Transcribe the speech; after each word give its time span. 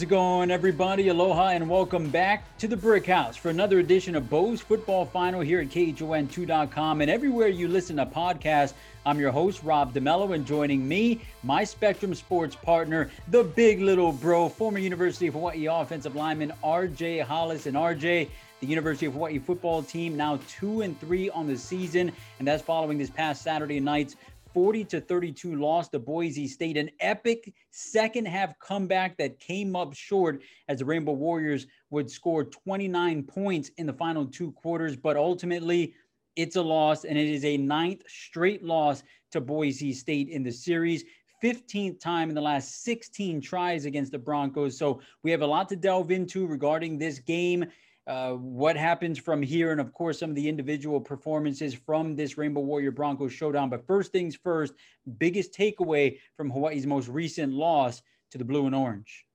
How's 0.00 0.04
it 0.04 0.08
going, 0.08 0.50
everybody? 0.50 1.08
Aloha 1.08 1.48
and 1.48 1.68
welcome 1.68 2.08
back 2.08 2.56
to 2.56 2.66
the 2.66 2.74
Brick 2.74 3.04
House 3.04 3.36
for 3.36 3.50
another 3.50 3.80
edition 3.80 4.16
of 4.16 4.30
Bows 4.30 4.62
Football 4.62 5.04
Final 5.04 5.42
here 5.42 5.60
at 5.60 5.68
KHON2.com 5.68 7.02
and 7.02 7.10
everywhere 7.10 7.48
you 7.48 7.68
listen 7.68 7.96
to 7.98 8.06
podcasts. 8.06 8.72
I'm 9.04 9.18
your 9.18 9.30
host, 9.30 9.62
Rob 9.62 9.92
DeMello, 9.92 10.34
and 10.34 10.46
joining 10.46 10.88
me, 10.88 11.20
my 11.42 11.64
Spectrum 11.64 12.14
Sports 12.14 12.56
partner, 12.56 13.10
the 13.28 13.44
big 13.44 13.82
little 13.82 14.10
bro, 14.10 14.48
former 14.48 14.78
University 14.78 15.26
of 15.26 15.34
Hawaii 15.34 15.66
offensive 15.66 16.16
lineman 16.16 16.54
RJ 16.64 17.22
Hollis. 17.22 17.66
And 17.66 17.76
RJ, 17.76 18.30
the 18.60 18.66
University 18.66 19.04
of 19.04 19.12
Hawaii 19.12 19.38
football 19.38 19.82
team 19.82 20.16
now 20.16 20.40
two 20.48 20.80
and 20.80 20.98
three 20.98 21.28
on 21.28 21.46
the 21.46 21.58
season, 21.58 22.10
and 22.38 22.48
that's 22.48 22.62
following 22.62 22.96
this 22.96 23.10
past 23.10 23.42
Saturday 23.42 23.80
night's 23.80 24.16
40 24.52 24.84
to 24.84 25.00
32 25.00 25.56
loss 25.56 25.88
to 25.90 25.98
Boise 25.98 26.48
State. 26.48 26.76
An 26.76 26.90
epic 27.00 27.54
second 27.70 28.26
half 28.26 28.58
comeback 28.58 29.16
that 29.18 29.38
came 29.38 29.76
up 29.76 29.94
short 29.94 30.42
as 30.68 30.80
the 30.80 30.84
Rainbow 30.84 31.12
Warriors 31.12 31.66
would 31.90 32.10
score 32.10 32.44
29 32.44 33.22
points 33.22 33.70
in 33.78 33.86
the 33.86 33.92
final 33.92 34.26
two 34.26 34.52
quarters, 34.52 34.96
but 34.96 35.16
ultimately 35.16 35.94
it's 36.36 36.56
a 36.56 36.62
loss, 36.62 37.04
and 37.04 37.18
it 37.18 37.28
is 37.28 37.44
a 37.44 37.56
ninth 37.56 38.02
straight 38.08 38.64
loss 38.64 39.02
to 39.32 39.40
Boise 39.40 39.92
State 39.92 40.28
in 40.28 40.42
the 40.42 40.52
series. 40.52 41.04
15th 41.42 42.00
time 42.00 42.28
in 42.28 42.34
the 42.34 42.40
last 42.40 42.82
16 42.84 43.40
tries 43.40 43.84
against 43.84 44.12
the 44.12 44.18
Broncos. 44.18 44.76
So 44.76 45.00
we 45.22 45.30
have 45.30 45.42
a 45.42 45.46
lot 45.46 45.68
to 45.70 45.76
delve 45.76 46.10
into 46.10 46.46
regarding 46.46 46.98
this 46.98 47.18
game. 47.18 47.64
Uh, 48.06 48.32
what 48.32 48.76
happens 48.76 49.18
from 49.18 49.42
here, 49.42 49.72
and 49.72 49.80
of 49.80 49.92
course, 49.92 50.18
some 50.18 50.30
of 50.30 50.36
the 50.36 50.48
individual 50.48 51.00
performances 51.00 51.74
from 51.74 52.16
this 52.16 52.38
Rainbow 52.38 52.60
Warrior 52.60 52.90
Broncos 52.90 53.32
showdown. 53.32 53.68
But 53.68 53.86
first 53.86 54.10
things 54.10 54.34
first, 54.34 54.74
biggest 55.18 55.54
takeaway 55.54 56.18
from 56.36 56.50
Hawaii's 56.50 56.86
most 56.86 57.08
recent 57.08 57.52
loss 57.52 58.02
to 58.32 58.38
the 58.38 58.44
Blue 58.44 58.66
and 58.66 58.74
Orange. 58.74 59.26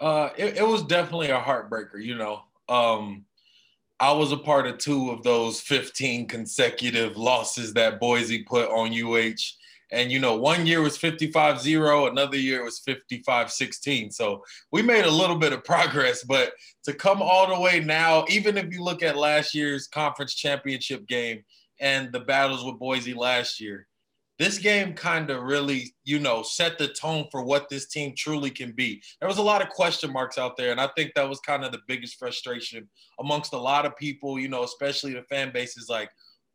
Uh, 0.00 0.30
it, 0.36 0.58
it 0.58 0.66
was 0.66 0.82
definitely 0.84 1.30
a 1.30 1.40
heartbreaker. 1.40 2.02
You 2.02 2.16
know, 2.16 2.42
um, 2.68 3.24
I 3.98 4.12
was 4.12 4.30
a 4.30 4.36
part 4.36 4.66
of 4.66 4.78
two 4.78 5.10
of 5.10 5.22
those 5.24 5.60
15 5.60 6.28
consecutive 6.28 7.16
losses 7.16 7.72
that 7.74 7.98
Boise 7.98 8.44
put 8.44 8.68
on 8.68 8.92
UH. 8.92 9.34
And, 9.90 10.12
you 10.12 10.18
know, 10.18 10.36
one 10.36 10.66
year 10.66 10.82
was 10.82 10.98
55 10.98 11.60
0, 11.60 12.06
another 12.08 12.36
year 12.36 12.62
was 12.62 12.78
55 12.80 13.50
16. 13.50 14.10
So 14.10 14.44
we 14.70 14.82
made 14.82 15.04
a 15.04 15.10
little 15.10 15.36
bit 15.36 15.52
of 15.52 15.64
progress, 15.64 16.24
but 16.24 16.52
to 16.84 16.92
come 16.92 17.22
all 17.22 17.46
the 17.46 17.60
way 17.60 17.80
now, 17.80 18.24
even 18.28 18.58
if 18.58 18.72
you 18.72 18.82
look 18.82 19.02
at 19.02 19.16
last 19.16 19.54
year's 19.54 19.86
conference 19.88 20.34
championship 20.34 21.06
game 21.06 21.42
and 21.80 22.12
the 22.12 22.20
battles 22.20 22.64
with 22.64 22.78
Boise 22.78 23.14
last 23.14 23.60
year, 23.60 23.86
this 24.38 24.58
game 24.58 24.94
kind 24.94 25.30
of 25.30 25.42
really, 25.42 25.94
you 26.04 26.20
know, 26.20 26.42
set 26.42 26.78
the 26.78 26.88
tone 26.88 27.26
for 27.30 27.42
what 27.42 27.68
this 27.68 27.88
team 27.88 28.14
truly 28.16 28.50
can 28.50 28.70
be. 28.70 29.02
There 29.20 29.28
was 29.28 29.38
a 29.38 29.42
lot 29.42 29.62
of 29.62 29.68
question 29.68 30.12
marks 30.12 30.38
out 30.38 30.56
there, 30.56 30.70
and 30.70 30.80
I 30.80 30.88
think 30.96 31.12
that 31.14 31.28
was 31.28 31.40
kind 31.40 31.64
of 31.64 31.72
the 31.72 31.80
biggest 31.88 32.18
frustration 32.18 32.88
amongst 33.18 33.52
a 33.52 33.58
lot 33.58 33.84
of 33.84 33.96
people, 33.96 34.38
you 34.38 34.48
know, 34.48 34.62
especially 34.62 35.12
the 35.12 35.22
fan 35.22 35.50
bases 35.52 35.88
like, 35.88 36.10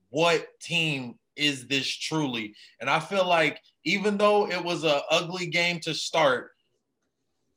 what 0.10 0.48
team 0.62 1.16
is 1.36 1.68
this 1.68 1.88
truly? 1.88 2.56
And 2.80 2.90
I 2.90 3.00
feel 3.00 3.28
like 3.28 3.62
even 3.86 4.18
though 4.18 4.50
it 4.50 4.64
was 4.64 4.84
an 4.84 5.00
ugly 5.10 5.48
game 5.48 5.80
to 5.82 5.94
start, 5.94 6.52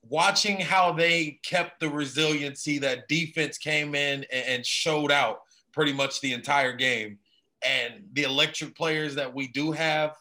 watching 0.08 0.60
how 0.60 0.92
they 0.92 1.38
kept 1.44 1.80
the 1.80 1.88
resiliency, 1.88 2.78
that 2.78 3.08
defense 3.08 3.58
came 3.58 3.94
in 3.94 4.24
and 4.32 4.64
showed 4.64 5.10
out 5.10 5.40
pretty 5.72 5.92
much 5.92 6.20
the 6.20 6.32
entire 6.32 6.72
game 6.72 7.18
and 7.62 8.04
the 8.12 8.22
electric 8.22 8.76
players 8.76 9.14
that 9.14 9.32
we 9.32 9.48
do 9.48 9.72
have, 9.72 10.16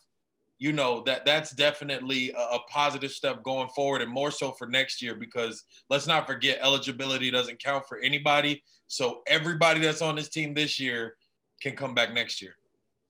you 0.58 0.72
know, 0.72 1.04
that 1.06 1.26
that's 1.26 1.52
definitely 1.52 2.32
a, 2.32 2.40
a, 2.40 2.60
positive 2.70 3.12
step 3.12 3.44
going 3.44 3.68
forward 3.70 4.02
and 4.02 4.12
more 4.12 4.32
so 4.32 4.52
for 4.54 4.68
next 4.68 5.02
year 5.02 5.16
because 5.16 5.64
let's 5.90 6.08
not 6.08 6.26
forget 6.26 6.60
eligibility 6.62 7.30
doesn't 7.30 7.62
count 7.62 7.86
for 7.88 8.00
anybody. 8.00 8.64
So 8.88 9.22
everybody 9.28 9.82
that's 9.82 10.02
on 10.02 10.16
this 10.16 10.30
team 10.30 10.54
this 10.54 10.80
year 10.80 11.16
can 11.62 11.76
come 11.76 11.94
back 11.94 12.14
next 12.14 12.42
year. 12.42 12.56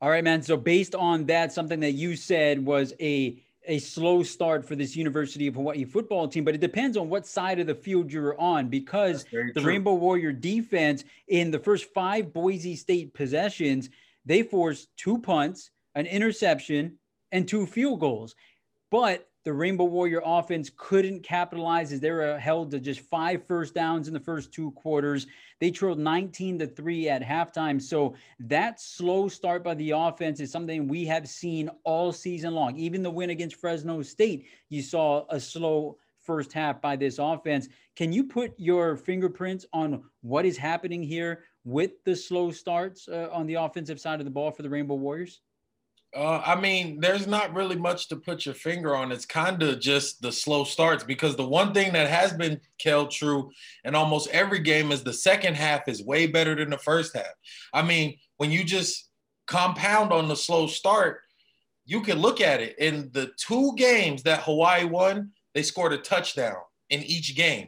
All 0.05 0.11
right, 0.11 0.23
man. 0.23 0.43
So 0.43 0.55
based 0.55 0.93
on 0.93 1.25
that, 1.25 1.51
something 1.51 1.79
that 1.79 1.93
you 1.93 2.15
said 2.15 2.63
was 2.63 2.93
a 2.99 3.41
a 3.67 3.79
slow 3.79 4.21
start 4.21 4.63
for 4.63 4.75
this 4.75 4.95
University 4.95 5.47
of 5.47 5.55
Hawaii 5.55 5.83
football 5.83 6.27
team, 6.27 6.43
but 6.43 6.53
it 6.53 6.61
depends 6.61 6.95
on 6.95 7.09
what 7.09 7.25
side 7.25 7.57
of 7.59 7.65
the 7.65 7.73
field 7.73 8.13
you're 8.13 8.39
on 8.39 8.67
because 8.67 9.23
the 9.31 9.51
true. 9.53 9.63
Rainbow 9.63 9.95
Warrior 9.95 10.31
defense 10.31 11.03
in 11.27 11.49
the 11.49 11.57
first 11.57 11.91
five 11.91 12.31
Boise 12.31 12.75
State 12.75 13.15
possessions– 13.15 13.89
they 14.25 14.43
forced 14.43 14.95
two 14.95 15.17
punts, 15.17 15.71
an 15.95 16.05
interception, 16.05 16.99
and 17.31 17.47
two 17.47 17.65
field 17.65 17.99
goals. 17.99 18.35
But 18.91 19.27
the 19.45 19.53
Rainbow 19.53 19.83
Warrior 19.83 20.21
offense 20.25 20.71
couldn't 20.75 21.21
capitalize 21.21 21.93
as 21.93 21.99
they 21.99 22.09
were 22.09 22.37
held 22.39 22.71
to 22.71 22.79
just 22.79 22.99
five 23.01 23.45
first 23.47 23.75
downs 23.75 24.07
in 24.07 24.13
the 24.13 24.19
first 24.19 24.51
two 24.51 24.71
quarters. 24.71 25.27
They 25.59 25.69
trailed 25.69 25.99
19 25.99 26.59
to 26.59 26.67
3 26.67 27.09
at 27.09 27.21
halftime. 27.21 27.79
So 27.79 28.15
that 28.39 28.81
slow 28.81 29.27
start 29.27 29.63
by 29.63 29.75
the 29.75 29.91
offense 29.91 30.39
is 30.39 30.51
something 30.51 30.87
we 30.87 31.05
have 31.05 31.29
seen 31.29 31.69
all 31.83 32.11
season 32.11 32.55
long. 32.55 32.75
Even 32.75 33.03
the 33.03 33.11
win 33.11 33.29
against 33.29 33.57
Fresno 33.57 34.01
State, 34.01 34.47
you 34.69 34.81
saw 34.81 35.25
a 35.29 35.39
slow 35.39 35.99
first 36.23 36.51
half 36.51 36.81
by 36.81 36.95
this 36.95 37.19
offense. 37.19 37.69
Can 37.95 38.11
you 38.11 38.23
put 38.23 38.51
your 38.57 38.97
fingerprints 38.97 39.63
on 39.73 40.03
what 40.21 40.47
is 40.47 40.57
happening 40.57 41.03
here 41.03 41.43
with 41.63 42.03
the 42.03 42.15
slow 42.15 42.49
starts 42.49 43.07
uh, 43.07 43.29
on 43.31 43.45
the 43.45 43.53
offensive 43.53 43.99
side 43.99 44.19
of 44.19 44.25
the 44.25 44.31
ball 44.31 44.49
for 44.49 44.63
the 44.63 44.69
Rainbow 44.69 44.95
Warriors? 44.95 45.41
Uh, 46.15 46.41
I 46.45 46.55
mean, 46.55 47.01
there's 47.01 47.27
not 47.27 47.53
really 47.53 47.75
much 47.75 48.07
to 48.07 48.15
put 48.15 48.45
your 48.45 48.55
finger 48.55 48.95
on. 48.95 49.11
It's 49.11 49.25
kind 49.25 49.61
of 49.61 49.81
just 49.81 50.21
the 50.21 50.31
slow 50.31 50.63
starts 50.63 51.03
because 51.03 51.35
the 51.35 51.47
one 51.47 51.73
thing 51.73 51.91
that 51.91 52.09
has 52.09 52.31
been 52.31 52.61
held 52.81 53.11
true 53.11 53.51
in 53.83 53.95
almost 53.95 54.29
every 54.29 54.59
game 54.59 54.93
is 54.93 55.03
the 55.03 55.11
second 55.11 55.55
half 55.55 55.89
is 55.89 56.01
way 56.01 56.25
better 56.25 56.55
than 56.55 56.69
the 56.69 56.77
first 56.77 57.13
half. 57.13 57.33
I 57.73 57.81
mean, 57.81 58.17
when 58.37 58.49
you 58.49 58.63
just 58.63 59.09
compound 59.45 60.13
on 60.13 60.29
the 60.29 60.37
slow 60.37 60.67
start, 60.67 61.19
you 61.85 61.99
can 62.01 62.19
look 62.19 62.39
at 62.39 62.61
it. 62.61 62.79
In 62.79 63.09
the 63.11 63.31
two 63.37 63.73
games 63.75 64.23
that 64.23 64.43
Hawaii 64.43 64.85
won, 64.85 65.31
they 65.53 65.63
scored 65.63 65.91
a 65.91 65.97
touchdown 65.97 66.55
in 66.89 67.03
each 67.03 67.35
game. 67.35 67.67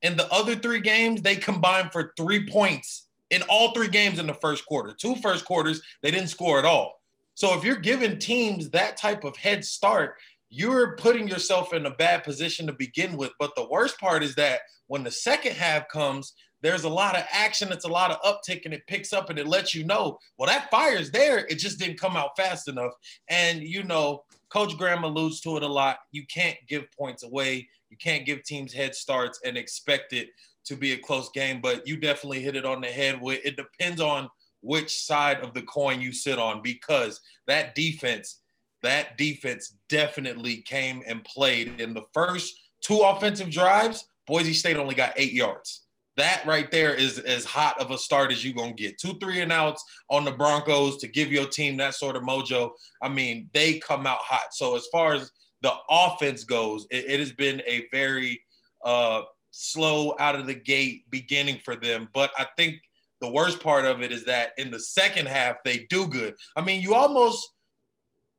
In 0.00 0.16
the 0.16 0.32
other 0.32 0.56
three 0.56 0.80
games, 0.80 1.20
they 1.20 1.36
combined 1.36 1.92
for 1.92 2.14
three 2.16 2.48
points 2.48 3.08
in 3.30 3.42
all 3.50 3.72
three 3.72 3.88
games 3.88 4.18
in 4.18 4.26
the 4.26 4.34
first 4.34 4.64
quarter. 4.64 4.94
Two 4.94 5.14
first 5.16 5.44
quarters, 5.44 5.82
they 6.02 6.10
didn't 6.10 6.28
score 6.28 6.58
at 6.58 6.64
all. 6.64 7.01
So 7.34 7.56
if 7.56 7.64
you're 7.64 7.76
giving 7.76 8.18
teams 8.18 8.70
that 8.70 8.96
type 8.96 9.24
of 9.24 9.36
head 9.36 9.64
start, 9.64 10.16
you're 10.50 10.96
putting 10.96 11.26
yourself 11.26 11.72
in 11.72 11.86
a 11.86 11.90
bad 11.90 12.24
position 12.24 12.66
to 12.66 12.72
begin 12.74 13.16
with. 13.16 13.30
But 13.38 13.54
the 13.56 13.68
worst 13.68 13.98
part 13.98 14.22
is 14.22 14.34
that 14.34 14.60
when 14.86 15.02
the 15.02 15.10
second 15.10 15.54
half 15.54 15.88
comes, 15.88 16.34
there's 16.60 16.84
a 16.84 16.88
lot 16.88 17.16
of 17.16 17.24
action, 17.32 17.72
it's 17.72 17.86
a 17.86 17.88
lot 17.88 18.10
of 18.10 18.20
uptick, 18.22 18.64
and 18.64 18.74
it 18.74 18.86
picks 18.86 19.12
up 19.12 19.30
and 19.30 19.38
it 19.38 19.48
lets 19.48 19.74
you 19.74 19.84
know, 19.84 20.18
well, 20.38 20.46
that 20.46 20.70
fire's 20.70 21.10
there. 21.10 21.38
It 21.46 21.56
just 21.56 21.78
didn't 21.78 21.98
come 21.98 22.16
out 22.16 22.36
fast 22.36 22.68
enough. 22.68 22.92
And 23.28 23.62
you 23.62 23.82
know, 23.82 24.24
Coach 24.50 24.76
Graham 24.76 25.02
alludes 25.02 25.40
to 25.40 25.56
it 25.56 25.62
a 25.62 25.66
lot. 25.66 25.98
You 26.12 26.24
can't 26.26 26.58
give 26.68 26.84
points 26.92 27.24
away. 27.24 27.68
You 27.88 27.96
can't 27.96 28.26
give 28.26 28.44
teams 28.44 28.72
head 28.72 28.94
starts 28.94 29.40
and 29.44 29.56
expect 29.56 30.12
it 30.12 30.28
to 30.64 30.76
be 30.76 30.92
a 30.92 30.98
close 30.98 31.30
game, 31.30 31.60
but 31.60 31.86
you 31.86 31.96
definitely 31.96 32.40
hit 32.40 32.56
it 32.56 32.64
on 32.64 32.80
the 32.80 32.86
head. 32.86 33.20
with 33.20 33.40
It 33.44 33.56
depends 33.56 34.00
on 34.00 34.28
which 34.62 34.96
side 34.96 35.40
of 35.40 35.54
the 35.54 35.62
coin 35.62 36.00
you 36.00 36.12
sit 36.12 36.38
on 36.38 36.62
because 36.62 37.20
that 37.46 37.74
defense, 37.74 38.40
that 38.82 39.18
defense 39.18 39.76
definitely 39.88 40.56
came 40.62 41.02
and 41.06 41.24
played 41.24 41.80
in 41.80 41.92
the 41.92 42.04
first 42.14 42.54
two 42.80 42.98
offensive 43.00 43.50
drives. 43.50 44.06
Boise 44.26 44.54
State 44.54 44.76
only 44.76 44.94
got 44.94 45.12
eight 45.16 45.32
yards. 45.32 45.82
That 46.16 46.44
right 46.46 46.70
there 46.70 46.94
is 46.94 47.18
as 47.18 47.44
hot 47.44 47.80
of 47.80 47.90
a 47.90 47.98
start 47.98 48.32
as 48.32 48.44
you're 48.44 48.54
going 48.54 48.76
to 48.76 48.82
get. 48.82 48.98
Two, 48.98 49.14
three 49.18 49.40
and 49.40 49.52
outs 49.52 49.82
on 50.10 50.24
the 50.24 50.30
Broncos 50.30 50.98
to 50.98 51.08
give 51.08 51.32
your 51.32 51.46
team 51.46 51.76
that 51.78 51.94
sort 51.94 52.16
of 52.16 52.22
mojo. 52.22 52.70
I 53.00 53.08
mean, 53.08 53.48
they 53.54 53.78
come 53.78 54.06
out 54.06 54.18
hot. 54.18 54.52
So, 54.52 54.76
as 54.76 54.86
far 54.92 55.14
as 55.14 55.30
the 55.62 55.72
offense 55.88 56.44
goes, 56.44 56.86
it, 56.90 57.06
it 57.08 57.20
has 57.20 57.32
been 57.32 57.62
a 57.66 57.86
very 57.90 58.42
uh, 58.84 59.22
slow 59.52 60.14
out 60.18 60.34
of 60.34 60.46
the 60.46 60.54
gate 60.54 61.08
beginning 61.10 61.60
for 61.64 61.76
them. 61.76 62.08
But 62.12 62.30
I 62.36 62.46
think 62.58 62.74
the 63.22 63.30
worst 63.30 63.60
part 63.60 63.84
of 63.84 64.02
it 64.02 64.10
is 64.10 64.24
that 64.24 64.50
in 64.58 64.70
the 64.70 64.80
second 64.80 65.28
half, 65.28 65.62
they 65.64 65.86
do 65.88 66.08
good. 66.08 66.34
I 66.56 66.60
mean, 66.60 66.82
you 66.82 66.94
almost 66.94 67.48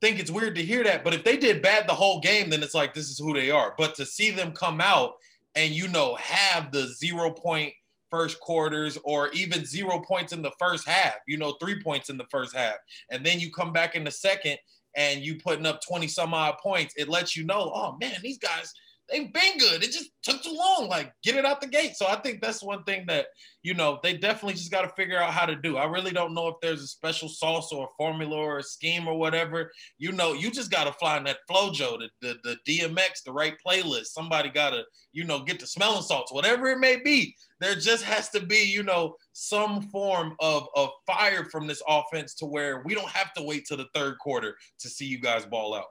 think 0.02 0.20
it's 0.20 0.30
weird 0.30 0.56
to 0.56 0.62
hear 0.62 0.84
that, 0.84 1.06
but 1.06 1.14
if 1.14 1.24
they 1.24 1.38
did 1.38 1.62
bad 1.62 1.88
the 1.88 1.94
whole 1.94 2.20
game, 2.20 2.50
then 2.50 2.62
it's 2.62 2.74
like 2.74 2.94
this 2.94 3.10
is 3.10 3.18
who 3.18 3.34
they 3.34 3.50
are. 3.50 3.74
But 3.78 3.96
to 3.96 4.06
see 4.06 4.30
them 4.30 4.52
come 4.52 4.82
out 4.82 5.14
and, 5.56 5.74
you 5.74 5.88
know, 5.88 6.16
have 6.16 6.74
the 6.74 6.88
zero 6.88 7.32
point 7.32 7.72
first 8.12 8.42
quarters 8.42 8.98
or 9.06 9.30
even 9.30 9.66
zero 9.66 10.02
points 10.06 10.34
in 10.34 10.42
the 10.42 10.52
first 10.60 10.86
half, 10.86 11.16
you 11.28 11.38
know, 11.38 11.54
three 11.62 11.82
points 11.82 12.10
in 12.10 12.18
the 12.18 12.28
first 12.30 12.54
half, 12.54 12.76
and 13.10 13.26
then 13.26 13.40
you 13.40 13.50
come 13.52 13.72
back 13.72 13.96
in 13.96 14.04
the 14.04 14.12
second 14.12 14.58
and 14.96 15.22
you 15.22 15.40
putting 15.40 15.66
up 15.66 15.80
20 15.82 16.08
some 16.08 16.34
odd 16.34 16.56
points, 16.62 16.94
it 16.98 17.08
lets 17.08 17.38
you 17.38 17.46
know, 17.46 17.72
oh 17.74 17.98
man, 18.02 18.18
these 18.22 18.38
guys 18.38 18.74
they've 19.10 19.32
been 19.32 19.58
good. 19.58 19.84
It 19.84 19.92
just 19.92 20.10
took 20.24 20.44
too 20.44 20.54
long. 20.54 20.90
Like, 20.90 21.14
get 21.24 21.36
it 21.36 21.46
out 21.46 21.62
the 21.62 21.68
gate. 21.68 21.96
So 21.96 22.08
I 22.08 22.18
think 22.18 22.42
that's 22.42 22.64
one 22.64 22.84
thing 22.84 23.06
that, 23.08 23.28
you 23.62 23.74
know, 23.74 24.00
they 24.04 24.18
definitely 24.18 24.56
just 24.56 24.72
got 24.72 24.82
to 24.82 24.90
figure 24.90 25.22
out 25.22 25.32
how 25.32 25.46
to 25.46 25.56
do. 25.56 25.78
I 25.78 25.86
really 25.86 26.12
don't 26.12 26.34
know 26.34 26.48
if 26.48 26.56
there's 26.62 26.82
a 26.82 26.88
special 26.88 27.30
sauce 27.30 27.72
or 27.72 27.86
a 27.86 27.96
formula 27.98 28.36
or 28.36 28.58
a 28.58 28.64
scheme 28.64 29.08
or 29.08 29.18
whatever. 29.18 29.72
You 29.98 30.12
know, 30.12 30.34
you 30.34 30.52
just 30.52 30.72
got 30.72 30.86
to 30.86 30.92
fly 30.94 31.14
find 31.14 31.28
that 31.28 31.38
flojo, 31.50 32.00
the, 32.00 32.10
the, 32.44 32.58
the 32.66 32.80
DMX, 32.80 33.24
the 33.26 33.32
right 33.32 33.56
playlist. 33.66 34.08
Somebody 34.08 34.50
got 34.50 34.72
to, 34.72 34.84
you 35.12 35.24
know, 35.24 35.44
get 35.44 35.60
the 35.60 35.68
smelling 35.68 36.02
salts, 36.02 36.34
whatever 36.34 36.68
it 36.70 36.80
may 36.80 36.98
be. 36.98 37.36
There 37.60 37.76
just 37.76 38.04
has 38.04 38.30
to 38.30 38.42
be, 38.46 38.64
you 38.64 38.84
know, 38.84 39.16
some 39.34 39.84
form 39.90 40.36
of, 40.40 40.68
of 40.76 40.90
fire 41.06 41.46
from 41.46 41.68
this 41.68 41.82
offense 41.88 42.34
to 42.36 42.46
where 42.46 42.82
we 42.86 42.96
don't 42.96 43.10
have 43.10 43.34
to 43.34 43.44
wait 43.44 43.66
till 43.68 43.78
the 43.78 43.88
third 43.94 44.18
quarter 44.20 44.56
to 44.80 44.90
see 44.90 45.06
you 45.06 45.20
guys 45.20 45.46
ball 45.46 45.76
out. 45.76 45.86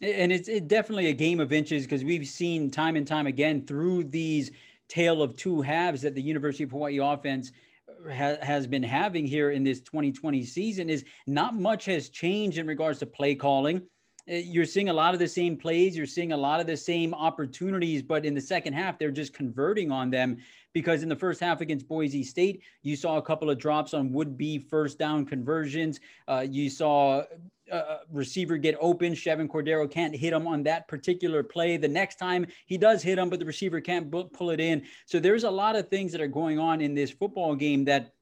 And 0.00 0.32
it's 0.32 0.48
it 0.48 0.68
definitely 0.68 1.06
a 1.06 1.12
game 1.12 1.40
of 1.40 1.52
inches 1.52 1.84
because 1.84 2.04
we've 2.04 2.26
seen 2.26 2.70
time 2.70 2.96
and 2.96 3.06
time 3.06 3.26
again 3.26 3.64
through 3.66 4.04
these 4.04 4.50
tale 4.88 5.22
of 5.22 5.36
two 5.36 5.62
halves 5.62 6.02
that 6.02 6.14
the 6.14 6.22
University 6.22 6.64
of 6.64 6.70
Hawaii 6.70 6.98
offense 6.98 7.52
ha- 8.12 8.36
has 8.42 8.66
been 8.66 8.82
having 8.82 9.26
here 9.26 9.50
in 9.50 9.64
this 9.64 9.80
2020 9.80 10.44
season 10.44 10.90
is 10.90 11.04
not 11.26 11.54
much 11.54 11.86
has 11.86 12.08
changed 12.08 12.58
in 12.58 12.66
regards 12.66 12.98
to 12.98 13.06
play 13.06 13.34
calling. 13.34 13.82
Uh, 14.30 14.36
you're 14.36 14.64
seeing 14.64 14.88
a 14.88 14.92
lot 14.92 15.14
of 15.14 15.20
the 15.20 15.28
same 15.28 15.56
plays, 15.56 15.96
you're 15.96 16.06
seeing 16.06 16.32
a 16.32 16.36
lot 16.36 16.60
of 16.60 16.66
the 16.66 16.76
same 16.76 17.14
opportunities, 17.14 18.02
but 18.02 18.24
in 18.24 18.34
the 18.34 18.40
second 18.40 18.72
half, 18.72 18.98
they're 18.98 19.10
just 19.10 19.34
converting 19.34 19.90
on 19.92 20.10
them 20.10 20.36
because 20.72 21.02
in 21.02 21.08
the 21.08 21.16
first 21.16 21.40
half 21.40 21.60
against 21.60 21.86
Boise 21.86 22.24
State, 22.24 22.62
you 22.82 22.96
saw 22.96 23.16
a 23.16 23.22
couple 23.22 23.50
of 23.50 23.58
drops 23.58 23.94
on 23.94 24.12
would 24.12 24.36
be 24.36 24.58
first 24.58 24.98
down 24.98 25.24
conversions. 25.24 26.00
Uh, 26.26 26.44
you 26.48 26.68
saw 26.70 27.22
uh, 27.70 27.98
receiver 28.10 28.56
get 28.56 28.76
open. 28.80 29.12
Chevan 29.12 29.48
Cordeiro 29.48 29.90
can't 29.90 30.14
hit 30.14 30.32
him 30.32 30.46
on 30.46 30.62
that 30.64 30.88
particular 30.88 31.42
play. 31.42 31.76
The 31.76 31.88
next 31.88 32.16
time 32.16 32.46
he 32.66 32.78
does 32.78 33.02
hit 33.02 33.18
him, 33.18 33.30
but 33.30 33.38
the 33.38 33.44
receiver 33.44 33.80
can't 33.80 34.10
pull 34.32 34.50
it 34.50 34.60
in. 34.60 34.82
So 35.06 35.18
there's 35.20 35.44
a 35.44 35.50
lot 35.50 35.76
of 35.76 35.88
things 35.88 36.12
that 36.12 36.20
are 36.20 36.28
going 36.28 36.58
on 36.58 36.80
in 36.80 36.94
this 36.94 37.10
football 37.10 37.54
game 37.54 37.84
that 37.86 38.14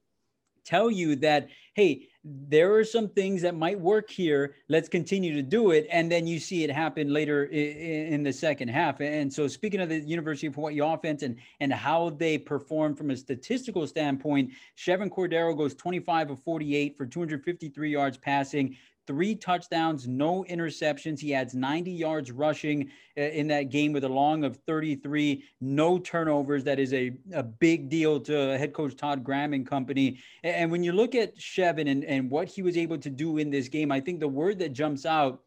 tell 0.65 0.91
you 0.91 1.17
that, 1.17 1.49
hey, 1.75 2.09
there 2.25 2.73
are 2.75 2.85
some 2.85 3.09
things 3.09 3.43
that 3.43 3.56
might 3.56 3.79
work 3.81 4.09
here. 4.09 4.55
Let's 4.69 4.89
continue 4.89 5.35
to 5.35 5.43
do 5.43 5.73
it. 5.73 5.89
And 5.91 6.11
then 6.11 6.27
you 6.27 6.39
see 6.39 6.62
it 6.62 6.71
happen 6.71 7.12
later 7.12 7.47
in, 7.47 8.23
the 8.23 8.33
second 8.33 8.69
half. 8.69 9.00
And 9.00 9.33
so, 9.33 9.49
speaking 9.49 9.81
of 9.81 9.89
the 9.89 9.99
University 9.99 10.47
of 10.47 10.55
Hawaii 10.55 10.79
offense 10.81 11.23
and, 11.23 11.37
and 11.59 11.73
how 11.73 12.11
they 12.11 12.39
perform 12.39 12.94
from 12.94 13.11
a 13.11 13.17
statistical 13.17 13.87
standpoint, 13.89 14.53
Chevan 14.79 15.11
Cordeiro 15.11 15.56
goes 15.56 15.75
25 15.75 16.31
of 16.31 16.43
48 16.44 16.97
for 16.97 17.06
253 17.06 17.91
yards 17.91 18.17
passing, 18.17 18.77
three 19.06 19.34
touchdowns, 19.34 20.06
no 20.06 20.44
interceptions. 20.49 21.20
He 21.20 21.34
adds 21.34 21.54
90 21.54 21.90
yards 21.90 22.31
rushing 22.31 22.90
uh, 23.19 23.22
in 23.22 23.49
that 23.49 23.70
game 23.70 23.93
with 23.93 24.04
a 24.04 24.08
long 24.08 24.44
of 24.44 24.56
33, 24.66 25.44
no 25.60 25.99
turnovers. 25.99 26.64
That 26.64 26.78
is 26.78 26.93
a, 26.93 27.12
a 27.34 27.43
big 27.43 27.88
deal 27.88 28.20
to 28.20 28.58
head 28.58 28.72
coach 28.72 28.96
Todd 28.96 29.25
Graham 29.25 29.52
and 29.52 29.66
company. 29.66 30.19
And 30.44 30.70
when 30.70 30.82
you 30.84 30.93
look 30.93 31.14
at 31.14 31.37
Chevan 31.37 31.90
and, 31.90 32.04
and 32.04 32.31
what 32.31 32.49
he 32.49 32.62
was 32.62 32.76
able 32.76 32.99
to 32.99 33.10
do 33.10 33.38
in 33.38 33.50
this 33.50 33.69
game, 33.69 33.90
I 33.90 34.00
think 34.00 34.20
the 34.20 34.28
word 34.28 34.58
that 34.60 34.72
jumps 34.72 35.05
out 35.05 35.43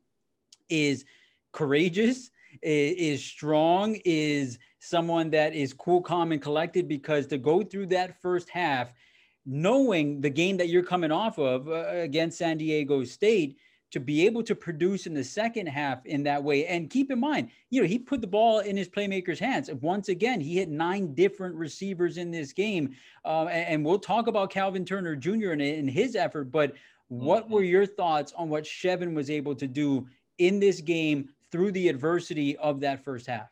is 0.69 1.05
courageous, 1.51 2.31
is 2.61 3.23
strong, 3.23 3.97
is 4.05 4.59
someone 4.79 5.29
that 5.31 5.53
is 5.53 5.73
cool, 5.73 6.01
calm, 6.01 6.31
and 6.31 6.41
collected 6.41 6.87
because 6.87 7.27
to 7.27 7.37
go 7.37 7.63
through 7.63 7.87
that 7.87 8.21
first 8.21 8.49
half– 8.49 8.91
knowing 9.45 10.21
the 10.21 10.29
game 10.29 10.57
that 10.57 10.69
you're 10.69 10.83
coming 10.83 11.11
off 11.11 11.37
of 11.37 11.67
uh, 11.67 11.87
against 11.89 12.37
San 12.37 12.57
Diego 12.57 13.03
State 13.03 13.57
to 13.91 13.99
be 13.99 14.25
able 14.25 14.43
to 14.43 14.55
produce 14.55 15.05
in 15.07 15.13
the 15.13 15.23
second 15.23 15.67
half 15.67 16.05
in 16.05 16.23
that 16.23 16.43
way. 16.43 16.65
And 16.65 16.89
keep 16.89 17.11
in 17.11 17.19
mind, 17.19 17.49
you 17.69 17.81
know, 17.81 17.87
he 17.87 17.97
put 17.97 18.19
the 18.19 18.27
ball 18.27 18.59
in 18.59 18.75
his 18.75 18.89
playmakers' 18.89 19.39
hands. 19.39 19.69
Once 19.81 20.09
again, 20.09 20.41
he 20.41 20.55
hit 20.55 20.69
nine 20.69 21.13
different 21.13 21.55
receivers 21.55 22.17
in 22.17 22.31
this 22.31 22.51
game. 22.51 22.95
Uh, 23.23 23.45
and, 23.45 23.67
and, 23.67 23.85
we'll 23.85 23.99
talk 23.99 24.27
about 24.27 24.49
Calvin 24.49 24.83
Turner 24.83 25.15
Jr. 25.15 25.51
and, 25.51 25.61
in 25.61 25.87
his 25.87 26.15
effort. 26.15 26.51
But 26.51 26.73
what 27.07 27.45
mm-hmm. 27.45 27.53
were 27.53 27.63
your 27.63 27.85
thoughts 27.85 28.33
on 28.35 28.49
what 28.49 28.63
Chevan 28.65 29.13
was 29.13 29.29
able 29.29 29.55
to 29.55 29.67
do 29.67 30.07
in 30.39 30.59
this 30.59 30.81
game 30.81 31.29
through 31.51 31.71
the 31.71 31.87
adversity 31.87 32.57
of 32.57 32.79
that 32.81 33.03
first 33.03 33.27
half? 33.27 33.49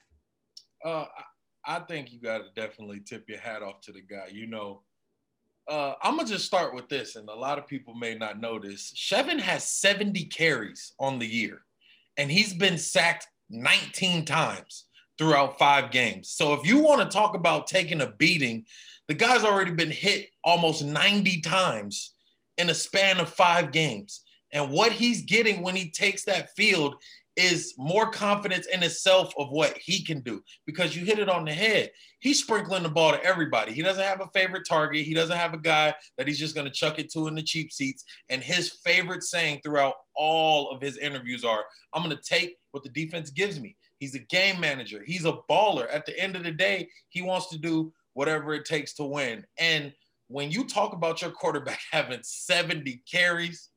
Uh, 0.83 1.05
I 1.65 1.79
think 1.79 2.11
you 2.11 2.19
got 2.19 2.39
to 2.39 2.61
definitely 2.61 2.99
tip 2.99 3.29
your 3.29 3.39
hat 3.39 3.63
off 3.63 3.79
to 3.81 3.93
the 3.93 4.01
guy. 4.01 4.27
You 4.31 4.47
know, 4.47 4.81
uh, 5.67 5.93
I'm 6.01 6.17
gonna 6.17 6.27
just 6.27 6.45
start 6.45 6.73
with 6.73 6.89
this, 6.89 7.15
and 7.15 7.29
a 7.29 7.35
lot 7.35 7.57
of 7.57 7.67
people 7.67 7.93
may 7.93 8.15
not 8.15 8.39
know 8.39 8.59
this. 8.59 8.93
Chevan 8.95 9.39
has 9.39 9.67
70 9.67 10.25
carries 10.25 10.93
on 10.99 11.19
the 11.19 11.27
year, 11.27 11.61
and 12.17 12.31
he's 12.31 12.53
been 12.53 12.77
sacked 12.77 13.27
19 13.49 14.25
times 14.25 14.85
throughout 15.17 15.59
five 15.59 15.91
games. 15.91 16.29
So 16.29 16.53
if 16.53 16.67
you 16.67 16.79
want 16.79 17.01
to 17.01 17.15
talk 17.17 17.35
about 17.35 17.67
taking 17.67 18.01
a 18.01 18.11
beating, 18.11 18.65
the 19.07 19.13
guy's 19.13 19.43
already 19.43 19.71
been 19.71 19.91
hit 19.91 20.29
almost 20.43 20.83
90 20.83 21.41
times 21.41 22.13
in 22.57 22.69
a 22.69 22.73
span 22.73 23.19
of 23.19 23.29
five 23.29 23.71
games. 23.71 24.23
And 24.51 24.71
what 24.71 24.91
he's 24.91 25.23
getting 25.23 25.61
when 25.61 25.75
he 25.75 25.89
takes 25.89 26.25
that 26.25 26.55
field 26.55 26.95
is 27.35 27.73
more 27.77 28.09
confidence 28.11 28.67
in 28.67 28.81
himself 28.81 29.33
of 29.37 29.49
what 29.49 29.77
he 29.77 30.03
can 30.03 30.19
do 30.21 30.41
because 30.65 30.95
you 30.95 31.03
hit 31.03 31.19
it 31.19 31.29
on 31.29 31.45
the 31.45 31.53
head. 31.53 31.89
He's 32.19 32.41
sprinkling 32.41 32.83
the 32.83 32.89
ball 32.89 33.11
to 33.11 33.23
everybody. 33.23 33.73
He 33.73 33.81
doesn't 33.81 34.03
have 34.03 34.21
a 34.21 34.29
favorite 34.33 34.67
target. 34.67 35.05
He 35.05 35.13
doesn't 35.13 35.35
have 35.35 35.53
a 35.53 35.59
guy 35.59 35.93
that 36.17 36.27
he's 36.27 36.39
just 36.39 36.55
going 36.55 36.67
to 36.67 36.73
chuck 36.73 36.99
it 36.99 37.11
to 37.13 37.27
in 37.27 37.35
the 37.35 37.41
cheap 37.41 37.71
seats. 37.71 38.05
And 38.29 38.41
his 38.41 38.77
favorite 38.83 39.23
saying 39.23 39.61
throughout 39.63 39.95
all 40.15 40.69
of 40.69 40.81
his 40.81 40.97
interviews 40.97 41.43
are, 41.43 41.63
I'm 41.93 42.03
going 42.03 42.15
to 42.15 42.23
take 42.23 42.57
what 42.71 42.83
the 42.83 42.89
defense 42.89 43.29
gives 43.31 43.59
me. 43.59 43.75
He's 43.97 44.15
a 44.15 44.19
game 44.19 44.59
manager. 44.59 45.01
He's 45.05 45.25
a 45.25 45.37
baller. 45.49 45.87
At 45.91 46.05
the 46.05 46.19
end 46.19 46.35
of 46.35 46.43
the 46.43 46.51
day, 46.51 46.89
he 47.09 47.21
wants 47.21 47.49
to 47.49 47.57
do 47.57 47.93
whatever 48.13 48.53
it 48.53 48.65
takes 48.65 48.93
to 48.95 49.03
win. 49.03 49.45
And 49.57 49.93
when 50.27 50.51
you 50.51 50.65
talk 50.65 50.93
about 50.93 51.21
your 51.21 51.31
quarterback 51.31 51.79
having 51.91 52.19
70 52.21 53.01
carries, 53.09 53.69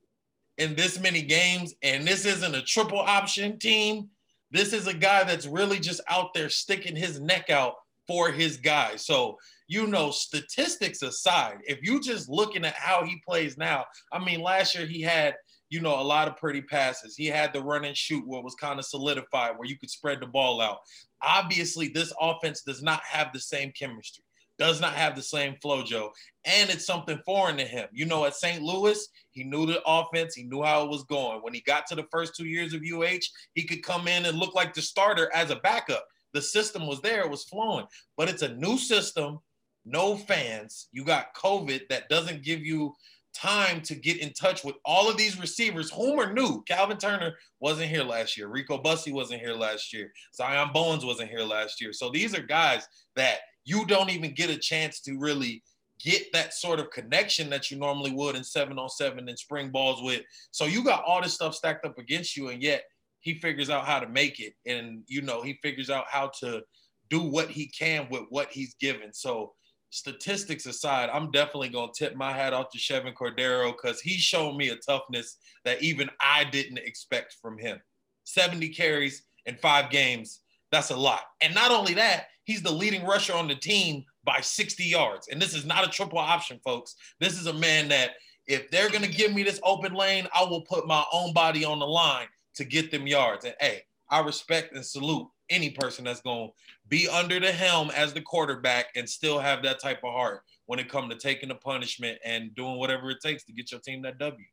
in 0.58 0.74
this 0.74 0.98
many 1.00 1.22
games, 1.22 1.74
and 1.82 2.06
this 2.06 2.24
isn't 2.24 2.54
a 2.54 2.62
triple 2.62 2.98
option 2.98 3.58
team. 3.58 4.08
This 4.50 4.72
is 4.72 4.86
a 4.86 4.94
guy 4.94 5.24
that's 5.24 5.46
really 5.46 5.78
just 5.78 6.00
out 6.08 6.32
there 6.34 6.48
sticking 6.48 6.96
his 6.96 7.20
neck 7.20 7.50
out 7.50 7.74
for 8.06 8.30
his 8.30 8.56
guys. 8.56 9.04
So, 9.04 9.36
you 9.68 9.86
know, 9.86 10.10
statistics 10.10 11.02
aside, 11.02 11.58
if 11.66 11.80
you 11.82 12.00
just 12.00 12.28
looking 12.28 12.64
at 12.64 12.74
how 12.74 13.04
he 13.04 13.20
plays 13.26 13.58
now, 13.58 13.84
I 14.12 14.24
mean, 14.24 14.40
last 14.40 14.74
year 14.76 14.86
he 14.86 15.02
had, 15.02 15.34
you 15.68 15.80
know, 15.80 16.00
a 16.00 16.02
lot 16.02 16.28
of 16.28 16.36
pretty 16.36 16.62
passes. 16.62 17.16
He 17.16 17.26
had 17.26 17.52
the 17.52 17.62
run 17.62 17.84
and 17.84 17.96
shoot 17.96 18.26
where 18.26 18.38
it 18.38 18.44
was 18.44 18.54
kind 18.54 18.78
of 18.78 18.84
solidified, 18.84 19.58
where 19.58 19.68
you 19.68 19.76
could 19.76 19.90
spread 19.90 20.20
the 20.20 20.26
ball 20.26 20.60
out. 20.60 20.78
Obviously, 21.20 21.88
this 21.88 22.12
offense 22.20 22.62
does 22.62 22.82
not 22.82 23.00
have 23.02 23.32
the 23.32 23.40
same 23.40 23.72
chemistry 23.76 24.22
does 24.58 24.80
not 24.80 24.94
have 24.94 25.14
the 25.14 25.22
same 25.22 25.56
flow, 25.60 25.82
Joe. 25.82 26.12
And 26.44 26.70
it's 26.70 26.86
something 26.86 27.18
foreign 27.24 27.56
to 27.58 27.64
him. 27.64 27.88
You 27.92 28.06
know, 28.06 28.24
at 28.24 28.34
St. 28.34 28.62
Louis, 28.62 29.06
he 29.30 29.44
knew 29.44 29.66
the 29.66 29.82
offense, 29.86 30.34
he 30.34 30.44
knew 30.44 30.62
how 30.62 30.84
it 30.84 30.90
was 30.90 31.04
going. 31.04 31.40
When 31.42 31.54
he 31.54 31.60
got 31.60 31.86
to 31.88 31.94
the 31.94 32.06
first 32.10 32.34
two 32.34 32.46
years 32.46 32.72
of 32.72 32.82
UH, 32.82 33.26
he 33.54 33.64
could 33.64 33.82
come 33.82 34.08
in 34.08 34.24
and 34.24 34.38
look 34.38 34.54
like 34.54 34.74
the 34.74 34.82
starter 34.82 35.30
as 35.34 35.50
a 35.50 35.56
backup. 35.56 36.04
The 36.32 36.42
system 36.42 36.86
was 36.86 37.00
there, 37.00 37.22
it 37.22 37.30
was 37.30 37.44
flowing. 37.44 37.86
But 38.16 38.28
it's 38.28 38.42
a 38.42 38.54
new 38.54 38.78
system, 38.78 39.38
no 39.84 40.16
fans. 40.16 40.88
You 40.92 41.04
got 41.04 41.34
COVID 41.34 41.88
that 41.88 42.08
doesn't 42.08 42.42
give 42.44 42.60
you 42.60 42.94
time 43.36 43.82
to 43.82 43.94
get 43.94 44.18
in 44.18 44.32
touch 44.32 44.64
with 44.64 44.76
all 44.84 45.10
of 45.10 45.16
these 45.16 45.38
receivers 45.38 45.90
whom 45.90 46.18
are 46.18 46.32
new. 46.32 46.62
Calvin 46.66 46.96
Turner 46.96 47.34
wasn't 47.60 47.90
here 47.90 48.02
last 48.02 48.36
year. 48.36 48.48
Rico 48.48 48.78
Bussey 48.78 49.12
wasn't 49.12 49.40
here 49.40 49.52
last 49.52 49.92
year. 49.92 50.10
Zion 50.34 50.70
Bowens 50.72 51.04
wasn't 51.04 51.28
here 51.28 51.42
last 51.42 51.80
year. 51.80 51.92
So 51.92 52.10
these 52.10 52.34
are 52.34 52.42
guys 52.42 52.88
that 53.14 53.40
you 53.66 53.84
don't 53.84 54.10
even 54.10 54.32
get 54.32 54.48
a 54.48 54.56
chance 54.56 55.00
to 55.00 55.18
really 55.18 55.62
get 56.02 56.32
that 56.32 56.54
sort 56.54 56.78
of 56.78 56.90
connection 56.90 57.50
that 57.50 57.70
you 57.70 57.76
normally 57.76 58.12
would 58.12 58.36
in 58.36 58.44
seven 58.44 58.78
on 58.78 58.88
seven 58.88 59.28
and 59.28 59.38
spring 59.38 59.70
balls 59.70 60.02
with. 60.02 60.22
So 60.52 60.64
you 60.64 60.84
got 60.84 61.04
all 61.04 61.20
this 61.20 61.34
stuff 61.34 61.54
stacked 61.54 61.84
up 61.84 61.98
against 61.98 62.36
you, 62.36 62.48
and 62.48 62.62
yet 62.62 62.84
he 63.20 63.34
figures 63.34 63.68
out 63.68 63.84
how 63.84 63.98
to 63.98 64.08
make 64.08 64.38
it. 64.38 64.54
And, 64.66 65.02
you 65.08 65.20
know, 65.20 65.42
he 65.42 65.58
figures 65.62 65.90
out 65.90 66.04
how 66.08 66.30
to 66.40 66.62
do 67.10 67.20
what 67.20 67.48
he 67.48 67.66
can 67.66 68.06
with 68.08 68.22
what 68.30 68.52
he's 68.52 68.74
given. 68.74 69.12
So, 69.12 69.52
statistics 69.90 70.66
aside, 70.66 71.10
I'm 71.12 71.30
definitely 71.30 71.70
to 71.70 71.88
tip 71.96 72.14
my 72.14 72.32
hat 72.32 72.52
off 72.52 72.70
to 72.70 72.78
Chevan 72.78 73.14
Cordeiro 73.14 73.72
because 73.72 74.00
he's 74.00 74.20
shown 74.20 74.56
me 74.56 74.68
a 74.68 74.76
toughness 74.76 75.38
that 75.64 75.82
even 75.82 76.08
I 76.20 76.44
didn't 76.44 76.78
expect 76.78 77.36
from 77.40 77.58
him. 77.58 77.80
70 78.24 78.68
carries 78.70 79.24
in 79.46 79.56
five 79.56 79.90
games 79.90 80.40
that's 80.72 80.90
a 80.90 80.96
lot. 80.96 81.22
And 81.40 81.54
not 81.54 81.70
only 81.70 81.94
that, 81.94 82.26
he's 82.44 82.62
the 82.62 82.72
leading 82.72 83.04
rusher 83.04 83.34
on 83.34 83.48
the 83.48 83.54
team 83.54 84.04
by 84.24 84.40
60 84.40 84.84
yards. 84.84 85.28
And 85.28 85.40
this 85.40 85.54
is 85.54 85.64
not 85.64 85.86
a 85.86 85.90
triple 85.90 86.18
option, 86.18 86.60
folks. 86.64 86.96
This 87.20 87.38
is 87.38 87.46
a 87.46 87.52
man 87.52 87.88
that 87.88 88.12
if 88.46 88.70
they're 88.70 88.90
going 88.90 89.02
to 89.02 89.10
give 89.10 89.32
me 89.32 89.42
this 89.42 89.60
open 89.62 89.94
lane, 89.94 90.26
I 90.34 90.44
will 90.44 90.62
put 90.62 90.86
my 90.86 91.04
own 91.12 91.32
body 91.32 91.64
on 91.64 91.78
the 91.78 91.86
line 91.86 92.28
to 92.54 92.64
get 92.64 92.90
them 92.90 93.06
yards. 93.06 93.44
And 93.44 93.54
hey, 93.60 93.82
I 94.10 94.20
respect 94.20 94.74
and 94.74 94.84
salute 94.84 95.26
any 95.50 95.70
person 95.70 96.04
that's 96.04 96.20
going 96.20 96.48
to 96.48 96.54
be 96.88 97.08
under 97.08 97.40
the 97.40 97.52
helm 97.52 97.90
as 97.94 98.12
the 98.12 98.20
quarterback 98.20 98.86
and 98.96 99.08
still 99.08 99.38
have 99.38 99.62
that 99.62 99.80
type 99.80 99.98
of 100.04 100.12
heart 100.12 100.42
when 100.66 100.78
it 100.78 100.88
comes 100.88 101.12
to 101.12 101.18
taking 101.18 101.48
the 101.48 101.54
punishment 101.54 102.18
and 102.24 102.54
doing 102.54 102.78
whatever 102.78 103.10
it 103.10 103.18
takes 103.22 103.44
to 103.44 103.52
get 103.52 103.70
your 103.70 103.80
team 103.80 104.02
that 104.02 104.18
W. 104.18 104.44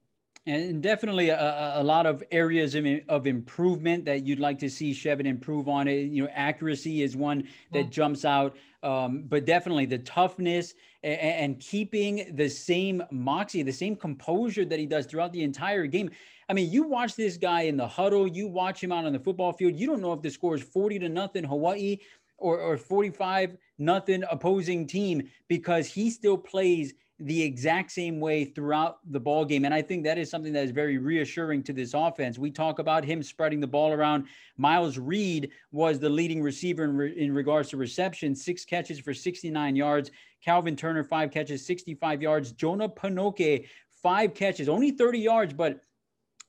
and 0.46 0.84
definitely 0.84 1.30
a, 1.30 1.74
a, 1.76 1.84
lot 1.84 2.06
of 2.06 2.22
areas 2.32 2.76
of, 2.76 3.28
improvement 3.28 4.04
that 4.06 4.26
you'd 4.26 4.40
like 4.40 4.60
to 4.60 4.70
see 4.70 4.92
Chevan 4.92 5.26
improve 5.26 5.70
on 5.70 5.88
it. 5.88 6.10
You 6.10 6.24
know, 6.24 6.30
accuracy 6.34 7.02
is 7.02 7.16
one 7.16 7.48
that 7.72 7.88
mm. 7.88 7.90
jumps 7.90 8.26
out, 8.26 8.58
um, 8.82 9.24
but 9.28 9.46
definitely 9.46 9.86
the 9.86 10.00
toughness 10.00 10.74
and, 11.02 11.20
and, 11.20 11.60
keeping 11.62 12.36
the 12.36 12.50
same 12.50 13.02
moxie, 13.10 13.64
the 13.64 13.72
same 13.72 13.96
composure 13.96 14.66
that 14.66 14.80
he 14.80 14.86
does 14.86 15.06
throughout 15.06 15.32
the 15.32 15.44
entire 15.44 15.86
game. 15.86 16.10
I 16.50 16.54
mean, 16.54 16.70
you 16.70 16.84
watch 16.84 17.16
this 17.16 17.38
guy 17.38 17.62
in 17.62 17.78
the 17.78 17.88
huddle, 17.88 18.28
you 18.28 18.50
watch 18.50 18.84
him 18.84 18.92
out 18.92 19.06
on 19.06 19.14
the 19.14 19.20
football 19.20 19.54
field. 19.54 19.76
You 19.76 19.88
don't 19.88 20.02
know 20.02 20.12
if 20.12 20.22
the 20.22 20.30
score 20.30 20.56
is 20.56 20.64
40 20.64 21.00
to 21.00 21.10
nothing 21.10 21.46
Hawaii 21.46 22.00
or, 22.38 22.60
or 22.60 22.78
45 22.78 23.56
nothing 23.78 24.24
opposing 24.30 24.86
team 24.86 25.30
because 25.48 25.88
he 25.88 26.10
still 26.10 26.38
plays 26.38 26.94
the 27.20 27.42
exact 27.42 27.92
same 27.92 28.20
way 28.20 28.44
throughout 28.44 28.98
the 29.12 29.20
ball 29.20 29.46
game 29.46 29.66
and 29.66 29.74
i 29.74 29.82
think 29.82 30.04
that 30.04 30.18
is 30.18 30.30
something 30.30 30.52
that 30.52 30.64
is 30.64 30.72
very 30.72 30.98
reassuring 30.98 31.64
to 31.64 31.74
this 31.74 31.94
offense. 31.94 32.38
We 32.38 32.52
talk 32.52 32.80
about 32.80 33.04
him 33.06 33.22
spreading 33.24 33.60
the 33.60 33.68
ball 33.68 33.92
around. 33.92 34.26
Miles 34.58 34.98
reed 34.98 35.52
was 35.72 36.00
the 36.00 36.10
leading 36.10 36.42
receiver 36.42 36.84
in, 36.84 36.96
re- 36.96 37.18
in 37.18 37.34
regards 37.34 37.70
to 37.70 37.78
reception 37.78 38.36
six 38.36 38.66
catches 38.66 39.00
for 39.00 39.14
69 39.14 39.76
yards. 39.76 40.12
Calvin 40.44 40.76
turner 40.76 41.04
five 41.04 41.32
catches 41.32 41.66
65 41.66 42.22
yards. 42.22 42.52
Jonah 42.52 42.90
panoke 42.90 43.66
five 44.02 44.34
catches 44.34 44.68
only 44.68 44.92
30 44.92 45.20
yards. 45.20 45.54
But 45.54 45.82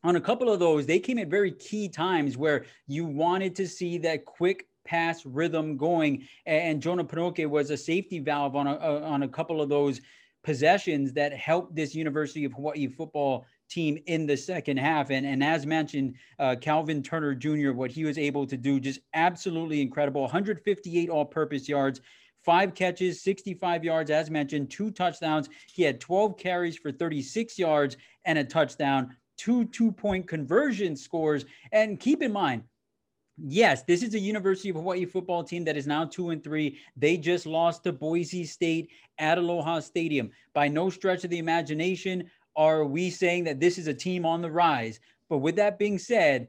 on 0.03 0.17
a 0.17 0.21
couple 0.21 0.51
of 0.51 0.59
those 0.61 0.87
they 0.87 0.99
came 0.99 1.19
at 1.19 1.29
very 1.29 1.53
key 1.53 1.89
times 1.89 2.37
where 2.37 2.65
you 2.87 3.05
wanted 3.05 3.57
to 3.57 3.67
see 3.67 3.99
that 3.99 4.25
quick 4.25 4.67
pass 4.85 5.25
rhythm 5.25 5.77
going. 5.77 6.27
And 6.45 6.83
jonah 6.83 7.05
panoke 7.05 7.39
was 7.39 7.71
a 7.71 7.77
safety 7.77 8.19
valve 8.19 8.55
on 8.55 8.67
a, 8.67 8.75
uh, 8.75 9.01
on 9.03 9.23
a 9.23 9.29
couple 9.29 9.63
of 9.63 9.71
those 9.71 10.01
possessions 10.45 11.13
that 11.15 11.33
helped 11.33 11.75
this 11.75 11.95
University 11.95 12.45
of 12.45 12.53
Hawaii 12.53 12.87
football 12.87 13.47
team 13.69 13.99
in 14.07 14.27
the 14.27 14.37
second 14.37 14.77
half. 14.77 15.11
And, 15.11 15.27
and 15.27 15.43
as 15.43 15.67
mentioned, 15.67 16.15
uh, 16.39 16.55
Calvin 16.61 17.03
Turner 17.03 17.35
Jr., 17.35 17.73
what 17.73 17.91
he 17.91 18.05
was 18.05 18.19
able 18.19 18.47
to 18.47 18.57
do, 18.57 18.79
just 18.79 19.01
absolutely 19.15 19.81
incredible 19.81 20.23
158 20.23 21.09
all 21.09 21.25
purpose 21.25 21.69
yards. 21.69 22.01
Five 22.45 22.75
catches, 22.75 23.23
65 23.23 23.85
yards, 23.85 24.11
as 24.11 24.31
mentioned, 24.31 24.71
two 24.71 24.91
touchdowns. 24.91 25.49
He 25.73 25.83
had 25.83 25.99
12 25.99 26.37
carries 26.37 26.77
for 26.77 26.93
36 26.93 27.59
yards 27.59 27.97
and 28.27 28.39
a 28.39 28.45
touchdown, 28.45 29.17
two 29.39 29.65
two 29.67 29.91
point 29.91 30.29
conversion 30.29 30.95
scores. 30.95 31.47
And 31.73 31.99
keep 31.99 32.23
in 32.23 32.33
mind, 32.33 32.65
Yes, 33.37 33.83
this 33.83 34.05
is 34.05 34.15
a 34.15 34.19
University 34.19 34.69
of 34.69 34.77
Hawaii 34.77 35.05
football 35.07 35.43
team 35.43 35.65
that 35.65 35.77
is 35.77 35.89
now 35.89 36.05
two 36.05 36.31
and 36.31 36.43
three. 36.43 36.79
They 36.97 37.17
just 37.17 37.47
lost 37.47 37.83
to 37.83 37.93
Boise 37.93 38.45
State 38.45 38.91
at 39.19 39.39
Aloha 39.39 39.81
Stadium. 39.81 40.31
By 40.53 40.69
no 40.69 40.89
stretch 40.89 41.25
of 41.25 41.31
the 41.31 41.39
imagination 41.39 42.31
are 42.55 42.85
we 42.85 43.11
saying 43.11 43.45
that 43.45 43.59
this 43.59 43.77
is 43.77 43.89
a 43.89 43.95
team 43.95 44.25
on 44.25 44.41
the 44.41 44.51
rise. 44.51 45.01
But 45.29 45.39
with 45.39 45.57
that 45.57 45.81
being 45.81 45.99
said, 45.99 46.47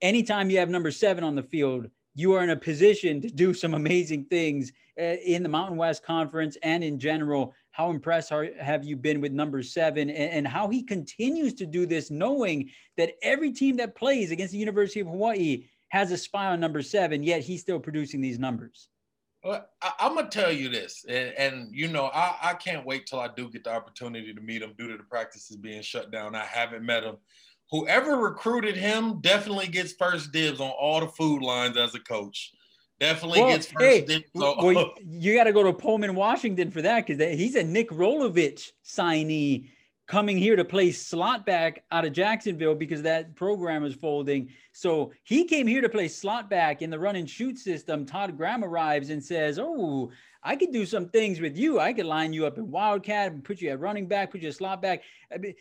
anytime 0.00 0.48
you 0.48 0.58
have 0.58 0.70
number 0.70 0.90
seven 0.90 1.24
on 1.24 1.34
the 1.34 1.42
field, 1.42 1.90
you 2.14 2.32
are 2.32 2.42
in 2.42 2.50
a 2.50 2.56
position 2.56 3.20
to 3.20 3.28
do 3.28 3.52
some 3.52 3.74
amazing 3.74 4.24
things 4.24 4.72
uh, 4.98 5.02
in 5.02 5.42
the 5.42 5.48
Mountain 5.48 5.76
West 5.76 6.02
Conference 6.02 6.56
and 6.62 6.82
in 6.82 6.98
general. 6.98 7.54
How 7.70 7.90
impressed 7.90 8.32
are, 8.32 8.48
have 8.58 8.82
you 8.82 8.96
been 8.96 9.20
with 9.20 9.32
number 9.32 9.62
seven 9.62 10.08
and, 10.08 10.32
and 10.32 10.48
how 10.48 10.68
he 10.68 10.82
continues 10.82 11.52
to 11.54 11.66
do 11.66 11.84
this, 11.84 12.10
knowing 12.10 12.70
that 12.96 13.12
every 13.22 13.52
team 13.52 13.76
that 13.76 13.94
plays 13.94 14.30
against 14.30 14.52
the 14.52 14.58
University 14.58 15.00
of 15.00 15.06
Hawaii 15.06 15.64
has 15.88 16.12
a 16.12 16.16
spy 16.16 16.46
on 16.46 16.60
number 16.60 16.82
seven, 16.82 17.22
yet 17.22 17.42
he's 17.42 17.60
still 17.60 17.80
producing 17.80 18.20
these 18.20 18.38
numbers. 18.38 18.88
Well, 19.44 19.66
I, 19.80 19.92
am 20.00 20.16
gonna 20.16 20.28
tell 20.28 20.50
you 20.50 20.68
this, 20.68 21.04
and, 21.08 21.32
and 21.38 21.68
you 21.72 21.88
know, 21.88 22.06
I, 22.06 22.36
I, 22.42 22.54
can't 22.54 22.84
wait 22.84 23.06
till 23.06 23.20
I 23.20 23.28
do 23.28 23.48
get 23.48 23.64
the 23.64 23.72
opportunity 23.72 24.34
to 24.34 24.40
meet 24.40 24.62
him 24.62 24.74
due 24.76 24.88
to 24.88 24.96
the 24.96 25.04
practices 25.04 25.56
being 25.56 25.80
shut 25.80 26.10
down. 26.10 26.34
I 26.34 26.44
haven't 26.44 26.84
met 26.84 27.04
him. 27.04 27.16
Whoever 27.70 28.16
recruited 28.16 28.76
him 28.76 29.20
definitely 29.20 29.68
gets 29.68 29.92
first 29.92 30.32
dibs 30.32 30.60
on 30.60 30.70
all 30.70 31.00
the 31.00 31.08
food 31.08 31.42
lines 31.42 31.76
as 31.76 31.94
a 31.94 32.00
coach. 32.00 32.52
Definitely 32.98 33.42
well, 33.42 33.50
gets 33.50 33.66
first 33.66 33.84
hey, 33.84 34.00
dibs. 34.00 34.24
well, 34.34 34.94
you 35.06 35.34
got 35.34 35.44
to 35.44 35.52
go 35.52 35.62
to 35.62 35.72
Pullman, 35.72 36.16
Washington 36.16 36.72
for 36.72 36.82
that 36.82 37.06
because 37.06 37.38
he's 37.38 37.54
a 37.54 37.62
Nick 37.62 37.90
Rolovich 37.90 38.72
signee 38.84 39.68
coming 40.08 40.38
here 40.38 40.56
to 40.56 40.64
play 40.64 40.90
slot 40.90 41.44
back 41.44 41.84
out 41.92 42.06
of 42.06 42.14
Jacksonville 42.14 42.74
because 42.74 43.02
that 43.02 43.36
program 43.36 43.84
is 43.84 43.94
folding. 43.94 44.48
So 44.72 45.12
he 45.22 45.44
came 45.44 45.66
here 45.66 45.82
to 45.82 45.88
play 45.88 46.08
slot 46.08 46.48
back 46.48 46.80
in 46.80 46.88
the 46.88 46.98
run 46.98 47.14
and 47.14 47.28
shoot 47.28 47.58
system. 47.58 48.06
Todd 48.06 48.36
Graham 48.36 48.64
arrives 48.64 49.10
and 49.10 49.22
says, 49.22 49.58
Oh, 49.60 50.10
I 50.42 50.56
could 50.56 50.72
do 50.72 50.86
some 50.86 51.10
things 51.10 51.40
with 51.40 51.58
you. 51.58 51.78
I 51.78 51.92
could 51.92 52.06
line 52.06 52.32
you 52.32 52.46
up 52.46 52.56
in 52.56 52.70
Wildcat 52.70 53.32
and 53.32 53.44
put 53.44 53.60
you 53.60 53.68
at 53.68 53.80
running 53.80 54.08
back, 54.08 54.30
put 54.30 54.40
you 54.40 54.48
a 54.48 54.52
slot 54.52 54.80
back. 54.80 55.02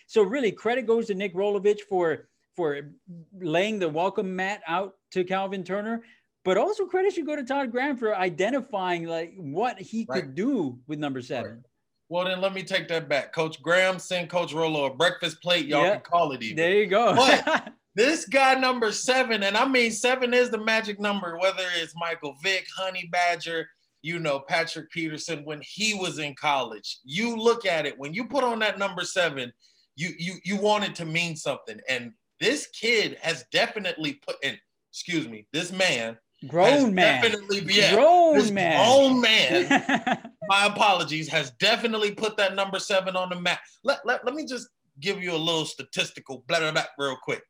So 0.07 0.23
really 0.23 0.53
credit 0.53 0.87
goes 0.87 1.07
to 1.07 1.13
Nick 1.13 1.35
Rolovich 1.35 1.81
for 1.81 2.29
for 2.55 2.91
laying 3.39 3.77
the 3.77 3.89
welcome 3.89 4.35
mat 4.35 4.61
out 4.65 4.95
to 5.11 5.23
Calvin 5.25 5.63
Turner. 5.63 6.03
But 6.45 6.57
also 6.57 6.85
credit 6.85 7.13
should 7.13 7.25
go 7.25 7.35
to 7.35 7.43
Todd 7.43 7.71
Graham 7.71 7.97
for 7.97 8.15
identifying 8.15 9.05
like 9.05 9.33
what 9.35 9.77
he 9.77 10.05
right. 10.07 10.21
could 10.21 10.35
do 10.35 10.79
with 10.87 10.99
number 10.99 11.21
seven. 11.21 11.51
Right. 11.51 11.61
Well, 12.09 12.25
then 12.25 12.39
let 12.39 12.53
me 12.53 12.63
take 12.63 12.87
that 12.87 13.09
back. 13.09 13.33
Coach 13.33 13.61
Graham 13.61 13.99
send 13.99 14.29
Coach 14.29 14.53
Rolo 14.53 14.85
a 14.85 14.93
breakfast 14.93 15.41
plate. 15.41 15.65
Y'all 15.65 15.83
yep. 15.83 16.03
can 16.03 16.11
call 16.11 16.31
it 16.31 16.41
even. 16.41 16.55
There 16.55 16.71
you 16.71 16.87
go. 16.87 17.13
but 17.15 17.73
this 17.95 18.25
guy 18.25 18.53
number 18.55 18.91
seven, 18.91 19.43
and 19.43 19.57
I 19.57 19.67
mean 19.67 19.91
seven 19.91 20.33
is 20.33 20.49
the 20.49 20.57
magic 20.57 20.99
number, 20.99 21.37
whether 21.37 21.65
it's 21.75 21.93
Michael 21.97 22.35
Vick, 22.41 22.65
Honey 22.75 23.09
Badger, 23.11 23.67
you 24.01 24.19
know, 24.19 24.39
Patrick 24.39 24.89
Peterson, 24.91 25.43
when 25.43 25.61
he 25.63 25.95
was 25.95 26.19
in 26.19 26.33
college. 26.35 26.99
You 27.03 27.35
look 27.35 27.65
at 27.65 27.85
it, 27.85 27.97
when 27.97 28.13
you 28.13 28.25
put 28.25 28.43
on 28.43 28.59
that 28.59 28.79
number 28.79 29.03
seven, 29.03 29.51
you 29.97 30.11
you 30.17 30.35
you 30.45 30.55
want 30.55 30.85
it 30.85 30.95
to 30.95 31.05
mean 31.05 31.35
something. 31.35 31.79
And 31.89 32.13
this 32.39 32.67
kid 32.67 33.17
has 33.21 33.43
definitely 33.51 34.13
put 34.25 34.37
in, 34.43 34.57
excuse 34.91 35.27
me, 35.27 35.47
this 35.51 35.73
man 35.73 36.17
grown 36.47 36.93
man. 36.93 37.21
definitely 37.21 37.61
yeah, 37.73 37.93
grown 37.93 38.53
man. 38.53 38.85
grown 38.85 39.21
man. 39.21 40.31
My 40.47 40.65
apologies. 40.65 41.27
Has 41.29 41.51
definitely 41.51 42.11
put 42.11 42.37
that 42.37 42.55
number 42.55 42.79
seven 42.79 43.15
on 43.15 43.29
the 43.29 43.39
map. 43.39 43.59
Let, 43.83 44.05
let, 44.05 44.25
let 44.25 44.35
me 44.35 44.45
just 44.45 44.67
give 44.99 45.21
you 45.21 45.33
a 45.33 45.37
little 45.37 45.65
statistical 45.65 46.43
blah 46.47 46.59
blah 46.59 46.71
blah 46.71 46.83
real 46.97 47.17
quick. 47.17 47.43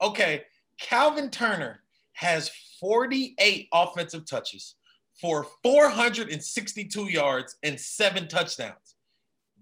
Okay 0.00 0.42
calvin 0.82 1.30
turner 1.30 1.80
has 2.12 2.50
48 2.80 3.68
offensive 3.72 4.26
touches 4.26 4.74
for 5.20 5.46
462 5.62 7.10
yards 7.10 7.56
and 7.62 7.78
seven 7.78 8.28
touchdowns. 8.28 8.96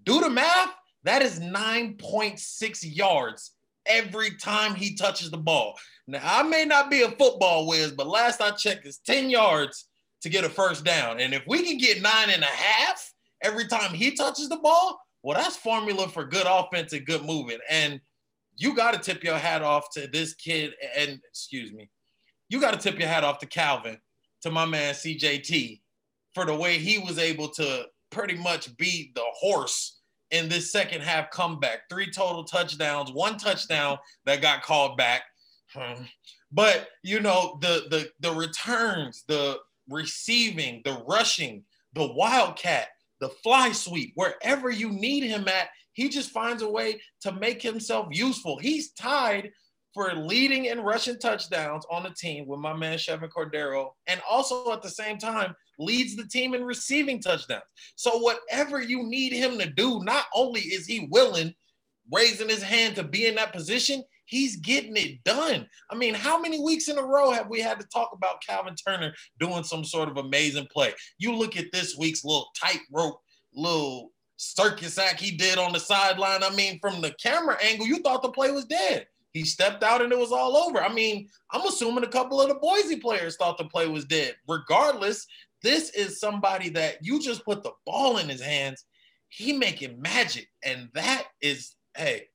Do 0.03 0.19
the 0.19 0.29
math. 0.29 0.73
That 1.03 1.21
is 1.21 1.39
9.6 1.39 2.95
yards 2.95 3.51
every 3.85 4.35
time 4.37 4.75
he 4.75 4.95
touches 4.95 5.31
the 5.31 5.37
ball. 5.37 5.77
Now, 6.11 6.19
I 6.23 6.43
may 6.43 6.65
not 6.65 6.91
be 6.91 7.03
a 7.03 7.09
football 7.11 7.67
whiz, 7.67 7.91
but 7.91 8.07
last 8.07 8.41
I 8.41 8.51
checked, 8.51 8.85
it's 8.85 8.99
10 8.99 9.29
yards 9.29 9.87
to 10.21 10.29
get 10.29 10.43
a 10.43 10.49
first 10.49 10.83
down. 10.83 11.19
And 11.19 11.33
if 11.33 11.43
we 11.47 11.63
can 11.63 11.77
get 11.77 12.01
nine 12.01 12.29
and 12.29 12.43
a 12.43 12.47
half 12.47 13.11
every 13.41 13.65
time 13.67 13.93
he 13.93 14.11
touches 14.11 14.49
the 14.49 14.57
ball, 14.57 14.99
well, 15.23 15.37
that's 15.37 15.55
formula 15.55 16.09
for 16.09 16.25
good 16.25 16.45
offense 16.47 16.93
and 16.93 17.05
good 17.05 17.23
movement. 17.23 17.61
And 17.69 18.01
you 18.57 18.75
got 18.75 18.93
to 18.93 18.99
tip 18.99 19.23
your 19.23 19.37
hat 19.37 19.61
off 19.61 19.89
to 19.93 20.07
this 20.07 20.33
kid. 20.33 20.73
And 20.97 21.19
excuse 21.29 21.71
me, 21.71 21.89
you 22.49 22.59
got 22.59 22.73
to 22.73 22.79
tip 22.79 22.99
your 22.99 23.07
hat 23.07 23.23
off 23.23 23.39
to 23.39 23.45
Calvin, 23.45 23.97
to 24.41 24.51
my 24.51 24.65
man 24.65 24.93
CJT, 24.93 25.79
for 26.35 26.45
the 26.45 26.55
way 26.55 26.77
he 26.77 26.97
was 26.97 27.17
able 27.17 27.47
to 27.49 27.85
pretty 28.11 28.35
much 28.35 28.75
beat 28.77 29.15
the 29.15 29.23
horse 29.33 30.01
in 30.31 30.49
this 30.49 30.71
second 30.71 31.01
half 31.01 31.31
comeback. 31.31 31.89
Three 31.89 32.11
total 32.11 32.43
touchdowns, 32.43 33.11
one 33.11 33.37
touchdown 33.37 33.97
that 34.25 34.41
got 34.41 34.63
called 34.63 34.97
back. 34.97 35.23
But 36.51 36.89
you 37.03 37.19
know, 37.19 37.57
the 37.61 37.87
the 37.89 38.09
the 38.19 38.33
returns, 38.33 39.23
the 39.27 39.59
receiving, 39.89 40.81
the 40.85 41.03
rushing, 41.07 41.63
the 41.93 42.11
wildcat, 42.13 42.89
the 43.19 43.29
fly 43.29 43.71
sweep, 43.71 44.13
wherever 44.15 44.69
you 44.69 44.89
need 44.89 45.23
him 45.23 45.47
at, 45.47 45.69
he 45.93 46.09
just 46.09 46.31
finds 46.31 46.61
a 46.61 46.69
way 46.69 46.99
to 47.21 47.31
make 47.31 47.61
himself 47.61 48.07
useful. 48.11 48.57
He's 48.57 48.91
tied 48.93 49.51
for 49.93 50.13
leading 50.13 50.65
in 50.65 50.79
rushing 50.79 51.19
touchdowns 51.19 51.85
on 51.91 52.03
the 52.03 52.11
team 52.11 52.47
with 52.47 52.59
my 52.59 52.73
man 52.73 52.97
Chevan 52.97 53.29
Cordeiro, 53.29 53.89
and 54.07 54.21
also 54.29 54.71
at 54.71 54.81
the 54.81 54.89
same 54.89 55.17
time 55.17 55.53
leads 55.79 56.15
the 56.15 56.27
team 56.27 56.53
in 56.53 56.63
receiving 56.63 57.21
touchdowns. 57.21 57.63
So 57.95 58.19
whatever 58.19 58.81
you 58.81 59.03
need 59.03 59.33
him 59.33 59.57
to 59.59 59.69
do, 59.69 60.03
not 60.03 60.25
only 60.33 60.61
is 60.61 60.85
he 60.85 61.07
willing, 61.11 61.53
raising 62.11 62.49
his 62.49 62.63
hand 62.63 62.95
to 62.95 63.03
be 63.03 63.25
in 63.25 63.35
that 63.35 63.53
position, 63.53 64.03
he's 64.31 64.55
getting 64.55 64.95
it 64.95 65.23
done. 65.25 65.67
I 65.91 65.95
mean, 65.95 66.13
how 66.13 66.39
many 66.39 66.57
weeks 66.57 66.87
in 66.87 66.97
a 66.97 67.03
row 67.03 67.31
have 67.31 67.49
we 67.49 67.59
had 67.59 67.79
to 67.81 67.87
talk 67.87 68.11
about 68.13 68.41
Calvin 68.41 68.75
Turner 68.75 69.13
doing 69.39 69.63
some 69.63 69.83
sort 69.83 70.07
of 70.07 70.17
amazing 70.17 70.67
play? 70.71 70.93
You 71.19 71.35
look 71.35 71.57
at 71.57 71.71
this 71.73 71.97
week's 71.97 72.23
little 72.23 72.47
tightrope, 72.59 73.19
little 73.53 74.11
circus 74.37 74.97
act 74.97 75.19
he 75.19 75.35
did 75.35 75.57
on 75.57 75.73
the 75.73 75.79
sideline. 75.79 76.43
I 76.43 76.49
mean, 76.55 76.79
from 76.79 77.01
the 77.01 77.13
camera 77.21 77.57
angle, 77.61 77.85
you 77.85 77.97
thought 77.97 78.23
the 78.23 78.31
play 78.31 78.51
was 78.51 78.65
dead. 78.65 79.05
He 79.33 79.43
stepped 79.43 79.83
out 79.83 80.01
and 80.01 80.13
it 80.13 80.17
was 80.17 80.31
all 80.31 80.55
over. 80.55 80.81
I 80.81 80.91
mean, 80.91 81.27
I'm 81.51 81.67
assuming 81.67 82.05
a 82.05 82.07
couple 82.07 82.41
of 82.41 82.47
the 82.47 82.55
Boise 82.55 82.97
players 82.97 83.35
thought 83.35 83.57
the 83.57 83.65
play 83.65 83.87
was 83.87 84.05
dead. 84.05 84.35
Regardless, 84.47 85.27
this 85.61 85.89
is 85.91 86.21
somebody 86.21 86.69
that 86.69 86.99
you 87.01 87.21
just 87.21 87.43
put 87.43 87.63
the 87.63 87.71
ball 87.85 88.17
in 88.17 88.29
his 88.29 88.41
hands. 88.41 88.85
He 89.27 89.53
making 89.53 90.01
magic, 90.01 90.47
and 90.63 90.89
that 90.93 91.25
is 91.41 91.75
hey, 91.95 92.27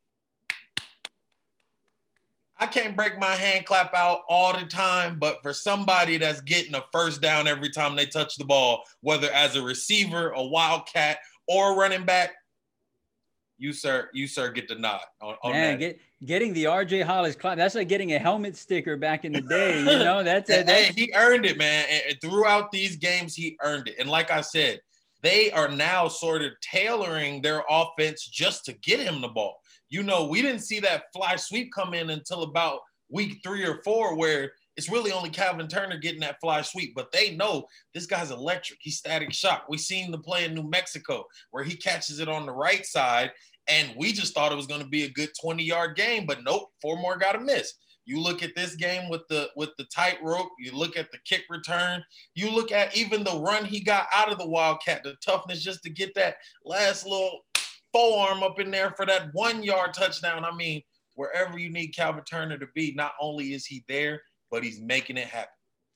I 2.58 2.66
can't 2.66 2.96
break 2.96 3.18
my 3.18 3.34
hand 3.34 3.66
clap 3.66 3.94
out 3.94 4.20
all 4.28 4.52
the 4.58 4.64
time, 4.64 5.18
but 5.18 5.42
for 5.42 5.52
somebody 5.52 6.16
that's 6.16 6.40
getting 6.40 6.74
a 6.74 6.82
first 6.90 7.20
down 7.20 7.46
every 7.46 7.70
time 7.70 7.96
they 7.96 8.06
touch 8.06 8.36
the 8.36 8.44
ball, 8.44 8.84
whether 9.00 9.30
as 9.30 9.56
a 9.56 9.62
receiver, 9.62 10.30
a 10.30 10.42
wildcat, 10.42 11.18
or 11.48 11.74
a 11.74 11.76
running 11.76 12.04
back, 12.04 12.32
you 13.58 13.72
sir, 13.72 14.08
you 14.12 14.26
sir 14.26 14.50
get 14.50 14.68
the 14.68 14.74
nod 14.74 15.00
on, 15.20 15.34
on 15.42 15.52
Man, 15.52 15.78
get, 15.78 15.98
getting 16.24 16.52
the 16.52 16.64
RJ 16.64 17.04
Hollis 17.04 17.36
clap. 17.36 17.56
That's 17.56 17.74
like 17.74 17.88
getting 17.88 18.12
a 18.12 18.18
helmet 18.18 18.56
sticker 18.56 18.96
back 18.96 19.24
in 19.24 19.32
the 19.32 19.40
day. 19.48 19.78
You 19.78 19.98
know, 19.98 20.22
that's, 20.22 20.48
a, 20.50 20.62
that's... 20.62 20.88
Hey, 20.88 20.92
he 20.94 21.12
earned 21.14 21.46
it, 21.46 21.58
man. 21.58 21.86
And 22.08 22.20
throughout 22.20 22.72
these 22.72 22.96
games, 22.96 23.34
he 23.34 23.56
earned 23.62 23.88
it. 23.88 23.96
And 23.98 24.08
like 24.08 24.30
I 24.30 24.40
said, 24.40 24.80
they 25.22 25.50
are 25.52 25.68
now 25.68 26.08
sort 26.08 26.42
of 26.42 26.52
tailoring 26.60 27.42
their 27.42 27.64
offense 27.68 28.26
just 28.26 28.64
to 28.66 28.72
get 28.74 29.00
him 29.00 29.20
the 29.20 29.28
ball. 29.28 29.60
You 29.88 30.02
know, 30.02 30.26
we 30.26 30.42
didn't 30.42 30.62
see 30.62 30.80
that 30.80 31.04
fly 31.12 31.36
sweep 31.36 31.72
come 31.72 31.94
in 31.94 32.10
until 32.10 32.42
about 32.42 32.80
week 33.08 33.40
three 33.42 33.64
or 33.64 33.80
four, 33.84 34.16
where 34.16 34.52
it's 34.76 34.90
really 34.90 35.12
only 35.12 35.30
Calvin 35.30 35.68
Turner 35.68 35.96
getting 35.96 36.20
that 36.20 36.40
fly 36.40 36.62
sweep, 36.62 36.94
but 36.94 37.10
they 37.12 37.34
know 37.34 37.66
this 37.94 38.06
guy's 38.06 38.30
electric. 38.30 38.78
He's 38.82 38.98
static 38.98 39.32
shock. 39.32 39.66
We 39.68 39.78
seen 39.78 40.10
the 40.10 40.18
play 40.18 40.44
in 40.44 40.54
New 40.54 40.68
Mexico 40.68 41.24
where 41.50 41.64
he 41.64 41.76
catches 41.76 42.20
it 42.20 42.28
on 42.28 42.46
the 42.46 42.52
right 42.52 42.84
side, 42.84 43.30
and 43.68 43.94
we 43.96 44.12
just 44.12 44.34
thought 44.34 44.52
it 44.52 44.56
was 44.56 44.66
going 44.66 44.82
to 44.82 44.88
be 44.88 45.04
a 45.04 45.10
good 45.10 45.30
20 45.40 45.62
yard 45.62 45.96
game, 45.96 46.26
but 46.26 46.44
nope, 46.44 46.68
four 46.82 46.96
more 46.98 47.16
got 47.16 47.36
a 47.36 47.40
miss. 47.40 47.74
You 48.04 48.20
look 48.20 48.44
at 48.44 48.54
this 48.54 48.76
game 48.76 49.08
with 49.10 49.22
the 49.28 49.50
with 49.56 49.70
the 49.78 49.84
tightrope. 49.92 50.50
You 50.60 50.70
look 50.72 50.96
at 50.96 51.10
the 51.10 51.18
kick 51.24 51.42
return. 51.50 52.04
You 52.36 52.50
look 52.50 52.70
at 52.70 52.96
even 52.96 53.24
the 53.24 53.36
run 53.36 53.64
he 53.64 53.80
got 53.80 54.06
out 54.14 54.30
of 54.30 54.38
the 54.38 54.48
Wildcat, 54.48 55.02
the 55.02 55.16
toughness 55.24 55.62
just 55.62 55.82
to 55.82 55.90
get 55.90 56.14
that 56.14 56.36
last 56.64 57.04
little 57.04 57.40
forearm 57.96 58.42
up 58.42 58.60
in 58.60 58.70
there 58.70 58.90
for 58.90 59.06
that 59.06 59.28
one 59.32 59.62
yard 59.62 59.94
touchdown. 59.94 60.44
I 60.44 60.54
mean, 60.54 60.82
wherever 61.14 61.58
you 61.58 61.70
need 61.70 61.88
Calvin 61.88 62.24
Turner 62.24 62.58
to 62.58 62.66
be, 62.74 62.92
not 62.94 63.12
only 63.20 63.54
is 63.54 63.64
he 63.64 63.84
there, 63.88 64.20
but 64.50 64.62
he's 64.62 64.80
making 64.80 65.16
it 65.16 65.26
happen. 65.26 65.48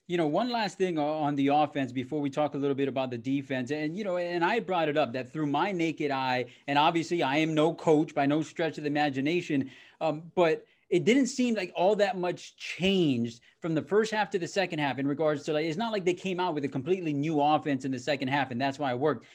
You 0.09 0.17
know, 0.17 0.27
one 0.27 0.51
last 0.51 0.79
thing 0.79 0.99
on 0.99 1.37
the 1.37 1.49
offense 1.49 1.93
before 1.93 2.21
we 2.21 2.31
talk 2.31 2.55
a 2.55 2.59
little 2.59 2.75
bit 2.75 2.89
about 2.89 3.11
the 3.11 3.19
defense. 3.19 3.71
And, 3.71 3.97
you 3.97 4.03
know, 4.03 4.17
and 4.17 4.45
I 4.45 4.59
brought 4.61 4.89
it 4.89 4.97
up 4.97 5.13
that 5.13 5.33
through 5.33 5.47
my 5.47 5.73
naked 5.73 6.11
eye, 6.11 6.47
and 6.67 6.79
obviously 6.79 7.23
I 7.23 7.37
am 7.37 7.55
no 7.55 7.75
coach 7.75 8.15
by 8.15 8.27
no 8.27 8.43
stretch 8.43 8.79
of 8.79 8.85
the 8.85 8.91
imagination, 8.91 9.71
um, 10.01 10.23
but 10.35 10.65
it 10.89 11.05
didn't 11.05 11.27
seem 11.27 11.55
like 11.55 11.71
all 11.77 11.95
that 11.97 12.19
much 12.19 12.57
changed 12.57 13.41
from 13.61 13.75
the 13.75 13.83
first 13.83 14.11
half 14.11 14.31
to 14.31 14.39
the 14.39 14.49
second 14.49 14.81
half 14.81 14.99
in 14.99 15.07
regards 15.07 15.45
to 15.45 15.53
like, 15.53 15.67
it's 15.67 15.77
not 15.77 15.93
like 15.93 16.05
they 16.05 16.15
came 16.15 16.41
out 16.41 16.55
with 16.55 16.65
a 16.65 16.69
completely 16.69 17.13
new 17.13 17.41
offense 17.41 17.85
in 17.85 17.93
the 17.93 17.99
second 17.99 18.27
half, 18.27 18.51
and 18.51 18.61
that's 18.61 18.79
why 18.79 18.91
it 18.91 18.99
worked 18.99 19.27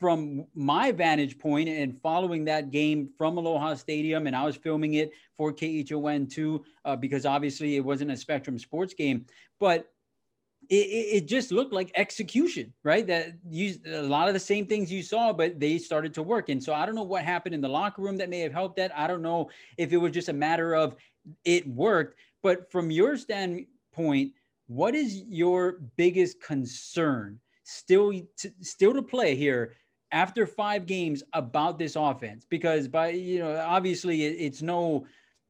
from 0.00 0.46
my 0.54 0.90
vantage 0.90 1.38
point 1.38 1.68
and 1.68 2.00
following 2.00 2.46
that 2.46 2.70
game 2.70 3.10
from 3.18 3.36
Aloha 3.36 3.74
Stadium, 3.74 4.26
and 4.26 4.34
I 4.34 4.44
was 4.44 4.56
filming 4.56 4.94
it 4.94 5.12
for 5.36 5.52
KHON2, 5.52 6.62
uh, 6.86 6.96
because 6.96 7.26
obviously 7.26 7.76
it 7.76 7.84
wasn't 7.84 8.10
a 8.10 8.16
Spectrum 8.16 8.58
Sports 8.58 8.94
game, 8.94 9.26
but 9.60 9.92
it, 10.70 10.74
it, 10.74 11.26
just 11.26 11.52
looked 11.52 11.72
like 11.72 11.90
execution, 11.96 12.72
right? 12.84 13.06
That 13.06 13.32
you 13.48 13.74
a 13.86 14.02
lot 14.02 14.28
of 14.28 14.34
the 14.34 14.40
same 14.40 14.66
things 14.66 14.90
you 14.90 15.02
saw, 15.02 15.32
but 15.32 15.58
they 15.58 15.78
started 15.78 16.14
to 16.14 16.22
work. 16.22 16.48
And 16.48 16.62
so 16.62 16.72
I 16.72 16.86
don't 16.86 16.94
know 16.94 17.02
what 17.02 17.24
happened 17.24 17.54
in 17.54 17.60
the 17.60 17.68
locker 17.68 18.02
room 18.02 18.16
that 18.18 18.30
may 18.30 18.40
have 18.40 18.52
helped 18.52 18.76
that. 18.76 18.96
I 18.96 19.06
don't 19.06 19.22
know 19.22 19.50
if 19.78 19.92
it 19.92 19.96
was 19.96 20.12
just 20.12 20.28
a 20.28 20.32
matter 20.32 20.74
of 20.74 20.96
it 21.44 21.66
worked, 21.66 22.16
but 22.42 22.70
from 22.70 22.90
your 22.90 23.16
standpoint, 23.16 24.32
what 24.68 24.94
is 24.94 25.22
your 25.28 25.80
biggest 25.96 26.40
concern 26.40 27.40
still 27.64 28.12
to, 28.38 28.52
still 28.60 28.92
to 28.92 29.02
play 29.02 29.34
here 29.34 29.74
after 30.12 30.46
five 30.46 30.86
games 30.86 31.22
about 31.32 31.78
this 31.78 31.96
offense 31.96 32.46
because 32.48 32.88
by 32.88 33.10
you 33.10 33.38
know 33.38 33.56
obviously 33.66 34.24
it, 34.24 34.36
it's 34.38 34.62
no 34.62 35.06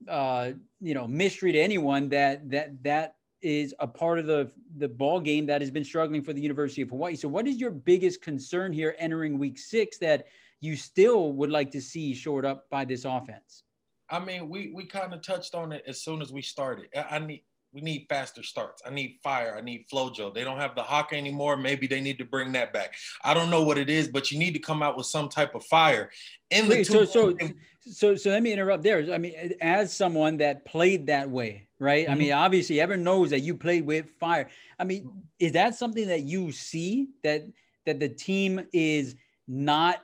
uh 0.09 0.50
you 0.81 0.95
know 0.95 1.07
mystery 1.07 1.52
to 1.52 1.59
anyone 1.59 2.09
that 2.09 2.49
that 2.50 2.83
that 2.83 3.17
is 3.43 3.75
a 3.79 3.87
part 3.87 4.19
of 4.19 4.26
the 4.26 4.50
the 4.76 4.88
ball 4.88 5.21
game 5.21 5.47
that 5.47 5.61
has 5.61 5.71
been 5.71 5.85
struggling 5.85 6.23
for 6.23 6.33
the 6.33 6.40
University 6.40 6.83
of 6.83 6.90
Hawaii. 6.90 7.17
So 7.17 7.29
what 7.29 7.47
is 7.47 7.56
your 7.56 7.71
biggest 7.71 8.23
concern 8.23 8.73
here 8.73 8.95
entering 8.99 9.39
week 9.39 9.58
6 9.58 9.99
that 9.99 10.26
you 10.61 10.76
still 10.76 11.32
would 11.32 11.50
like 11.50 11.71
to 11.73 11.80
see 11.80 12.15
shored 12.15 12.45
up 12.45 12.69
by 12.71 12.84
this 12.84 13.04
offense? 13.04 13.65
I 14.11 14.19
mean, 14.19 14.49
we 14.49 14.73
we 14.75 14.87
kind 14.87 15.15
of 15.15 15.23
touched 15.23 15.54
on 15.54 15.73
it 15.73 15.84
as 15.87 16.02
soon 16.02 16.21
as 16.21 16.32
we 16.32 16.43
started. 16.43 16.89
I 17.11 17.19
need 17.21 17.45
we 17.73 17.80
need 17.80 18.06
faster 18.09 18.43
starts. 18.43 18.83
I 18.85 18.91
need 18.91 19.19
fire. 19.23 19.54
I 19.56 19.61
need 19.61 19.87
flojo. 19.93 20.35
They 20.35 20.45
don't 20.45 20.59
have 20.59 20.75
the 20.75 20.83
hawk 20.83 21.13
anymore. 21.13 21.56
Maybe 21.56 21.87
they 21.87 22.00
need 22.00 22.19
to 22.19 22.25
bring 22.25 22.52
that 22.52 22.73
back. 22.73 22.95
I 23.23 23.35
don't 23.35 23.50
know 23.50 23.63
what 23.63 23.78
it 23.78 23.89
is, 23.89 24.09
but 24.09 24.33
you 24.33 24.39
need 24.39 24.52
to 24.52 24.59
come 24.59 24.83
out 24.83 24.97
with 24.97 25.06
some 25.06 25.28
type 25.28 25.54
of 25.54 25.65
fire. 25.65 26.11
In 26.50 26.69
the 26.69 26.76
Wait, 26.76 26.87
so 26.87 27.04
so 27.04 27.37
so 27.87 28.17
so 28.17 28.30
let 28.30 28.43
me 28.43 28.52
interrupt 28.52 28.83
there. 28.83 29.13
I 29.13 29.19
mean, 29.19 29.54
as 29.61 29.93
someone 29.93 30.39
that 30.39 30.65
played 30.65 31.06
that 31.06 31.30
way, 31.30 31.69
right? 31.78 32.04
Mm-hmm. 32.04 32.13
I 32.13 32.17
mean, 32.17 32.33
obviously, 32.33 32.80
everyone 32.80 33.04
knows 33.04 33.30
that 33.30 33.41
you 33.41 33.54
played 33.54 33.87
with 33.87 34.11
fire. 34.19 34.49
I 34.78 34.85
mean, 34.85 35.11
is 35.39 35.52
that 35.52 35.76
something 35.76 36.09
that 36.09 36.23
you 36.23 36.50
see 36.52 37.09
that 37.23 37.43
that 37.87 38.00
the 38.00 38.09
team 38.09 38.67
is 38.73 39.15
not 39.47 40.02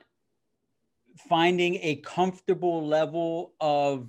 finding 1.29 1.75
a 1.75 1.95
comfortable 1.97 2.85
level 2.85 3.53
of 3.59 4.07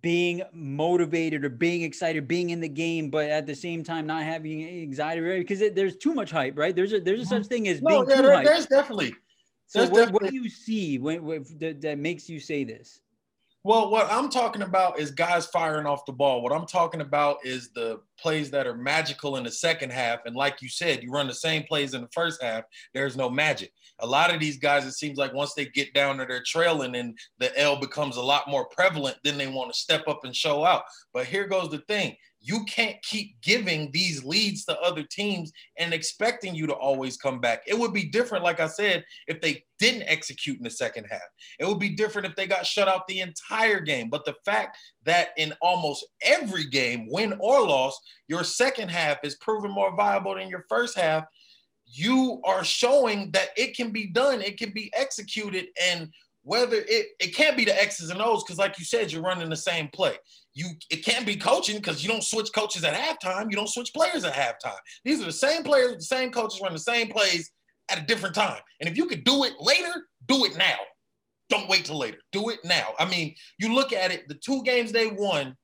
being 0.00 0.42
motivated 0.52 1.44
or 1.44 1.48
being 1.48 1.82
excited, 1.82 2.28
being 2.28 2.50
in 2.50 2.60
the 2.60 2.68
game, 2.68 3.10
but 3.10 3.28
at 3.28 3.46
the 3.46 3.54
same 3.54 3.82
time 3.82 4.06
not 4.06 4.22
having 4.22 4.64
anxiety 4.64 5.38
because 5.38 5.60
it, 5.60 5.74
there's 5.74 5.96
too 5.96 6.14
much 6.14 6.30
hype, 6.30 6.56
right? 6.56 6.74
There's 6.74 6.92
a 6.92 7.00
there's 7.00 7.20
a 7.20 7.24
mm-hmm. 7.24 7.42
such 7.42 7.46
thing 7.46 7.68
as 7.68 7.82
no, 7.82 7.88
being 7.88 8.10
yeah, 8.10 8.16
too 8.16 8.22
there, 8.22 8.44
There's 8.44 8.66
definitely. 8.66 9.14
There's 9.74 9.88
so 9.88 9.92
what, 9.92 9.98
definitely. 9.98 10.12
what, 10.12 10.30
do 10.30 10.36
you 10.36 10.48
see 10.48 10.98
when, 10.98 11.24
when 11.24 11.44
that, 11.58 11.80
that 11.80 11.98
makes 11.98 12.28
you 12.28 12.38
say 12.38 12.62
this? 12.62 13.00
Well, 13.64 13.90
what 13.90 14.10
I'm 14.10 14.28
talking 14.28 14.62
about 14.62 14.98
is 14.98 15.12
guys 15.12 15.46
firing 15.46 15.86
off 15.86 16.04
the 16.04 16.12
ball. 16.12 16.42
What 16.42 16.52
I'm 16.52 16.66
talking 16.66 17.00
about 17.00 17.36
is 17.44 17.70
the 17.70 18.00
plays 18.18 18.50
that 18.50 18.66
are 18.66 18.76
magical 18.76 19.36
in 19.36 19.44
the 19.44 19.52
second 19.52 19.92
half. 19.92 20.26
And 20.26 20.34
like 20.34 20.60
you 20.60 20.68
said, 20.68 21.00
you 21.00 21.12
run 21.12 21.28
the 21.28 21.34
same 21.34 21.62
plays 21.62 21.94
in 21.94 22.00
the 22.00 22.08
first 22.12 22.42
half, 22.42 22.64
there's 22.92 23.16
no 23.16 23.30
magic. 23.30 23.72
A 24.00 24.06
lot 24.06 24.34
of 24.34 24.40
these 24.40 24.58
guys, 24.58 24.84
it 24.84 24.92
seems 24.92 25.16
like 25.16 25.32
once 25.32 25.54
they 25.54 25.66
get 25.66 25.94
down 25.94 26.18
to 26.18 26.26
their 26.26 26.42
trailing 26.44 26.96
and 26.96 27.16
the 27.38 27.56
L 27.56 27.78
becomes 27.78 28.16
a 28.16 28.22
lot 28.22 28.48
more 28.48 28.66
prevalent, 28.66 29.16
then 29.22 29.38
they 29.38 29.46
want 29.46 29.72
to 29.72 29.78
step 29.78 30.08
up 30.08 30.24
and 30.24 30.34
show 30.34 30.64
out. 30.64 30.82
But 31.14 31.26
here 31.26 31.46
goes 31.46 31.70
the 31.70 31.78
thing 31.86 32.16
you 32.44 32.64
can't 32.64 33.00
keep 33.02 33.40
giving 33.40 33.90
these 33.92 34.24
leads 34.24 34.64
to 34.64 34.78
other 34.80 35.04
teams 35.04 35.52
and 35.78 35.94
expecting 35.94 36.54
you 36.54 36.66
to 36.66 36.74
always 36.74 37.16
come 37.16 37.40
back. 37.40 37.62
It 37.66 37.78
would 37.78 37.92
be 37.92 38.04
different, 38.04 38.42
like 38.42 38.58
I 38.58 38.66
said, 38.66 39.04
if 39.28 39.40
they 39.40 39.64
didn't 39.78 40.08
execute 40.08 40.58
in 40.58 40.64
the 40.64 40.70
second 40.70 41.06
half. 41.08 41.20
It 41.60 41.66
would 41.66 41.78
be 41.78 41.90
different 41.90 42.26
if 42.26 42.34
they 42.34 42.46
got 42.46 42.66
shut 42.66 42.88
out 42.88 43.06
the 43.06 43.20
entire 43.20 43.80
game. 43.80 44.10
But 44.10 44.24
the 44.24 44.34
fact 44.44 44.76
that 45.04 45.28
in 45.36 45.54
almost 45.62 46.04
every 46.20 46.66
game, 46.66 47.06
win 47.08 47.34
or 47.38 47.60
loss, 47.60 47.98
your 48.26 48.42
second 48.42 48.90
half 48.90 49.18
is 49.22 49.36
proven 49.36 49.70
more 49.70 49.94
viable 49.94 50.34
than 50.34 50.48
your 50.48 50.64
first 50.68 50.98
half, 50.98 51.24
you 51.86 52.40
are 52.44 52.64
showing 52.64 53.30
that 53.32 53.50
it 53.56 53.76
can 53.76 53.90
be 53.90 54.06
done, 54.06 54.40
it 54.40 54.58
can 54.58 54.72
be 54.72 54.90
executed. 54.94 55.66
And 55.80 56.10
whether 56.42 56.76
it, 56.76 57.06
it 57.20 57.34
can't 57.34 57.56
be 57.56 57.64
the 57.64 57.80
X's 57.80 58.10
and 58.10 58.20
O's, 58.20 58.42
because 58.42 58.58
like 58.58 58.78
you 58.78 58.84
said, 58.84 59.12
you're 59.12 59.22
running 59.22 59.48
the 59.48 59.56
same 59.56 59.88
play 59.88 60.16
you 60.54 60.70
it 60.90 61.04
can't 61.04 61.26
be 61.26 61.36
coaching 61.36 61.76
because 61.76 62.02
you 62.02 62.10
don't 62.10 62.24
switch 62.24 62.50
coaches 62.54 62.84
at 62.84 62.94
halftime. 62.94 63.50
You 63.50 63.56
don't 63.56 63.68
switch 63.68 63.92
players 63.94 64.24
at 64.24 64.34
halftime. 64.34 64.78
These 65.04 65.22
are 65.22 65.26
the 65.26 65.32
same 65.32 65.62
players, 65.62 65.96
the 65.96 66.02
same 66.02 66.30
coaches 66.30 66.60
running 66.60 66.76
the 66.76 66.80
same 66.80 67.08
plays 67.08 67.50
at 67.90 67.98
a 67.98 68.02
different 68.02 68.34
time. 68.34 68.60
And 68.80 68.88
if 68.88 68.96
you 68.96 69.06
could 69.06 69.24
do 69.24 69.44
it 69.44 69.54
later, 69.60 70.08
do 70.26 70.44
it 70.44 70.56
now. 70.56 70.76
Don't 71.48 71.68
wait 71.68 71.86
till 71.86 71.98
later. 71.98 72.18
Do 72.32 72.50
it 72.50 72.60
now. 72.64 72.88
I 72.98 73.06
mean, 73.06 73.34
you 73.58 73.74
look 73.74 73.92
at 73.92 74.10
it, 74.10 74.28
the 74.28 74.34
two 74.34 74.62
games 74.62 74.92
they 74.92 75.06
won, 75.06 75.56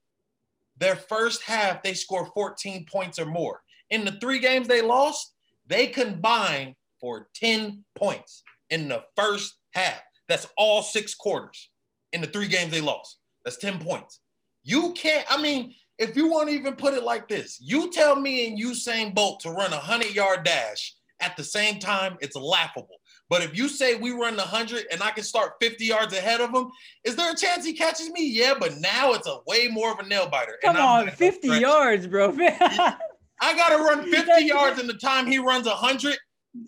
their 0.77 0.97
first 0.97 1.43
half, 1.43 1.83
they 1.83 1.95
scored 1.95 2.29
14 2.35 2.87
points 2.91 3.19
or 3.19 3.27
more. 3.27 3.61
In 3.91 4.05
the 4.05 4.19
three 4.21 4.39
games 4.39 4.69
they 4.69 4.83
lost, 4.83 5.35
they 5.67 5.87
combined 5.87 6.75
for 7.01 7.29
10 7.35 7.85
points 7.97 8.43
in 8.71 8.89
the 8.89 9.03
first 9.17 9.59
half. 9.73 10.01
That's 10.29 10.47
all 10.57 10.83
six 10.83 11.15
quarters 11.15 11.71
in 12.13 12.21
the 12.21 12.27
three 12.27 12.49
games 12.49 12.71
they 12.71 12.81
lost. 12.81 13.19
That's 13.45 13.57
10 13.57 13.79
points. 13.79 14.21
You 14.63 14.93
can't, 14.93 15.25
I 15.31 15.41
mean, 15.41 15.75
if 15.99 16.17
you 16.17 16.29
want 16.31 16.49
to 16.49 16.55
even 16.55 16.75
put 16.75 16.95
it 16.95 17.03
like 17.03 17.29
this, 17.29 17.59
you 17.61 17.91
tell 17.91 18.17
me 18.17 18.49
and 18.49 18.59
Usain 18.59 19.15
Bolt 19.15 19.41
to 19.41 19.51
run 19.51 19.73
a 19.73 19.77
100 19.77 20.15
yard 20.15 20.45
dash 20.45 20.95
at 21.21 21.37
the 21.37 21.45
same 21.45 21.79
time, 21.79 22.17
it's 22.21 22.37
laughable. 22.37 23.01
But 23.29 23.43
if 23.43 23.57
you 23.57 23.69
say 23.69 23.97
we 23.97 24.13
run 24.13 24.37
the 24.37 24.43
100 24.43 24.87
and 24.91 25.03
I 25.03 25.11
can 25.11 25.25
start 25.25 25.55
50 25.61 25.85
yards 25.85 26.15
ahead 26.15 26.41
of 26.41 26.55
him, 26.55 26.71
is 27.05 27.17
there 27.17 27.33
a 27.33 27.37
chance 27.37 27.65
he 27.65 27.73
catches 27.73 28.09
me? 28.11 28.27
Yeah, 28.27 28.55
but 28.59 28.79
now 28.79 29.13
it's 29.13 29.27
a 29.27 29.39
way 29.47 29.69
more 29.69 29.93
of 29.93 29.99
a 29.99 30.07
nail 30.07 30.29
biter. 30.29 30.59
Come 30.63 30.77
on, 30.77 31.11
50 31.11 31.49
yards, 31.49 32.07
bro. 32.07 32.35
I 32.39 33.55
got 33.57 33.71
to 33.71 33.77
run 33.77 34.11
50 34.11 34.45
yards 34.45 34.81
in 34.81 34.87
the 34.87 34.95
time 34.95 35.27
he 35.27 35.39
runs 35.39 35.67
100. 35.67 36.17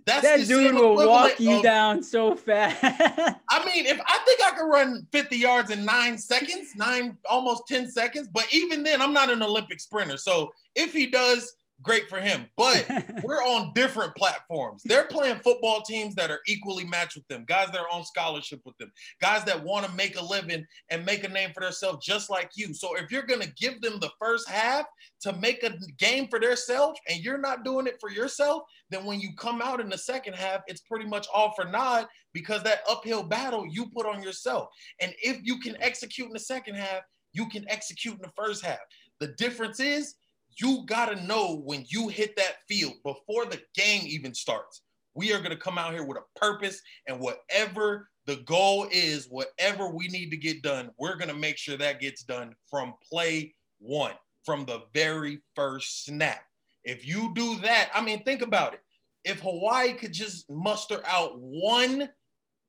That's 0.07 0.23
that 0.23 0.47
dude 0.47 0.75
will 0.75 0.97
walk 0.97 1.39
you 1.39 1.59
of, 1.59 1.63
down 1.63 2.03
so 2.03 2.35
fast. 2.35 2.79
I 2.83 3.65
mean, 3.65 3.87
if 3.87 4.01
I 4.01 4.19
think 4.25 4.41
I 4.45 4.51
could 4.57 4.67
run 4.67 5.07
50 5.13 5.37
yards 5.37 5.71
in 5.71 5.85
nine 5.85 6.19
seconds, 6.19 6.75
nine 6.77 7.17
almost 7.29 7.69
10 7.69 7.91
seconds, 7.91 8.29
but 8.33 8.47
even 8.53 8.83
then, 8.83 9.01
I'm 9.03 9.13
not 9.13 9.31
an 9.31 9.43
Olympic 9.43 9.81
sprinter. 9.81 10.17
So 10.17 10.53
if 10.75 10.93
he 10.93 11.07
does, 11.07 11.55
great 11.83 12.09
for 12.09 12.19
him. 12.19 12.47
But 12.57 12.87
we're 13.23 13.43
on 13.43 13.73
different 13.75 14.15
platforms. 14.17 14.83
They're 14.85 15.07
playing 15.07 15.41
football 15.41 15.83
teams 15.83 16.15
that 16.17 16.31
are 16.31 16.41
equally 16.47 16.85
matched 16.85 17.17
with 17.17 17.27
them, 17.29 17.45
guys 17.47 17.69
that 17.69 17.81
are 17.81 17.89
on 17.93 18.05
scholarship 18.05 18.61
with 18.65 18.77
them, 18.79 18.93
guys 19.21 19.45
that 19.45 19.63
want 19.63 19.87
to 19.87 19.93
make 19.93 20.19
a 20.19 20.25
living 20.25 20.65
and 20.91 21.05
make 21.05 21.25
a 21.25 21.29
name 21.29 21.51
for 21.55 21.63
themselves 21.63 22.05
just 22.05 22.31
like 22.31 22.51
you. 22.55 22.75
So 22.75 22.97
if 22.97 23.11
you're 23.11 23.23
going 23.23 23.41
to 23.41 23.53
give 23.55 23.81
them 23.81 23.99
the 24.01 24.11
first 24.19 24.49
half 24.49 24.87
to 25.23 25.33
make 25.35 25.63
a 25.63 25.77
game 25.99 26.29
for 26.29 26.41
themselves 26.41 27.01
and 27.09 27.21
you're 27.21 27.39
not 27.39 27.65
doing 27.65 27.87
it 27.87 27.99
for 28.01 28.11
yourself, 28.11 28.63
then 28.91 29.05
when 29.05 29.21
you 29.21 29.31
come 29.37 29.63
out 29.63 29.81
in 29.81 29.89
the 29.89 29.99
second 29.99 30.35
half, 30.35 30.63
it's 30.67 30.81
pretty 30.81 31.07
much 31.07 31.27
all 31.33 31.53
for 31.55 31.65
nod 31.65 32.07
because 32.33 32.63
that 32.63 32.81
uphill 32.89 33.23
battle 33.23 33.67
you 33.69 33.87
put 33.91 34.07
on 34.07 34.23
yourself. 34.23 34.69
And 35.01 35.13
if 35.23 35.39
you 35.43 35.59
can 35.59 35.77
execute 35.81 36.27
in 36.27 36.33
the 36.33 36.39
second 36.39 36.77
half, 36.77 37.03
you 37.33 37.49
can 37.49 37.65
execute 37.69 38.15
in 38.15 38.23
the 38.23 38.33
first 38.37 38.65
half. 38.65 38.79
The 39.21 39.29
difference 39.29 39.81
is 39.81 40.15
you 40.57 40.85
got 40.87 41.07
to 41.07 41.25
know 41.25 41.63
when 41.65 41.85
you 41.89 42.09
hit 42.09 42.37
that 42.37 42.57
field 42.69 42.95
before 43.05 43.47
the 43.47 43.61
game 43.75 44.03
even 44.07 44.35
starts. 44.35 44.83
We 45.15 45.33
are 45.33 45.39
going 45.39 45.51
to 45.51 45.57
come 45.57 45.79
out 45.79 45.93
here 45.93 46.05
with 46.05 46.19
a 46.19 46.39
purpose, 46.39 46.81
and 47.09 47.19
whatever 47.19 48.09
the 48.27 48.37
goal 48.37 48.87
is, 48.93 49.27
whatever 49.29 49.89
we 49.89 50.09
need 50.09 50.31
to 50.31 50.37
get 50.37 50.63
done, 50.63 50.91
we're 50.99 51.17
going 51.17 51.29
to 51.31 51.35
make 51.35 51.57
sure 51.57 51.77
that 51.77 52.01
gets 52.01 52.23
done 52.23 52.55
from 52.71 52.95
play 53.11 53.55
one, 53.79 54.13
from 54.45 54.65
the 54.65 54.83
very 54.95 55.41
first 55.57 56.05
snap. 56.05 56.43
If 56.85 57.07
you 57.07 57.33
do 57.35 57.57
that, 57.61 57.91
I 57.95 58.01
mean, 58.03 58.23
think 58.23 58.43
about 58.43 58.75
it. 58.75 58.81
If 59.25 59.41
Hawaii 59.41 59.95
could 59.95 60.13
just 60.13 60.49
muster 60.49 61.03
out 61.07 61.33
one 61.39 62.09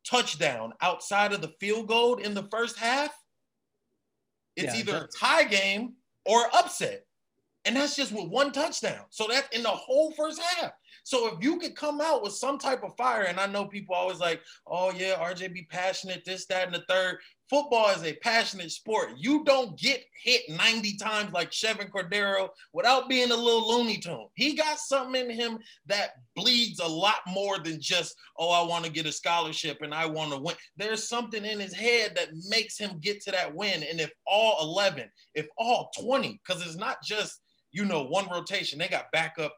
touchdown 0.06 0.74
outside 0.82 1.32
of 1.34 1.42
the 1.42 1.54
field 1.60 1.88
goal 1.88 2.16
in 2.16 2.34
the 2.34 2.48
first 2.52 2.78
half, 2.78 3.12
it's 4.56 4.74
yeah, 4.74 4.80
either 4.82 4.98
a 5.06 5.18
tie 5.18 5.46
game 5.46 5.94
or 6.26 6.44
upset. 6.54 7.06
And 7.66 7.76
that's 7.76 7.96
just 7.96 8.12
with 8.12 8.28
one 8.28 8.52
touchdown. 8.52 9.06
So 9.10 9.28
that's 9.30 9.56
in 9.56 9.64
the 9.64 9.70
whole 9.70 10.12
first 10.14 10.42
half. 10.42 10.72
So 11.04 11.28
if 11.34 11.44
you 11.44 11.58
could 11.58 11.76
come 11.76 12.00
out 12.02 12.22
with 12.22 12.34
some 12.34 12.58
type 12.58 12.84
of 12.84 12.96
fire, 12.96 13.24
and 13.24 13.40
I 13.40 13.48
know 13.48 13.66
people 13.66 13.96
always 13.96 14.20
like, 14.20 14.42
oh 14.68 14.92
yeah, 14.92 15.16
RJ 15.16 15.54
be 15.54 15.68
passionate, 15.70 16.24
this, 16.26 16.46
that, 16.48 16.66
and 16.66 16.76
the 16.76 16.84
third. 16.88 17.18
Football 17.50 17.90
is 17.90 18.04
a 18.04 18.16
passionate 18.18 18.72
sport. 18.72 19.10
You 19.18 19.44
don't 19.44 19.78
get 19.78 20.06
hit 20.24 20.44
90 20.50 20.96
times 20.96 21.34
like 21.34 21.52
Chevan 21.52 21.90
Cordeiro 21.90 22.48
without 22.72 23.10
being 23.10 23.32
a 23.32 23.36
little 23.36 23.68
looney 23.68 23.98
tune. 23.98 24.28
He 24.36 24.56
got 24.56 24.80
something 24.80 25.30
in 25.30 25.36
him 25.36 25.60
that 25.88 26.12
bleeds 26.36 26.80
a 26.80 26.88
lot 26.88 27.20
more 27.28 27.60
than 27.60 27.82
just, 27.82 28.16
oh, 28.40 28.52
I 28.52 28.66
want 28.66 28.86
to 28.86 28.92
get 28.92 29.06
a 29.06 29.12
scholarship 29.12 29.80
and 29.82 29.94
I 29.94 30.06
want 30.06 30.32
to 30.32 30.40
win. 30.40 30.56
There's 30.78 31.10
something 31.10 31.44
in 31.44 31.60
his 31.60 31.74
head 31.74 32.14
that 32.16 32.30
makes 32.48 32.78
him 32.78 33.00
get 33.02 33.22
to 33.24 33.32
that 33.32 33.54
win. 33.54 33.84
And 33.84 34.00
if 34.00 34.12
all 34.26 34.60
11, 34.62 35.10
if 35.36 35.48
all 35.58 35.92
20, 36.00 36.40
because 36.46 36.66
it's 36.66 36.78
not 36.78 37.04
just 37.04 37.42
you 37.72 37.86
know, 37.86 38.04
one 38.04 38.28
rotation. 38.30 38.80
They 38.80 38.88
got 38.88 39.12
backup 39.12 39.56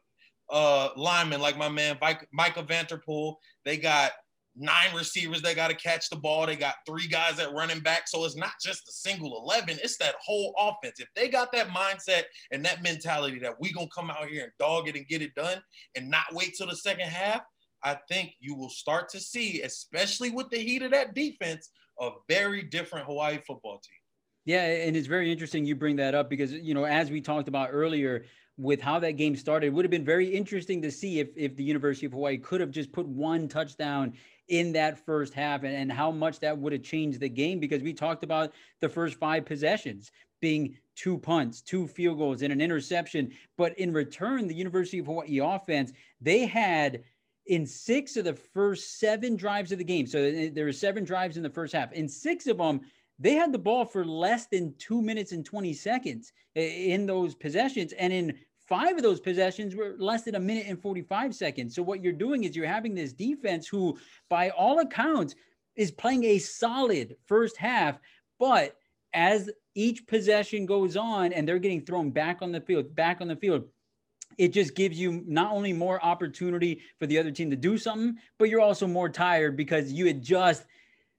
uh, 0.50 0.90
linemen 0.96 1.40
like 1.40 1.56
my 1.56 1.68
man 1.68 1.98
Micah 2.32 2.62
Vanterpool. 2.62 3.36
They 3.64 3.76
got 3.76 4.12
nine 4.56 4.94
receivers 4.94 5.42
they 5.42 5.54
got 5.54 5.68
to 5.68 5.76
catch 5.76 6.08
the 6.08 6.16
ball. 6.16 6.46
They 6.46 6.56
got 6.56 6.76
three 6.86 7.08
guys 7.08 7.38
at 7.38 7.52
running 7.52 7.80
back. 7.80 8.06
So 8.06 8.24
it's 8.24 8.36
not 8.36 8.52
just 8.62 8.88
a 8.88 8.92
single 8.92 9.42
11, 9.44 9.78
it's 9.82 9.96
that 9.98 10.14
whole 10.24 10.54
offense. 10.58 11.00
If 11.00 11.08
they 11.16 11.28
got 11.28 11.52
that 11.52 11.68
mindset 11.68 12.24
and 12.52 12.64
that 12.64 12.82
mentality 12.82 13.38
that 13.40 13.54
we 13.60 13.72
going 13.72 13.88
to 13.88 13.94
come 13.94 14.10
out 14.10 14.28
here 14.28 14.44
and 14.44 14.52
dog 14.58 14.88
it 14.88 14.96
and 14.96 15.08
get 15.08 15.22
it 15.22 15.34
done 15.34 15.60
and 15.96 16.10
not 16.10 16.24
wait 16.32 16.54
till 16.56 16.68
the 16.68 16.76
second 16.76 17.08
half, 17.08 17.42
I 17.82 17.98
think 18.08 18.32
you 18.40 18.54
will 18.54 18.70
start 18.70 19.08
to 19.10 19.20
see, 19.20 19.62
especially 19.62 20.30
with 20.30 20.48
the 20.50 20.58
heat 20.58 20.82
of 20.82 20.92
that 20.92 21.14
defense, 21.14 21.70
a 22.00 22.10
very 22.28 22.62
different 22.62 23.06
Hawaii 23.06 23.38
football 23.46 23.80
team. 23.80 23.98
Yeah, 24.44 24.62
and 24.62 24.94
it's 24.96 25.06
very 25.06 25.32
interesting 25.32 25.64
you 25.64 25.74
bring 25.74 25.96
that 25.96 26.14
up 26.14 26.28
because 26.28 26.52
you 26.52 26.74
know 26.74 26.84
as 26.84 27.10
we 27.10 27.20
talked 27.20 27.48
about 27.48 27.70
earlier 27.72 28.24
with 28.56 28.80
how 28.80 28.98
that 29.00 29.12
game 29.12 29.34
started, 29.36 29.68
it 29.68 29.70
would 29.70 29.84
have 29.84 29.90
been 29.90 30.04
very 30.04 30.28
interesting 30.28 30.82
to 30.82 30.90
see 30.90 31.18
if 31.18 31.28
if 31.36 31.56
the 31.56 31.64
University 31.64 32.06
of 32.06 32.12
Hawaii 32.12 32.38
could 32.38 32.60
have 32.60 32.70
just 32.70 32.92
put 32.92 33.06
one 33.06 33.48
touchdown 33.48 34.12
in 34.48 34.72
that 34.72 34.98
first 35.04 35.32
half 35.32 35.62
and, 35.62 35.74
and 35.74 35.90
how 35.90 36.10
much 36.10 36.38
that 36.40 36.56
would 36.56 36.72
have 36.72 36.82
changed 36.82 37.20
the 37.20 37.28
game 37.28 37.58
because 37.58 37.82
we 37.82 37.94
talked 37.94 38.22
about 38.22 38.52
the 38.80 38.88
first 38.88 39.16
five 39.16 39.46
possessions 39.46 40.10
being 40.40 40.76
two 40.94 41.16
punts, 41.16 41.62
two 41.62 41.86
field 41.86 42.18
goals, 42.18 42.42
and 42.42 42.52
an 42.52 42.60
interception. 42.60 43.32
But 43.56 43.78
in 43.78 43.94
return, 43.94 44.46
the 44.46 44.54
University 44.54 44.98
of 44.98 45.06
Hawaii 45.06 45.40
offense, 45.42 45.92
they 46.20 46.44
had 46.44 47.02
in 47.46 47.66
six 47.66 48.16
of 48.16 48.24
the 48.24 48.34
first 48.34 48.98
seven 48.98 49.36
drives 49.36 49.72
of 49.72 49.78
the 49.78 49.84
game. 49.84 50.06
So 50.06 50.18
uh, 50.18 50.50
there 50.52 50.66
were 50.66 50.72
seven 50.72 51.04
drives 51.04 51.38
in 51.38 51.42
the 51.42 51.50
first 51.50 51.72
half. 51.72 51.92
In 51.92 52.08
six 52.08 52.46
of 52.46 52.58
them, 52.58 52.82
they 53.18 53.34
had 53.34 53.52
the 53.52 53.58
ball 53.58 53.84
for 53.84 54.04
less 54.04 54.46
than 54.46 54.74
two 54.78 55.00
minutes 55.00 55.32
and 55.32 55.44
20 55.44 55.72
seconds 55.72 56.32
in 56.54 57.06
those 57.06 57.34
possessions. 57.34 57.92
And 57.92 58.12
in 58.12 58.38
five 58.66 58.96
of 58.96 59.02
those 59.02 59.20
possessions 59.20 59.76
were 59.76 59.94
less 59.98 60.22
than 60.22 60.34
a 60.34 60.40
minute 60.40 60.66
and 60.66 60.80
45 60.80 61.34
seconds. 61.34 61.74
So 61.74 61.82
what 61.82 62.02
you're 62.02 62.12
doing 62.12 62.44
is 62.44 62.56
you're 62.56 62.66
having 62.66 62.94
this 62.94 63.12
defense 63.12 63.68
who, 63.68 63.98
by 64.28 64.50
all 64.50 64.80
accounts, 64.80 65.34
is 65.76 65.90
playing 65.90 66.24
a 66.24 66.38
solid 66.38 67.16
first 67.26 67.56
half. 67.56 67.98
But 68.38 68.76
as 69.12 69.50
each 69.76 70.06
possession 70.06 70.66
goes 70.66 70.96
on 70.96 71.32
and 71.32 71.46
they're 71.46 71.58
getting 71.58 71.84
thrown 71.84 72.10
back 72.10 72.42
on 72.42 72.50
the 72.50 72.60
field, 72.60 72.94
back 72.96 73.20
on 73.20 73.28
the 73.28 73.36
field, 73.36 73.64
it 74.38 74.48
just 74.48 74.74
gives 74.74 74.98
you 74.98 75.22
not 75.28 75.52
only 75.52 75.72
more 75.72 76.04
opportunity 76.04 76.80
for 76.98 77.06
the 77.06 77.18
other 77.18 77.30
team 77.30 77.50
to 77.50 77.56
do 77.56 77.78
something, 77.78 78.16
but 78.38 78.48
you're 78.48 78.60
also 78.60 78.88
more 78.88 79.08
tired 79.08 79.56
because 79.56 79.92
you 79.92 80.06
had 80.06 80.20
just– 80.20 80.64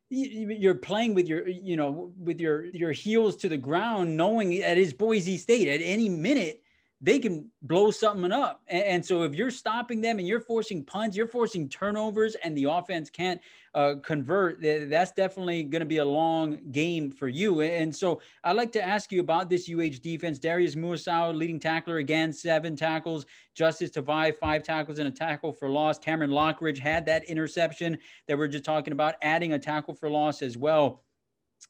you're 0.10 0.76
playing 0.76 1.14
with 1.16 1.28
your 1.28 1.48
you 1.48 1.76
know 1.76 2.12
with 2.18 2.40
your 2.40 2.66
your 2.66 2.92
heels 2.92 3.36
to 3.38 3.50
the 3.50 3.58
ground 3.58 4.16
knowing 4.16 4.62
at 4.62 4.78
his 4.78 4.94
boise 4.94 5.38
state 5.38 5.68
at 5.68 5.82
any 5.84 6.10
minute 6.10 6.62
they 7.06 7.20
can 7.20 7.48
blow 7.62 7.92
something 7.92 8.32
up. 8.32 8.64
And, 8.68 8.84
and, 8.84 9.06
so 9.06 9.22
if 9.22 9.36
you're 9.36 9.52
stopping 9.52 10.02
them 10.02 10.18
and 10.18 10.28
you're 10.28 10.40
forcing 10.40 10.84
punts, 10.84 11.16
you're 11.16 11.28
forcing 11.28 11.70
turnovers, 11.70 12.34
and 12.44 12.58
the 12.58 12.64
offense 12.64 13.12
can't 13.12 13.40
uh, 13.76 13.96
convert, 14.02 14.60
that's 14.60 15.12
definitely 15.12 15.62
going 15.62 15.82
to 15.82 15.86
be 15.86 15.98
a 15.98 16.06
long 16.06 16.58
game 16.72 17.12
for 17.12 17.28
you. 17.28 17.62
And 17.62 17.96
so 17.96 18.22
I'd 18.44 18.56
like 18.56 18.72
to 18.72 18.82
ask 18.82 19.12
you 19.12 19.20
about 19.22 19.52
this 19.52 19.70
UH 19.70 20.02
defense. 20.02 20.40
Darius 20.40 20.74
Muasau, 20.74 21.36
leading 21.36 21.60
tackler, 21.60 21.98
again, 21.98 22.34
seven 22.34 22.76
tackles. 22.76 23.28
Justice 23.54 23.92
Tavai, 23.92 24.36
five 24.36 24.64
tackles 24.64 24.98
and 24.98 25.08
a 25.08 25.12
tackle 25.12 25.54
for 25.54 25.70
loss. 25.70 26.00
Cameron 26.00 26.32
Lockridge 26.32 26.80
had 26.80 27.06
that 27.06 27.24
interception 27.26 28.00
that 28.28 28.36
we're 28.36 28.48
just 28.48 28.66
talking 28.66 28.94
about, 28.94 29.14
adding 29.22 29.54
a 29.54 29.60
tackle 29.60 29.94
for 29.94 30.10
loss 30.10 30.42
as 30.42 30.58
well. 30.58 31.04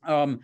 Um, 0.02 0.40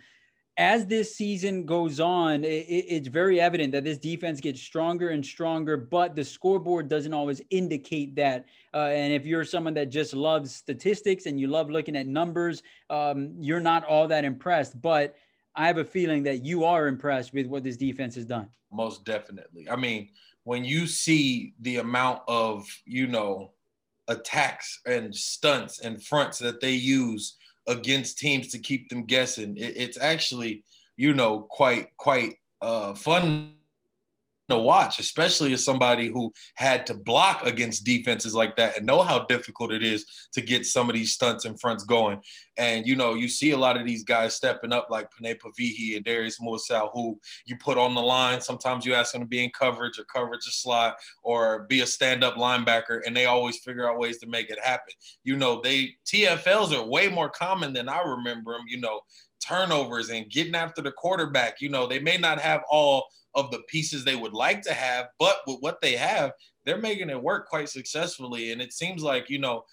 as 0.58 0.86
this 0.86 1.16
season 1.16 1.66
goes 1.66 2.00
on, 2.00 2.44
it, 2.44 2.66
it's 2.68 3.08
very 3.08 3.40
evident 3.40 3.72
that 3.72 3.84
this 3.84 3.98
defense 3.98 4.40
gets 4.42 4.62
stronger 4.62 5.10
and 5.10 5.26
stronger, 5.26 5.78
but 5.78 6.16
the 6.16 6.24
scoreboard 6.24 6.90
doesn't 6.90 7.14
always 7.14 7.42
indicate 7.50 8.16
that. 8.16 8.46
Uh, 8.74 8.88
and 8.88 9.14
if 9.14 9.26
you're 9.26 9.46
someone 9.46 9.74
that 9.76 9.90
just 9.90 10.14
loves 10.14 10.54
statistics 10.54 11.26
and 11.26 11.40
you 11.40 11.48
love 11.48 11.70
looking 11.70 11.96
at 11.96 12.08
numbers, 12.08 12.64
um, 12.90 13.34
you're 13.40 13.60
not 13.60 13.86
all 13.86 14.08
that 14.08 14.26
impressed. 14.26 14.82
But 14.82 15.16
I 15.56 15.68
have 15.68 15.78
a 15.78 15.86
feeling 15.86 16.24
that 16.24 16.44
you 16.44 16.66
are 16.66 16.88
impressed 16.88 17.34
with 17.34 17.48
what 17.48 17.64
this 17.64 17.78
defense 17.78 18.16
has 18.16 18.26
done. 18.26 18.50
Most 18.72 19.06
definitely. 19.06 19.70
I 19.70 19.76
mean, 19.76 20.10
when 20.44 20.66
you 20.66 20.88
see 20.88 21.54
the 21.60 21.78
amount 21.78 22.22
of, 22.28 22.66
you 22.86 23.08
know, 23.08 23.52
attacks 24.08 24.82
and 24.86 25.16
stunts 25.16 25.80
and 25.80 26.04
fronts 26.04 26.40
that 26.40 26.60
they 26.60 26.72
use 26.72 27.38
against 27.68 28.18
teams 28.18 28.50
to 28.50 28.60
keep 28.60 28.90
them 28.90 29.06
guessing. 29.06 29.58
It, 29.58 29.74
it's 29.78 29.98
actually, 30.00 30.64
you 30.98 31.14
know, 31.14 31.42
quite 31.50 31.96
quite 31.98 32.36
uh, 32.62 32.94
fun 32.94 33.54
to 34.52 34.58
watch, 34.58 35.00
especially 35.00 35.54
as 35.54 35.64
somebody 35.64 36.08
who 36.08 36.32
had 36.56 36.86
to 36.88 36.94
block 36.94 37.46
against 37.46 37.84
defenses 37.84 38.34
like 38.34 38.56
that 38.58 38.78
and 38.78 38.86
know 38.86 39.02
how 39.02 39.26
difficult 39.26 39.72
it 39.72 39.84
is 39.84 40.06
to 40.34 40.42
get 40.42 40.66
some 40.66 40.90
of 40.90 40.96
these 40.96 41.14
stunts 41.14 41.46
and 41.46 41.60
fronts 41.60 41.84
going. 41.84 42.22
And 42.58 42.86
you 42.86 42.96
know, 42.96 43.14
you 43.14 43.28
see 43.28 43.52
a 43.52 43.58
lot 43.58 43.80
of 43.80 43.86
these 43.86 44.04
guys 44.04 44.36
stepping 44.36 44.72
up 44.72 44.88
like 44.90 45.10
Penei 45.12 45.38
Pavihi 45.38 45.96
and 45.96 46.06
Darius 46.06 46.40
Muasau, 46.40 46.90
who 46.94 47.20
you 47.46 47.56
put 47.58 47.78
on 47.78 47.96
the 47.96 48.02
line. 48.02 48.42
Sometimes 48.42 48.86
you 48.86 48.94
ask 48.94 49.14
them 49.14 49.22
to 49.22 49.28
be 49.28 49.44
in 49.44 49.50
coverage 49.58 49.98
or 49.98 50.04
coverage 50.04 50.46
a 50.48 50.52
slot 50.52 50.96
or 51.24 51.66
be 51.70 51.82
a 51.82 51.88
stand-up 51.88 52.36
linebacker, 52.36 53.02
and 53.06 53.16
they 53.16 53.26
always 53.26 53.58
figure 53.60 53.90
out 53.90 54.00
ways 54.00 54.20
to 54.20 54.28
make 54.28 54.50
it 54.50 54.60
happen. 54.62 54.94
You 55.24 55.38
know, 55.38 55.62
they 55.62 55.96
TFLs 56.06 56.78
are 56.78 56.86
way 56.86 57.08
more 57.08 57.30
common 57.30 57.74
than 57.74 57.90
I 57.90 58.02
remember 58.02 58.54
them. 58.54 58.66
You 58.68 58.82
know, 58.82 59.02
turnovers 59.42 60.10
and 60.10 60.30
getting 60.30 60.56
after 60.56 60.82
the 60.82 60.92
quarterback. 60.92 61.62
You 61.62 61.70
know, 61.70 61.88
they 61.88 62.00
may 62.00 62.18
not 62.18 62.40
have 62.40 62.62
all 62.70 63.08
of 63.36 63.52
the 63.52 63.62
pieces 63.68 64.04
they 64.04 64.16
would 64.16 64.34
like 64.34 64.62
to 64.64 64.74
have, 64.74 65.08
but 65.20 65.38
with 65.48 65.58
what 65.60 65.82
they 65.82 65.96
have, 65.96 66.32
they're 66.66 66.78
making 66.78 67.10
it 67.10 67.22
work 67.22 67.48
quite 67.48 67.70
successfully. 67.70 68.52
And 68.52 68.62
it 68.62 68.74
seems 68.74 69.04
like, 69.04 69.30
you 69.30 69.40
know, 69.40 69.64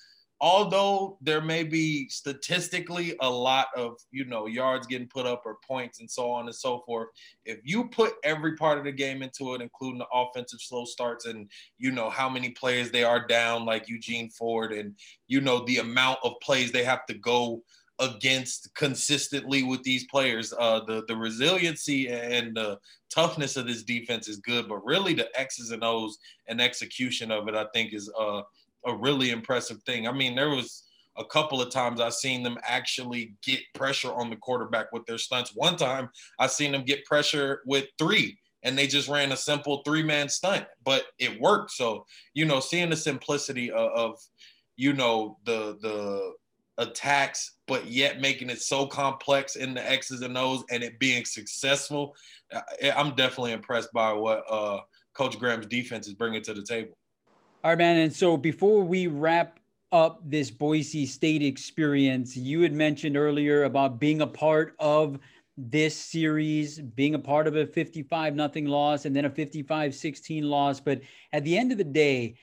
although 0.41 1.19
there 1.21 1.41
may 1.41 1.65
be 1.65 2.09
statistically 2.09 3.17
a 3.21 3.29
lot 3.29 3.67
of, 3.77 3.97
you 4.13 4.25
know, 4.25 4.47
yards 4.47 4.87
getting 4.87 5.09
put 5.09 5.27
up 5.27 5.43
or 5.45 5.57
points 5.67 5.99
and 5.99 6.09
so 6.09 6.31
on 6.31 6.47
and 6.47 6.55
so 6.55 6.81
forth, 6.87 7.09
if 7.45 7.59
you 7.65 7.89
put 7.89 8.13
every 8.23 8.55
part 8.57 8.79
of 8.79 8.85
the 8.85 8.93
game 8.93 9.23
into 9.23 9.55
it, 9.55 9.61
including 9.61 9.99
the 9.99 10.07
offensive 10.15 10.61
slow 10.61 10.85
starts 10.85 11.27
and, 11.27 11.51
you 11.79 11.91
know, 11.91 12.09
how 12.09 12.29
many 12.29 12.51
players 12.51 12.91
they 12.91 13.03
are 13.03 13.27
down, 13.27 13.65
like 13.65 13.89
Eugene 13.89 14.31
Ford, 14.31 14.73
and, 14.73 14.95
you 15.27 15.41
know, 15.41 15.65
the 15.65 15.79
amount 15.79 16.21
of 16.23 16.35
plays 16.41 16.71
they 16.71 16.85
have 16.85 17.05
to 17.07 17.15
go 17.15 17.61
against 18.01 18.75
consistently 18.75 19.63
with 19.63 19.83
these 19.83 20.07
players. 20.07 20.53
Uh, 20.59 20.81
the 20.87 21.05
the 21.09 21.17
resiliency 21.17 22.09
and 22.09 22.57
the 22.57 22.79
toughness 23.13 23.57
of 23.57 23.67
this 23.67 23.83
defense 23.83 24.29
is 24.29 24.39
good, 24.39 24.69
but 24.69 24.85
really 24.85 25.15
the 25.15 25.29
X's 25.39 25.71
and 25.71 25.85
O's 25.85 26.19
and 26.47 26.61
execution 26.61 27.31
of 27.31 27.49
it, 27.49 27.55
I 27.55 27.67
think, 27.75 27.93
is 27.93 28.11
uh, 28.19 28.43
a 28.87 28.95
really 28.95 29.31
impressive 29.31 29.83
thing. 29.85 30.07
I 30.07 30.13
mean, 30.13 30.35
there 30.35 30.51
was 30.51 30.85
a 31.17 31.25
couple 31.25 31.61
of 31.61 31.71
times 31.71 32.01
I've 32.01 32.15
seen 32.15 32.43
them 32.43 32.59
actually 32.63 33.35
get 33.43 33.61
pressure 33.75 34.13
on 34.13 34.31
the 34.31 34.37
quarterback 34.37 34.93
with 34.93 35.05
their 35.07 35.19
stunts. 35.19 35.53
One 35.55 35.77
time 35.77 36.09
I 36.39 36.47
seen 36.47 36.73
them 36.73 36.85
get 36.85 37.05
pressure 37.05 37.63
with 37.67 37.87
three 37.99 38.39
and 38.63 38.77
they 38.77 38.87
just 38.87 39.09
ran 39.09 39.33
a 39.33 39.37
simple 39.37 39.83
three 39.85 40.03
man 40.03 40.29
stunt, 40.29 40.67
but 40.85 41.05
it 41.19 41.41
worked. 41.41 41.73
So, 41.73 42.07
you 42.35 42.45
know, 42.45 42.61
seeing 42.61 42.91
the 42.91 42.97
simplicity 42.97 43.71
of, 43.71 43.91
of 43.91 44.19
you 44.77 44.93
know, 44.93 45.39
the, 45.45 45.77
the, 45.81 46.33
attacks, 46.79 47.57
but 47.67 47.87
yet 47.89 48.21
making 48.21 48.49
it 48.49 48.63
so 48.63 48.87
complex 48.87 49.57
in 49.57 49.75
the 49.75 49.91
X's 49.91 50.23
and 50.23 50.39
O's 50.39 50.65
and 50.71 50.83
it 50.83 50.99
being 50.99 51.25
successful. 51.25 52.15
I'm 52.97 53.15
definitely 53.15 53.53
impressed 53.53 53.93
by 53.93 54.13
what 54.13 54.45
uh, 54.49 54.81
Coach 55.13 55.39
Graham's 55.39 55.67
defense 55.67 56.07
is 56.07 56.15
bringing 56.15 56.43
to 56.43 56.55
the 56.55 56.63
table. 56.63 56.97
All 57.65 57.73
right, 57.73 57.79
man. 57.79 57.99
And 57.99 58.13
so 58.13 58.37
before 58.37 58.83
we 58.83 59.09
wrap 59.09 59.59
up 59.91 60.21
this 60.25 60.51
Boise 60.51 61.07
State 61.07 61.43
experience, 61.43 62.37
you 62.37 62.61
had 62.61 62.73
mentioned 62.73 63.17
earlier 63.17 63.65
about 63.65 63.99
being 63.99 64.21
a 64.21 64.27
part 64.27 64.75
of 64.79 65.19
this 65.57 65.97
series, 65.97 66.79
being 66.79 67.17
a 67.17 67.19
part 67.19 67.49
of 67.49 67.57
a 67.57 67.67
55 67.67 68.37
nothing 68.37 68.67
loss 68.67 69.05
and 69.05 69.17
then 69.17 69.25
a 69.25 69.31
55 69.31 69.93
16 69.93 70.49
loss. 70.49 70.79
But 70.79 71.01
at 71.33 71.43
the 71.43 71.59
end 71.59 71.73
of 71.73 71.79
the 71.79 71.85
day, 71.85 72.37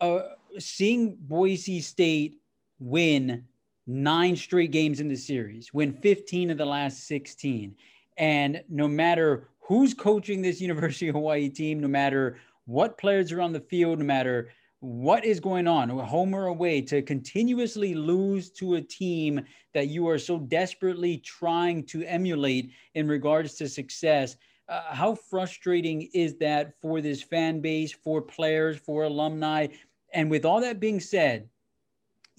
uh, 0.00 0.20
seeing 0.58 1.16
Boise 1.20 1.82
State 1.82 2.40
win 2.78 3.44
nine 3.90 4.36
straight 4.36 4.70
games 4.70 5.00
in 5.00 5.08
the 5.08 5.16
series, 5.16 5.74
win 5.74 5.92
15 5.92 6.50
of 6.50 6.58
the 6.58 6.64
last 6.64 7.06
16. 7.06 7.74
And 8.16 8.62
no 8.68 8.86
matter 8.86 9.48
who's 9.60 9.94
coaching 9.94 10.40
this 10.40 10.60
University 10.68 11.08
of 11.08 11.14
Hawaii 11.14 11.48
team, 11.48 11.80
no 11.80 11.88
matter 11.88 12.38
what 12.66 12.98
players 12.98 13.32
are 13.32 13.40
on 13.40 13.52
the 13.52 13.60
field, 13.60 13.98
no 13.98 14.04
matter 14.04 14.50
what 14.78 15.24
is 15.24 15.40
going 15.40 15.68
on, 15.68 15.90
home 15.90 16.34
or 16.34 16.46
away, 16.46 16.80
to 16.80 17.02
continuously 17.02 17.94
lose 17.94 18.50
to 18.50 18.76
a 18.76 18.80
team 18.80 19.44
that 19.74 19.88
you 19.88 20.08
are 20.08 20.18
so 20.18 20.38
desperately 20.38 21.18
trying 21.18 21.84
to 21.84 22.02
emulate 22.04 22.70
in 22.94 23.06
regards 23.06 23.54
to 23.56 23.68
success. 23.68 24.36
Uh, 24.68 24.82
how 24.94 25.14
frustrating 25.14 26.08
is 26.14 26.36
that 26.36 26.72
for 26.80 27.00
this 27.00 27.22
fan 27.22 27.60
base, 27.60 27.92
for 27.92 28.22
players, 28.22 28.78
for 28.78 29.02
alumni? 29.02 29.66
And 30.14 30.30
with 30.30 30.44
all 30.46 30.60
that 30.60 30.80
being 30.80 31.00
said, 31.00 31.48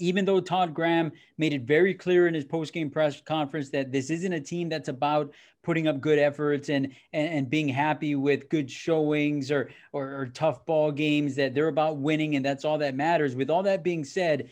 even 0.02 0.26
though 0.26 0.40
Todd 0.40 0.74
Graham 0.74 1.12
made 1.38 1.54
it 1.54 1.62
very 1.62 1.94
clear 1.94 2.28
in 2.28 2.34
his 2.34 2.46
post-game 2.46 2.90
press 2.90 3.22
conference 3.22 3.70
that 3.70 3.92
this 3.92 4.10
isn't 4.10 4.34
a 4.34 4.40
team 4.40 4.68
that's 4.68 4.90
about 4.90 5.32
putting 5.64 5.88
up 5.88 6.02
good 6.02 6.18
efforts 6.18 6.70
and 6.70 6.86
and, 7.14 7.28
and 7.30 7.50
being 7.50 7.70
happy 7.70 8.16
with 8.16 8.50
good 8.50 8.70
showings 8.70 9.52
or, 9.52 9.70
or, 9.94 10.22
or 10.22 10.26
tough 10.28 10.66
ball 10.66 10.92
games, 10.92 11.36
that 11.36 11.54
they're 11.54 11.68
about 11.68 11.98
winning 11.98 12.36
and 12.36 12.44
that's 12.44 12.66
all 12.66 12.80
that 12.80 12.96
matters. 12.96 13.36
With 13.36 13.50
all 13.50 13.64
that 13.64 13.84
being 13.84 14.04
said, 14.04 14.50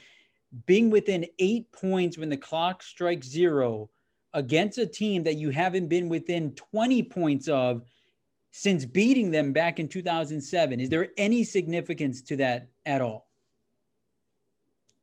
being 0.66 0.90
within 0.90 1.26
eight 1.40 1.72
points 1.72 2.18
when 2.18 2.30
the 2.30 2.38
clock 2.38 2.84
strikes 2.84 3.28
zero 3.28 3.90
against 4.34 4.78
a 4.78 4.86
team 4.86 5.24
that 5.24 5.36
you 5.36 5.50
haven't 5.50 5.88
been 5.88 6.10
within 6.10 6.52
20 6.54 7.04
points 7.04 7.48
of 7.48 7.82
since 8.52 8.86
beating 8.86 9.32
them 9.32 9.54
back 9.54 9.80
in 9.80 9.88
2007, 9.88 10.80
is 10.80 10.90
there 10.90 11.10
any 11.18 11.44
significance 11.44 12.22
to 12.24 12.36
that 12.38 12.68
at 12.86 13.02
all? 13.02 13.29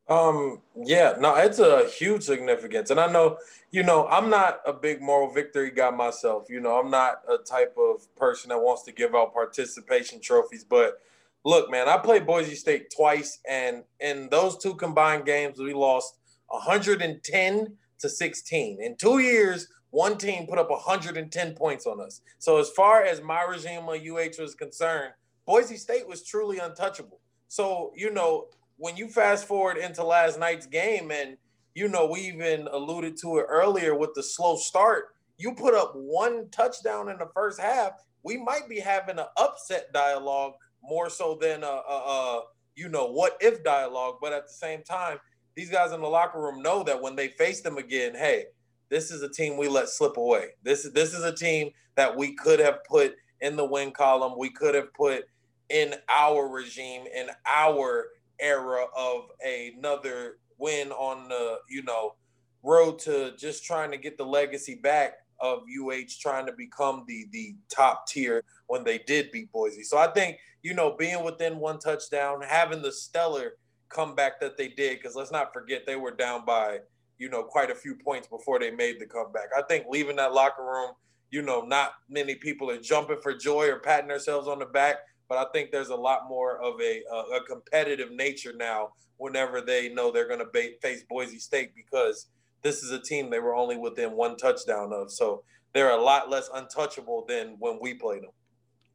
Um, 0.09 0.63
yeah, 0.77 1.15
no, 1.19 1.35
it's 1.35 1.59
a 1.59 1.89
huge 1.89 2.23
significance. 2.23 2.91
And 2.91 3.01
I 3.01 3.11
know, 3.11 3.39
you 3.73 3.83
know, 3.83 4.07
I'm 4.07 4.31
not 4.31 4.61
a 4.65 4.73
big 4.73 5.03
moral 5.03 5.31
victory 5.33 5.73
guy 5.73 5.91
myself. 5.91 6.47
You 6.49 6.61
know, 6.61 6.79
I'm 6.79 6.91
not 6.91 7.23
a 7.29 7.39
type 7.39 7.77
of 7.77 8.15
person 8.15 8.51
that 8.51 8.59
wants 8.59 8.85
to 8.85 8.93
give 8.93 9.15
out 9.17 9.35
participation 9.35 10.21
trophies. 10.21 10.65
But 10.65 11.01
look, 11.45 11.71
man, 11.71 11.89
I 11.89 11.97
played 11.99 12.25
Boise 12.25 12.55
State 12.55 12.93
twice, 12.95 13.41
and 13.49 13.83
in 13.99 14.29
those 14.31 14.59
two 14.59 14.75
combined 14.75 15.27
games, 15.27 15.59
we 15.59 15.75
lost 15.75 16.19
110 16.49 17.77
to 17.99 18.09
16. 18.09 18.79
In 18.81 18.97
two 18.97 19.19
years, 19.19 19.69
one 19.91 20.19
team 20.19 20.47
put 20.47 20.59
up 20.59 20.71
110 20.71 21.55
points 21.55 21.87
on 21.87 22.01
us. 22.01 22.21
So 22.39 22.59
as 22.59 22.71
far 22.71 23.03
as 23.03 23.23
my 23.23 23.43
regime 23.43 23.89
on 23.89 23.99
UH 23.99 24.41
was 24.41 24.55
concerned, 24.55 25.15
Boise 25.47 25.77
State 25.77 26.07
was 26.07 26.23
truly 26.23 26.59
untouchable. 26.59 27.21
So, 27.49 27.93
you 27.97 28.13
know, 28.13 28.47
when 28.77 28.97
you 28.97 29.09
fast 29.09 29.47
forward 29.47 29.77
into 29.77 30.05
last 30.05 30.39
night's 30.39 30.67
game, 30.67 31.11
and 31.11 31.37
you 31.75 31.89
know, 31.89 32.07
we 32.07 32.21
even 32.21 32.69
alluded 32.73 33.17
to 33.19 33.39
it 33.39 33.47
earlier 33.49 33.95
with 33.95 34.15
the 34.15 34.23
slow 34.23 34.57
start, 34.57 35.07
you 35.39 35.55
put 35.55 35.75
up 35.75 35.93
one 35.95 36.49
touchdown 36.51 37.09
in 37.09 37.19
the 37.19 37.29
first 37.35 37.61
half, 37.61 37.93
we 38.23 38.37
might 38.37 38.69
be 38.69 38.81
having 38.81 39.19
an 39.19 39.27
upset 39.37 39.93
dialogue 39.93 40.55
more 40.83 41.11
so 41.11 41.39
than 41.41 41.63
a, 41.63 41.67
a, 41.67 41.71
a 41.71 42.43
you 42.75 42.89
know, 42.89 43.07
what 43.07 43.37
if 43.41 43.63
dialogue. 43.63 44.17
But 44.21 44.33
at 44.33 44.47
the 44.47 44.53
same 44.53 44.83
time, 44.83 45.19
these 45.55 45.71
guys 45.71 45.93
in 45.93 46.01
the 46.01 46.07
locker 46.09 46.41
room 46.41 46.63
know 46.63 46.83
that 46.85 47.01
when 47.01 47.17
they 47.17 47.29
face 47.29 47.63
them 47.63 47.79
again, 47.79 48.15
hey, 48.15 48.45
this 48.89 49.11
is 49.11 49.23
a 49.23 49.29
team 49.29 49.57
we 49.57 49.69
let 49.69 49.89
slip 49.89 50.17
away. 50.17 50.49
This 50.63 50.85
is 50.85 50.93
this 50.93 51.13
is 51.13 51.25
a 51.25 51.35
team 51.35 51.71
that 51.97 52.17
we 52.17 52.35
could 52.35 52.61
have 52.61 52.85
put 52.85 53.17
in 53.41 53.57
the 53.57 53.65
win 53.65 53.91
column. 53.91 54.39
We 54.39 54.51
could 54.51 54.75
have 54.75 54.93
put 54.95 55.25
in 55.69 55.95
our 56.09 56.49
regime, 56.49 57.05
in 57.15 57.29
our 57.47 58.07
era 58.41 58.87
of 58.97 59.29
another 59.45 60.39
win 60.59 60.91
on 60.93 61.29
the 61.29 61.59
you 61.69 61.83
know 61.83 62.15
road 62.63 62.99
to 62.99 63.33
just 63.39 63.65
trying 63.65 63.91
to 63.91 63.97
get 63.97 64.17
the 64.19 64.25
legacy 64.25 64.75
back 64.75 65.15
of 65.41 65.61
UH 65.69 66.09
trying 66.21 66.47
to 66.47 66.53
become 66.53 67.05
the 67.07 67.27
the 67.33 67.55
top 67.69 68.07
tier 68.07 68.43
when 68.67 68.85
they 68.85 68.99
did 68.99 69.31
beat 69.31 69.53
Boise. 69.53 69.83
So 69.83 69.99
I 69.99 70.09
think 70.09 70.39
you 70.63 70.75
know 70.75 70.97
being 70.97 71.25
within 71.25 71.59
one 71.59 71.79
touchdown, 71.79 72.43
having 72.47 72.83
the 72.83 72.93
stellar 72.93 73.53
comeback 73.89 74.41
that 74.41 74.57
they 74.57 74.69
did, 74.69 74.99
because 74.99 75.15
let's 75.15 75.33
not 75.33 75.53
forget 75.53 75.87
they 75.87 75.97
were 75.97 76.11
down 76.11 76.45
by 76.45 76.81
you 77.19 77.29
know 77.29 77.43
quite 77.43 77.71
a 77.71 77.75
few 77.75 77.95
points 77.95 78.29
before 78.29 78.59
they 78.59 78.71
made 78.71 78.99
the 78.99 79.07
comeback. 79.07 79.49
I 79.57 79.63
think 79.63 79.87
leaving 79.89 80.17
that 80.17 80.33
locker 80.33 80.65
room, 80.65 80.93
you 81.31 81.43
know, 81.43 81.61
not 81.61 81.93
many 82.09 82.35
people 82.35 82.71
are 82.71 82.81
jumping 82.81 83.21
for 83.23 83.35
joy 83.35 83.69
or 83.69 83.79
patting 83.79 84.09
themselves 84.09 84.49
on 84.49 84.59
the 84.59 84.67
back 84.67 84.97
but 85.29 85.39
I 85.39 85.47
think 85.53 85.71
there's 85.71 85.89
a 85.89 85.97
lot 85.97 86.29
more 86.29 86.61
of 86.63 86.81
a, 86.81 87.03
a, 87.11 87.37
a 87.37 87.45
competitive 87.49 88.13
nature 88.13 88.53
now 88.57 88.91
whenever 89.19 89.61
they 89.61 89.89
know 89.89 90.11
they're 90.11 90.29
going 90.29 90.41
to 90.41 90.77
face 90.83 91.03
Boise 91.09 91.39
State 91.39 91.75
because 91.75 92.29
this 92.63 92.83
is 92.83 92.91
a 92.91 93.01
team 93.01 93.31
they 93.31 93.39
were 93.39 93.55
only 93.55 93.77
within 93.77 94.13
one 94.13 94.37
touchdown 94.37 94.93
of. 94.93 95.11
So 95.11 95.43
they're 95.73 95.91
a 95.91 96.03
lot 96.03 96.31
less 96.31 96.51
untouchable 96.55 97.25
than 97.29 97.57
when 97.59 97.79
we 97.81 97.95
played 97.95 98.23
them. 98.23 98.31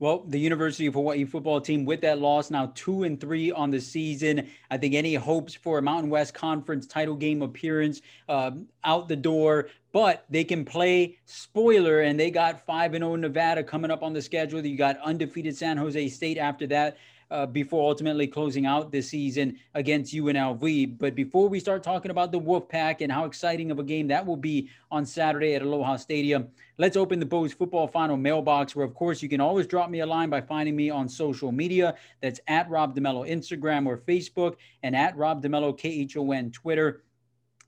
Well, 0.01 0.23
the 0.27 0.39
University 0.39 0.87
of 0.87 0.95
Hawaii 0.95 1.25
football 1.25 1.61
team 1.61 1.85
with 1.85 2.01
that 2.01 2.17
loss 2.17 2.49
now 2.49 2.71
two 2.73 3.03
and 3.03 3.21
three 3.21 3.51
on 3.51 3.69
the 3.69 3.79
season. 3.79 4.49
I 4.71 4.77
think 4.77 4.95
any 4.95 5.13
hopes 5.13 5.53
for 5.53 5.77
a 5.77 5.81
Mountain 5.83 6.09
West 6.09 6.33
Conference 6.33 6.87
title 6.87 7.13
game 7.13 7.43
appearance 7.43 8.01
um, 8.27 8.65
out 8.83 9.07
the 9.07 9.15
door, 9.15 9.69
but 9.93 10.25
they 10.27 10.43
can 10.43 10.65
play 10.65 11.19
spoiler, 11.27 12.01
and 12.01 12.19
they 12.19 12.31
got 12.31 12.65
five 12.65 12.95
and 12.95 13.03
zero 13.03 13.11
oh 13.11 13.15
Nevada 13.15 13.63
coming 13.63 13.91
up 13.91 14.01
on 14.01 14.11
the 14.11 14.23
schedule. 14.23 14.65
You 14.65 14.75
got 14.75 14.97
undefeated 15.01 15.55
San 15.55 15.77
Jose 15.77 16.09
State 16.09 16.39
after 16.39 16.65
that 16.65 16.97
uh, 17.31 17.45
before 17.45 17.89
ultimately 17.89 18.27
closing 18.27 18.65
out 18.65 18.91
this 18.91 19.09
season 19.09 19.57
against 19.73 20.13
UNLV. 20.13 20.99
But 20.99 21.15
before 21.15 21.47
we 21.47 21.59
start 21.59 21.81
talking 21.81 22.11
about 22.11 22.31
the 22.31 22.39
Wolfpack 22.39 22.97
and 22.99 23.11
how 23.11 23.25
exciting 23.25 23.71
of 23.71 23.79
a 23.79 23.83
game 23.83 24.07
that 24.09 24.25
will 24.25 24.37
be 24.37 24.69
on 24.91 25.05
Saturday 25.05 25.55
at 25.55 25.61
Aloha 25.61 25.95
Stadium, 25.95 26.49
let's 26.77 26.97
open 26.97 27.19
the 27.19 27.25
Bows 27.25 27.53
Football 27.53 27.87
Final 27.87 28.17
mailbox, 28.17 28.75
where, 28.75 28.85
of 28.85 28.93
course, 28.93 29.23
you 29.23 29.29
can 29.29 29.39
always 29.41 29.65
drop 29.65 29.89
me 29.89 30.01
a 30.01 30.05
line 30.05 30.29
by 30.29 30.41
finding 30.41 30.75
me 30.75 30.89
on 30.89 31.07
social 31.07 31.51
media. 31.51 31.95
That's 32.21 32.41
at 32.47 32.69
Rob 32.69 32.95
DeMello 32.95 33.27
Instagram 33.27 33.87
or 33.87 33.97
Facebook, 33.97 34.57
and 34.83 34.95
at 34.95 35.15
Rob 35.15 35.41
DeMello 35.41 35.77
KHON 35.77 36.51
Twitter. 36.51 37.03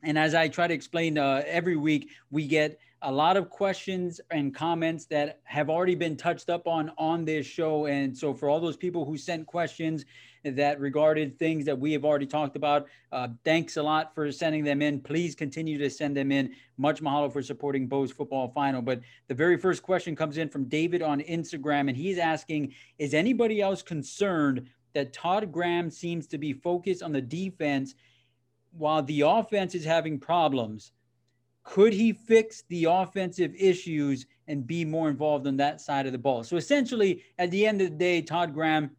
And 0.04 0.19
as 0.19 0.36
I 0.36 0.49
try 0.49 0.67
to 0.67 0.73
explain 0.73 1.17
uh, 1.17 1.43
every 1.47 1.78
week, 1.78 2.10
we 2.30 2.45
get 2.45 2.78
a 3.03 3.11
lot 3.11 3.35
of 3.35 3.49
questions 3.49 4.21
and 4.31 4.55
comments 4.55 5.05
that 5.05 5.41
have 5.43 5.69
already 5.69 5.93
been 5.93 6.15
touched 6.15 6.49
up 6.49 6.67
on 6.67 6.91
on 6.97 7.25
this 7.25 7.45
show. 7.45 7.85
And 7.85 8.17
so, 8.17 8.33
for 8.33 8.49
all 8.49 8.59
those 8.59 8.77
people 8.77 9.05
who 9.05 9.17
sent 9.17 9.45
questions 9.45 10.05
that 10.43 10.79
regarded 10.79 11.37
things 11.37 11.65
that 11.65 11.77
we 11.77 11.91
have 11.93 12.05
already 12.05 12.25
talked 12.25 12.55
about, 12.55 12.87
uh, 13.11 13.27
thanks 13.43 13.77
a 13.77 13.83
lot 13.83 14.15
for 14.15 14.31
sending 14.31 14.63
them 14.63 14.81
in. 14.81 14.99
Please 14.99 15.35
continue 15.35 15.77
to 15.77 15.89
send 15.89 16.15
them 16.15 16.31
in. 16.31 16.53
Much 16.77 17.01
mahalo 17.01 17.31
for 17.31 17.41
supporting 17.41 17.87
Bows 17.87 18.11
football 18.11 18.49
final. 18.49 18.81
But 18.81 19.01
the 19.27 19.35
very 19.35 19.57
first 19.57 19.83
question 19.83 20.15
comes 20.15 20.37
in 20.37 20.47
from 20.49 20.65
David 20.65 21.01
on 21.01 21.19
Instagram, 21.21 21.89
and 21.89 21.97
he's 21.97 22.17
asking 22.17 22.73
Is 22.97 23.13
anybody 23.13 23.61
else 23.61 23.81
concerned 23.81 24.69
that 24.93 25.11
Todd 25.11 25.51
Graham 25.51 25.89
seems 25.89 26.25
to 26.27 26.37
be 26.37 26.53
focused 26.53 27.03
on 27.03 27.11
the 27.11 27.21
defense 27.21 27.95
while 28.71 29.03
the 29.03 29.21
offense 29.21 29.75
is 29.75 29.83
having 29.83 30.19
problems? 30.19 30.93
Could 31.63 31.93
he 31.93 32.12
fix 32.12 32.63
the 32.69 32.86
offensive 32.86 33.54
issues 33.58 34.26
and 34.47 34.67
be 34.67 34.84
more 34.84 35.10
involved 35.10 35.47
on 35.47 35.58
that 35.58 35.82
side 35.82 36.06
of 36.06 36.12
the 36.12 36.17
ball? 36.17 36.43
So 36.43 36.58
essentially, 36.58 37.23
at 37.39 37.52
the 37.52 37.65
end 37.65 37.82
of 37.82 37.91
the 37.91 37.95
day, 37.95 38.21
Todd 38.21 38.54
Graham 38.54 38.91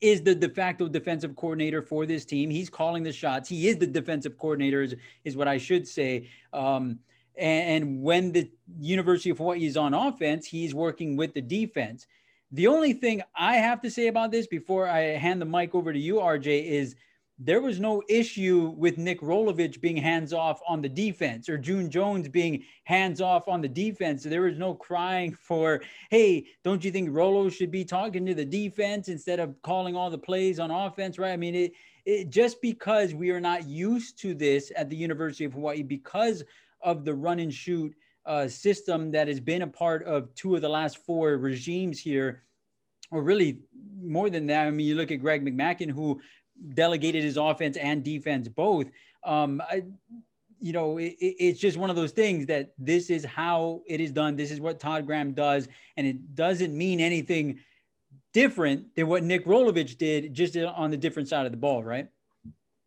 is 0.00 0.20
the 0.22 0.34
de 0.34 0.48
facto 0.48 0.88
defensive 0.88 1.36
coordinator 1.36 1.80
for 1.80 2.04
this 2.04 2.24
team. 2.24 2.50
He's 2.50 2.68
calling 2.68 3.02
the 3.02 3.12
shots. 3.12 3.48
He 3.48 3.68
is 3.68 3.76
the 3.78 3.86
defensive 3.86 4.36
coordinator, 4.36 4.82
is, 4.82 4.96
is 5.24 5.36
what 5.36 5.48
I 5.48 5.56
should 5.56 5.86
say. 5.86 6.28
Um, 6.52 6.98
and, 7.36 7.84
and 7.84 8.02
when 8.02 8.32
the 8.32 8.50
University 8.78 9.30
of 9.30 9.38
Hawaii 9.38 9.64
is 9.64 9.76
on 9.76 9.94
offense, 9.94 10.46
he's 10.46 10.74
working 10.74 11.16
with 11.16 11.32
the 11.32 11.40
defense. 11.40 12.06
The 12.52 12.66
only 12.66 12.92
thing 12.92 13.22
I 13.36 13.56
have 13.56 13.80
to 13.82 13.90
say 13.90 14.08
about 14.08 14.30
this 14.30 14.46
before 14.46 14.88
I 14.88 15.00
hand 15.00 15.40
the 15.40 15.46
mic 15.46 15.74
over 15.74 15.92
to 15.92 15.98
you, 15.98 16.16
RJ, 16.16 16.66
is 16.66 16.96
there 17.38 17.60
was 17.60 17.80
no 17.80 18.02
issue 18.08 18.72
with 18.76 18.96
Nick 18.96 19.20
Rolovich 19.20 19.80
being 19.80 19.96
hands 19.96 20.32
off 20.32 20.60
on 20.68 20.80
the 20.80 20.88
defense 20.88 21.48
or 21.48 21.58
June 21.58 21.90
Jones 21.90 22.28
being 22.28 22.62
hands 22.84 23.20
off 23.20 23.48
on 23.48 23.60
the 23.60 23.68
defense. 23.68 24.22
There 24.22 24.42
was 24.42 24.56
no 24.56 24.74
crying 24.74 25.34
for, 25.40 25.82
hey, 26.10 26.46
don't 26.62 26.84
you 26.84 26.92
think 26.92 27.08
Rolo 27.10 27.48
should 27.48 27.72
be 27.72 27.84
talking 27.84 28.24
to 28.26 28.34
the 28.34 28.44
defense 28.44 29.08
instead 29.08 29.40
of 29.40 29.60
calling 29.62 29.96
all 29.96 30.10
the 30.10 30.18
plays 30.18 30.60
on 30.60 30.70
offense, 30.70 31.18
right? 31.18 31.32
I 31.32 31.36
mean, 31.36 31.56
it, 31.56 31.72
it 32.04 32.30
just 32.30 32.62
because 32.62 33.14
we 33.14 33.30
are 33.30 33.40
not 33.40 33.66
used 33.66 34.18
to 34.20 34.34
this 34.34 34.70
at 34.76 34.88
the 34.88 34.96
University 34.96 35.44
of 35.44 35.54
Hawaii 35.54 35.82
because 35.82 36.44
of 36.82 37.04
the 37.04 37.14
run 37.14 37.40
and 37.40 37.52
shoot 37.52 37.94
uh, 38.26 38.46
system 38.46 39.10
that 39.10 39.26
has 39.26 39.40
been 39.40 39.62
a 39.62 39.66
part 39.66 40.04
of 40.04 40.32
two 40.34 40.54
of 40.54 40.62
the 40.62 40.68
last 40.68 40.98
four 40.98 41.36
regimes 41.36 41.98
here, 41.98 42.44
or 43.10 43.22
really 43.22 43.60
more 44.00 44.30
than 44.30 44.46
that. 44.46 44.66
I 44.66 44.70
mean, 44.70 44.86
you 44.86 44.94
look 44.94 45.10
at 45.10 45.20
Greg 45.20 45.44
McMackin, 45.44 45.90
who 45.90 46.20
delegated 46.74 47.22
his 47.22 47.36
offense 47.36 47.76
and 47.76 48.04
defense 48.04 48.48
both. 48.48 48.86
Um, 49.24 49.62
I, 49.68 49.84
you 50.58 50.72
know, 50.72 50.98
it, 50.98 51.16
it's 51.20 51.60
just 51.60 51.76
one 51.76 51.90
of 51.90 51.96
those 51.96 52.12
things 52.12 52.46
that 52.46 52.72
this 52.78 53.10
is 53.10 53.24
how 53.24 53.82
it 53.86 54.00
is 54.00 54.12
done. 54.12 54.36
This 54.36 54.50
is 54.50 54.60
what 54.60 54.80
Todd 54.80 55.06
Graham 55.06 55.32
does, 55.32 55.68
and 55.96 56.06
it 56.06 56.34
doesn't 56.34 56.76
mean 56.76 57.00
anything 57.00 57.60
different 58.32 58.94
than 58.96 59.06
what 59.06 59.22
Nick 59.22 59.46
Rolovich 59.46 59.98
did, 59.98 60.34
just 60.34 60.56
on 60.56 60.90
the 60.90 60.96
different 60.96 61.28
side 61.28 61.46
of 61.46 61.52
the 61.52 61.58
ball, 61.58 61.84
right? 61.84 62.08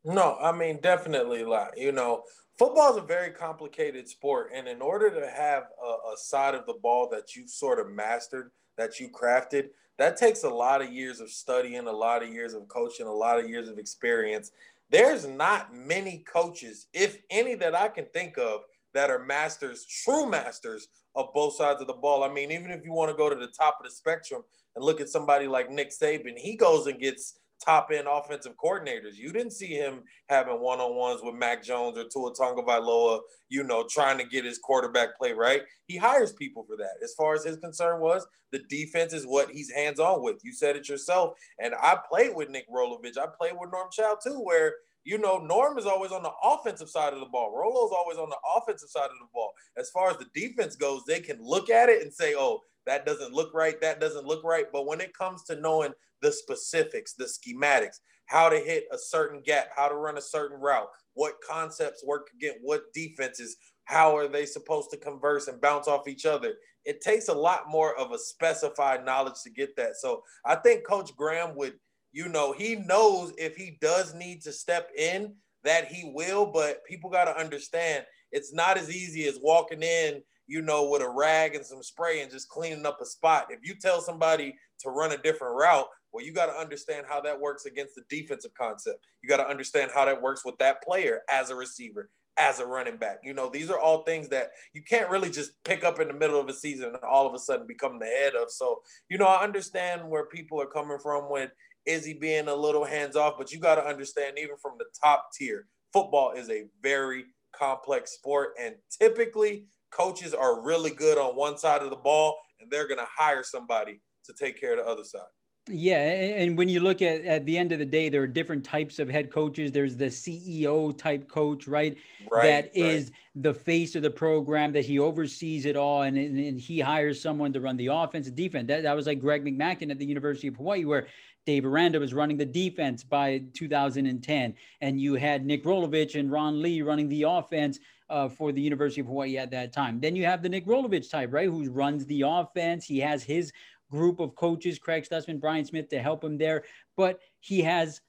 No, 0.03 0.37
I 0.41 0.51
mean 0.51 0.79
definitely. 0.81 1.43
Like 1.43 1.73
you 1.77 1.91
know, 1.91 2.23
football 2.57 2.91
is 2.91 2.97
a 2.97 3.05
very 3.05 3.31
complicated 3.31 4.07
sport, 4.07 4.51
and 4.53 4.67
in 4.67 4.81
order 4.81 5.09
to 5.09 5.27
have 5.27 5.63
a, 5.83 6.13
a 6.13 6.17
side 6.17 6.55
of 6.55 6.65
the 6.65 6.75
ball 6.81 7.09
that 7.11 7.35
you've 7.35 7.49
sort 7.49 7.79
of 7.79 7.91
mastered, 7.91 8.51
that 8.77 8.99
you 8.99 9.09
crafted, 9.09 9.69
that 9.97 10.17
takes 10.17 10.43
a 10.43 10.49
lot 10.49 10.81
of 10.81 10.91
years 10.91 11.19
of 11.19 11.29
studying, 11.29 11.87
a 11.87 11.91
lot 11.91 12.23
of 12.23 12.29
years 12.29 12.53
of 12.53 12.67
coaching, 12.67 13.07
a 13.07 13.11
lot 13.11 13.39
of 13.39 13.49
years 13.49 13.67
of 13.67 13.77
experience. 13.79 14.51
There's 14.89 15.27
not 15.27 15.73
many 15.73 16.19
coaches, 16.19 16.87
if 16.93 17.17
any, 17.29 17.55
that 17.55 17.75
I 17.75 17.89
can 17.89 18.05
think 18.13 18.37
of 18.37 18.61
that 18.93 19.09
are 19.09 19.19
masters, 19.19 19.85
true 19.85 20.29
masters 20.29 20.87
of 21.15 21.33
both 21.33 21.55
sides 21.55 21.81
of 21.81 21.87
the 21.87 21.93
ball. 21.93 22.23
I 22.23 22.31
mean, 22.31 22.51
even 22.51 22.71
if 22.71 22.85
you 22.85 22.93
want 22.93 23.11
to 23.11 23.17
go 23.17 23.29
to 23.29 23.35
the 23.35 23.47
top 23.47 23.77
of 23.79 23.85
the 23.85 23.91
spectrum 23.91 24.43
and 24.75 24.85
look 24.85 25.01
at 25.01 25.09
somebody 25.09 25.47
like 25.47 25.71
Nick 25.71 25.89
Saban, 25.89 26.37
he 26.37 26.55
goes 26.55 26.87
and 26.87 26.99
gets 26.99 27.39
top 27.63 27.89
end 27.93 28.07
offensive 28.09 28.55
coordinators. 28.57 29.15
You 29.15 29.31
didn't 29.31 29.53
see 29.53 29.67
him 29.67 30.03
having 30.29 30.59
one 30.61 30.79
on 30.79 30.95
ones 30.95 31.21
with 31.23 31.35
Mac 31.35 31.63
Jones 31.63 31.97
or 31.97 32.05
Tua 32.05 32.33
Tagovailoa, 32.33 33.19
you 33.49 33.63
know, 33.63 33.85
trying 33.89 34.17
to 34.17 34.25
get 34.25 34.45
his 34.45 34.59
quarterback 34.59 35.17
play 35.17 35.33
right. 35.33 35.61
He 35.87 35.97
hires 35.97 36.33
people 36.33 36.63
for 36.63 36.77
that. 36.77 37.03
As 37.03 37.13
far 37.15 37.33
as 37.33 37.43
his 37.43 37.57
concern 37.57 37.99
was, 37.99 38.25
the 38.51 38.59
defense 38.69 39.13
is 39.13 39.25
what 39.25 39.49
he's 39.49 39.71
hands 39.71 39.99
on 39.99 40.23
with. 40.23 40.37
You 40.43 40.53
said 40.53 40.75
it 40.75 40.89
yourself. 40.89 41.33
And 41.59 41.73
I 41.75 41.97
played 42.09 42.35
with 42.35 42.49
Nick 42.49 42.69
Rolovich. 42.71 43.17
I 43.17 43.27
played 43.37 43.53
with 43.59 43.71
Norm 43.71 43.89
Chow 43.91 44.17
too, 44.23 44.39
where 44.39 44.75
you 45.07 45.17
know, 45.17 45.37
Norm 45.37 45.77
is 45.77 45.85
always 45.85 46.11
on 46.11 46.21
the 46.21 46.33
offensive 46.43 46.89
side 46.89 47.13
of 47.13 47.21
the 47.21 47.27
ball. 47.27 47.55
Rolo's 47.57 47.93
always 47.97 48.17
on 48.17 48.29
the 48.29 48.35
offensive 48.57 48.89
side 48.89 49.05
of 49.05 49.17
the 49.21 49.27
ball. 49.33 49.53
As 49.77 49.89
far 49.89 50.09
as 50.09 50.17
the 50.17 50.27
defense 50.35 50.75
goes, 50.75 51.03
they 51.07 51.21
can 51.21 51.37
look 51.41 51.69
at 51.69 51.87
it 51.87 52.01
and 52.01 52.13
say, 52.13 52.35
oh, 52.37 52.59
that 52.85 53.05
doesn't 53.05 53.33
look 53.33 53.53
right, 53.53 53.79
that 53.79 54.01
doesn't 54.01 54.25
look 54.25 54.43
right. 54.43 54.65
But 54.69 54.85
when 54.85 54.99
it 54.99 55.17
comes 55.17 55.43
to 55.43 55.55
knowing 55.55 55.93
the 56.21 56.31
specifics, 56.31 57.13
the 57.13 57.25
schematics, 57.25 57.99
how 58.25 58.49
to 58.49 58.57
hit 58.57 58.85
a 58.91 58.97
certain 58.97 59.41
gap, 59.41 59.69
how 59.75 59.87
to 59.87 59.95
run 59.95 60.17
a 60.17 60.21
certain 60.21 60.59
route, 60.59 60.87
what 61.13 61.35
concepts 61.47 62.03
work 62.05 62.27
against 62.35 62.59
what 62.61 62.93
defenses, 62.93 63.57
how 63.85 64.15
are 64.15 64.27
they 64.27 64.45
supposed 64.45 64.91
to 64.91 64.97
converse 64.97 65.47
and 65.47 65.61
bounce 65.61 65.87
off 65.87 66.07
each 66.07 66.25
other? 66.25 66.53
It 66.85 67.01
takes 67.01 67.29
a 67.29 67.33
lot 67.33 67.69
more 67.69 67.97
of 67.97 68.11
a 68.11 68.19
specified 68.19 69.05
knowledge 69.05 69.41
to 69.43 69.49
get 69.49 69.75
that. 69.77 69.95
So 69.95 70.23
I 70.45 70.55
think 70.55 70.85
Coach 70.85 71.11
Graham 71.15 71.55
would, 71.55 71.73
you 72.11 72.27
know, 72.27 72.51
he 72.51 72.75
knows 72.75 73.33
if 73.37 73.55
he 73.55 73.77
does 73.81 74.13
need 74.13 74.41
to 74.43 74.51
step 74.51 74.89
in 74.97 75.33
that 75.63 75.87
he 75.87 76.11
will, 76.13 76.45
but 76.45 76.85
people 76.85 77.09
got 77.09 77.25
to 77.25 77.37
understand 77.37 78.05
it's 78.31 78.53
not 78.53 78.77
as 78.77 78.89
easy 78.89 79.25
as 79.27 79.39
walking 79.41 79.81
in 79.81 80.21
you 80.47 80.61
know, 80.61 80.89
with 80.89 81.01
a 81.01 81.09
rag 81.09 81.55
and 81.55 81.65
some 81.65 81.83
spray 81.83 82.21
and 82.21 82.31
just 82.31 82.49
cleaning 82.49 82.85
up 82.85 82.99
a 83.01 83.05
spot. 83.05 83.47
If 83.49 83.59
you 83.63 83.75
tell 83.75 84.01
somebody 84.01 84.55
to 84.79 84.89
run 84.89 85.11
a 85.11 85.17
different 85.17 85.55
route, 85.55 85.87
well, 86.11 86.25
you 86.25 86.31
got 86.31 86.47
to 86.47 86.53
understand 86.53 87.05
how 87.07 87.21
that 87.21 87.39
works 87.39 87.65
against 87.65 87.95
the 87.95 88.03
defensive 88.09 88.53
concept. 88.53 89.05
You 89.21 89.29
got 89.29 89.37
to 89.37 89.47
understand 89.47 89.91
how 89.93 90.05
that 90.05 90.21
works 90.21 90.45
with 90.45 90.57
that 90.59 90.81
player 90.83 91.21
as 91.31 91.49
a 91.49 91.55
receiver, 91.55 92.09
as 92.37 92.59
a 92.59 92.65
running 92.65 92.97
back. 92.97 93.19
You 93.23 93.33
know, 93.33 93.49
these 93.49 93.69
are 93.69 93.79
all 93.79 94.03
things 94.03 94.29
that 94.29 94.51
you 94.73 94.81
can't 94.81 95.09
really 95.09 95.29
just 95.29 95.51
pick 95.63 95.83
up 95.83 95.99
in 95.99 96.07
the 96.07 96.13
middle 96.13 96.39
of 96.39 96.49
a 96.49 96.53
season 96.53 96.85
and 96.85 97.03
all 97.03 97.27
of 97.27 97.33
a 97.33 97.39
sudden 97.39 97.67
become 97.67 97.99
the 97.99 98.05
head 98.05 98.35
of. 98.35 98.49
So, 98.51 98.81
you 99.09 99.17
know, 99.17 99.25
I 99.25 99.43
understand 99.43 100.07
where 100.07 100.25
people 100.25 100.61
are 100.61 100.67
coming 100.67 100.99
from 100.99 101.29
when 101.29 101.49
Izzy 101.85 102.13
being 102.13 102.47
a 102.47 102.55
little 102.55 102.83
hands 102.83 103.15
off, 103.15 103.35
but 103.37 103.51
you 103.51 103.59
got 103.59 103.75
to 103.75 103.85
understand, 103.85 104.37
even 104.37 104.57
from 104.57 104.73
the 104.77 104.85
top 105.01 105.29
tier, 105.33 105.67
football 105.93 106.31
is 106.31 106.49
a 106.49 106.65
very 106.81 107.25
complex 107.53 108.11
sport. 108.11 108.51
And 108.59 108.75
typically, 108.99 109.65
coaches 109.91 110.33
are 110.33 110.61
really 110.61 110.91
good 110.91 111.17
on 111.17 111.35
one 111.35 111.57
side 111.57 111.81
of 111.81 111.89
the 111.89 111.95
ball 111.95 112.37
and 112.59 112.69
they're 112.69 112.87
going 112.87 112.99
to 112.99 113.07
hire 113.09 113.43
somebody 113.43 114.01
to 114.25 114.33
take 114.33 114.59
care 114.59 114.77
of 114.77 114.85
the 114.85 114.91
other 114.91 115.03
side. 115.03 115.21
Yeah, 115.69 115.97
and 115.97 116.57
when 116.57 116.69
you 116.69 116.79
look 116.79 117.01
at 117.01 117.25
at 117.25 117.45
the 117.45 117.57
end 117.57 117.71
of 117.71 117.79
the 117.79 117.85
day, 117.85 118.09
there 118.09 118.21
are 118.21 118.27
different 118.27 118.63
types 118.63 118.99
of 118.99 119.09
head 119.09 119.31
coaches. 119.31 119.71
There's 119.71 119.97
the 119.97 120.05
CEO 120.05 120.97
type 120.97 121.27
coach, 121.27 121.67
right? 121.67 121.97
right 122.31 122.43
that 122.43 122.63
right. 122.65 122.71
is 122.75 123.11
the 123.35 123.53
face 123.53 123.95
of 123.95 124.01
the 124.01 124.09
program 124.09 124.71
that 124.73 124.85
he 124.85 124.99
oversees 124.99 125.65
it 125.65 125.75
all, 125.75 126.03
and, 126.03 126.17
and, 126.17 126.59
he 126.59 126.79
hires 126.79 127.21
someone 127.21 127.53
to 127.53 127.61
run 127.61 127.77
the 127.77 127.87
offense 127.87 128.27
and 128.27 128.35
defense. 128.35 128.67
That, 128.67 128.83
that 128.83 128.95
was 128.95 129.07
like 129.07 129.19
Greg 129.19 129.43
McMackin 129.43 129.91
at 129.91 129.99
the 129.99 130.05
University 130.05 130.47
of 130.47 130.55
Hawaii, 130.55 130.85
where 130.85 131.07
Dave 131.45 131.65
Aranda 131.65 131.99
was 131.99 132.13
running 132.13 132.37
the 132.37 132.45
defense 132.45 133.03
by 133.03 133.43
2010, 133.53 134.53
and 134.81 134.99
you 134.99 135.15
had 135.15 135.45
Nick 135.45 135.63
Rolovich 135.63 136.19
and 136.19 136.31
Ron 136.31 136.61
Lee 136.61 136.81
running 136.81 137.09
the 137.09 137.23
offense 137.23 137.79
uh, 138.09 138.29
for 138.29 138.51
the 138.51 138.61
University 138.61 139.01
of 139.01 139.07
Hawaii 139.07 139.37
at 139.37 139.51
that 139.51 139.71
time. 139.71 139.99
Then 139.99 140.15
you 140.15 140.25
have 140.25 140.41
the 140.41 140.49
Nick 140.49 140.65
Rolovich 140.65 141.09
type, 141.09 141.33
right, 141.33 141.47
who 141.47 141.69
runs 141.69 142.05
the 142.05 142.23
offense. 142.25 142.85
He 142.85 142.99
has 142.99 143.23
his 143.23 143.51
group 143.91 144.19
of 144.19 144.35
coaches, 144.35 144.79
Craig 144.79 145.05
Stutzman, 145.09 145.39
Brian 145.39 145.65
Smith, 145.65 145.89
to 145.89 145.99
help 145.99 146.23
him 146.23 146.37
there. 146.37 146.63
But 146.95 147.19
he 147.39 147.61
has 147.61 148.01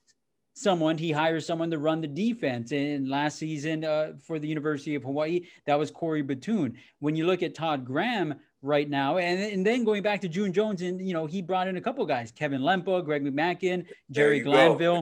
someone, 0.53 0.97
he 0.97 1.11
hires 1.11 1.45
someone 1.45 1.71
to 1.71 1.77
run 1.77 2.01
the 2.01 2.07
defense. 2.07 2.71
And 2.71 3.09
last 3.09 3.37
season 3.37 3.85
uh, 3.85 4.13
for 4.21 4.39
the 4.39 4.47
University 4.47 4.95
of 4.95 5.03
Hawaii, 5.03 5.41
that 5.65 5.79
was 5.79 5.91
Corey 5.91 6.23
Batoon. 6.23 6.73
When 6.99 7.15
you 7.15 7.25
look 7.25 7.43
at 7.43 7.55
Todd 7.55 7.85
Graham 7.85 8.35
right 8.61 8.89
now, 8.89 9.17
and, 9.17 9.41
and 9.41 9.65
then 9.65 9.85
going 9.85 10.03
back 10.03 10.21
to 10.21 10.27
June 10.27 10.51
Jones, 10.51 10.81
and 10.81 11.05
you 11.05 11.13
know, 11.13 11.25
he 11.25 11.41
brought 11.41 11.67
in 11.67 11.77
a 11.77 11.81
couple 11.81 12.05
guys, 12.05 12.31
Kevin 12.31 12.61
Lempa, 12.61 13.03
Greg 13.03 13.23
McMackin, 13.23 13.85
Jerry 14.11 14.41
Glanville. 14.41 15.01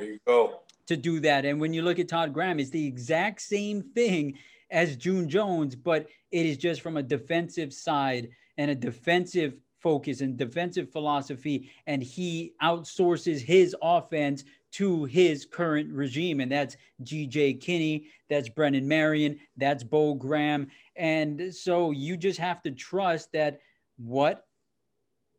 To 0.88 0.96
do 0.96 1.20
that. 1.20 1.44
And 1.44 1.60
when 1.60 1.74
you 1.74 1.82
look 1.82 2.00
at 2.00 2.08
Todd 2.08 2.34
Graham, 2.34 2.62
it's 2.62 2.70
the 2.70 2.88
exact 2.88 3.42
same 3.42 3.82
thing 3.82 4.38
as 4.72 4.96
June 4.96 5.28
Jones, 5.28 5.76
but 5.76 6.08
it 6.32 6.46
is 6.46 6.58
just 6.58 6.80
from 6.80 6.96
a 6.96 7.04
defensive 7.04 7.74
side 7.74 8.30
and 8.58 8.72
a 8.72 8.76
defensive 8.76 9.58
focus 9.80 10.22
and 10.22 10.38
defensive 10.38 10.92
philosophy. 10.92 11.70
And 11.86 12.02
he 12.02 12.54
outsources 12.62 13.40
his 13.40 13.76
offense 13.82 14.44
to 14.74 15.06
his 15.06 15.46
current 15.46 15.92
regime. 15.92 16.42
And 16.42 16.52
that's 16.52 16.78
GJ 17.04 17.62
Kinney, 17.62 18.08
that's 18.30 18.50
Brennan 18.50 18.88
Marion, 18.88 19.40
that's 19.56 19.84
Bo 19.84 20.14
Graham. 20.14 20.68
And 20.96 21.54
so 21.54 21.92
you 21.92 22.18
just 22.18 22.40
have 22.40 22.62
to 22.64 22.72
trust 22.72 23.32
that 23.34 23.60
what 23.98 24.46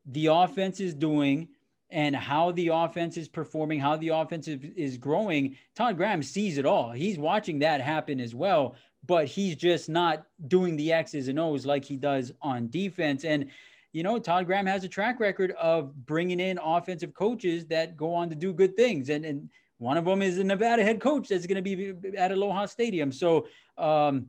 the 0.06 0.26
offense 0.26 0.80
is 0.80 0.94
doing 0.94 1.48
and 1.90 2.14
how 2.14 2.52
the 2.52 2.68
offense 2.68 3.16
is 3.16 3.28
performing, 3.28 3.80
how 3.80 3.96
the 3.96 4.08
offense 4.08 4.46
is, 4.48 4.98
growing, 4.98 5.56
Todd 5.74 5.96
Graham 5.96 6.22
sees 6.22 6.58
it 6.58 6.66
all. 6.66 6.92
He's 6.92 7.18
watching 7.18 7.60
that 7.60 7.80
happen 7.80 8.20
as 8.20 8.34
well 8.34 8.76
but 9.06 9.26
he's 9.26 9.56
just 9.56 9.88
not 9.88 10.26
doing 10.48 10.76
the 10.76 10.92
X's 10.92 11.28
and 11.28 11.38
O's 11.38 11.64
like 11.64 11.84
he 11.84 11.96
does 11.96 12.32
on 12.42 12.68
defense. 12.68 13.24
And, 13.24 13.50
you 13.92 14.02
know, 14.02 14.18
Todd 14.18 14.46
Graham 14.46 14.66
has 14.66 14.84
a 14.84 14.88
track 14.88 15.18
record 15.20 15.52
of 15.52 15.94
bringing 16.06 16.40
in 16.40 16.58
offensive 16.62 17.14
coaches 17.14 17.66
that 17.66 17.96
go 17.96 18.14
on 18.14 18.28
to 18.28 18.34
do 18.34 18.52
good 18.52 18.76
things. 18.76 19.08
And, 19.08 19.24
and 19.24 19.48
one 19.78 19.96
of 19.96 20.04
them 20.04 20.22
is 20.22 20.36
the 20.36 20.44
Nevada 20.44 20.82
head 20.82 21.00
coach 21.00 21.28
that's 21.28 21.46
going 21.46 21.62
to 21.62 21.76
be 21.76 21.94
at 22.16 22.32
Aloha 22.32 22.66
Stadium. 22.66 23.12
So, 23.12 23.46
um, 23.76 24.26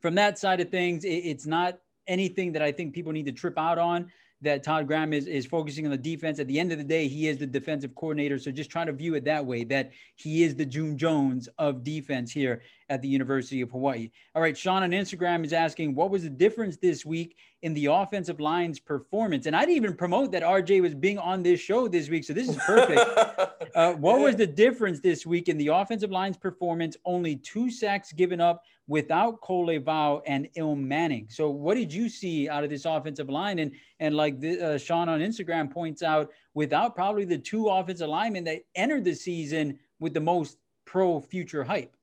from 0.00 0.14
that 0.16 0.38
side 0.38 0.60
of 0.60 0.68
things, 0.70 1.04
it, 1.04 1.08
it's 1.08 1.46
not 1.46 1.78
anything 2.06 2.52
that 2.52 2.62
I 2.62 2.70
think 2.70 2.94
people 2.94 3.12
need 3.12 3.26
to 3.26 3.32
trip 3.32 3.58
out 3.58 3.78
on. 3.78 4.12
That 4.44 4.62
Todd 4.62 4.86
Graham 4.86 5.12
is, 5.12 5.26
is 5.26 5.44
focusing 5.46 5.84
on 5.84 5.90
the 5.90 5.98
defense. 5.98 6.38
At 6.38 6.46
the 6.46 6.58
end 6.58 6.72
of 6.72 6.78
the 6.78 6.84
day, 6.84 7.08
he 7.08 7.28
is 7.28 7.38
the 7.38 7.46
defensive 7.46 7.94
coordinator. 7.94 8.38
So 8.38 8.50
just 8.50 8.70
trying 8.70 8.86
to 8.86 8.92
view 8.92 9.14
it 9.14 9.24
that 9.24 9.44
way, 9.44 9.64
that 9.64 9.92
he 10.14 10.44
is 10.44 10.54
the 10.54 10.64
June 10.64 10.96
Jones 10.96 11.48
of 11.58 11.82
defense 11.82 12.30
here 12.32 12.62
at 12.88 13.02
the 13.02 13.08
University 13.08 13.60
of 13.60 13.70
Hawaii. 13.70 14.10
All 14.34 14.42
right, 14.42 14.56
Sean 14.56 14.82
on 14.82 14.90
Instagram 14.90 15.44
is 15.44 15.52
asking, 15.52 15.94
what 15.94 16.10
was 16.10 16.22
the 16.22 16.30
difference 16.30 16.76
this 16.76 17.04
week 17.04 17.36
in 17.62 17.74
the 17.74 17.86
offensive 17.86 18.40
line's 18.40 18.78
performance? 18.78 19.46
And 19.46 19.56
I 19.56 19.60
didn't 19.60 19.76
even 19.76 19.96
promote 19.96 20.32
that 20.32 20.42
RJ 20.42 20.82
was 20.82 20.94
being 20.94 21.18
on 21.18 21.42
this 21.42 21.60
show 21.60 21.88
this 21.88 22.08
week. 22.08 22.24
So 22.24 22.32
this 22.32 22.48
is 22.48 22.56
perfect. 22.56 23.00
uh, 23.74 23.94
what 23.94 24.20
was 24.20 24.36
the 24.36 24.46
difference 24.46 25.00
this 25.00 25.26
week 25.26 25.48
in 25.48 25.56
the 25.56 25.68
offensive 25.68 26.10
line's 26.10 26.36
performance? 26.36 26.96
Only 27.04 27.36
two 27.36 27.70
sacks 27.70 28.12
given 28.12 28.40
up 28.40 28.62
without 28.86 29.40
Kohl 29.40 29.66
Levao 29.66 30.22
and 30.26 30.48
Ilm 30.56 30.78
Manning. 30.78 31.26
So 31.30 31.48
what 31.48 31.74
did 31.74 31.92
you 31.92 32.08
see 32.08 32.48
out 32.48 32.64
of 32.64 32.70
this 32.70 32.84
offensive 32.84 33.30
line? 33.30 33.58
And 33.58 33.72
and 34.00 34.14
like 34.14 34.40
the, 34.40 34.74
uh, 34.74 34.78
Sean 34.78 35.08
on 35.08 35.20
Instagram 35.20 35.70
points 35.70 36.02
out, 36.02 36.30
without 36.54 36.94
probably 36.94 37.24
the 37.24 37.38
two 37.38 37.68
offensive 37.68 38.08
linemen 38.08 38.44
that 38.44 38.62
entered 38.74 39.04
the 39.04 39.14
season 39.14 39.78
with 40.00 40.12
the 40.12 40.20
most 40.20 40.58
pro 40.84 41.20
future 41.20 41.64
hype. 41.64 41.96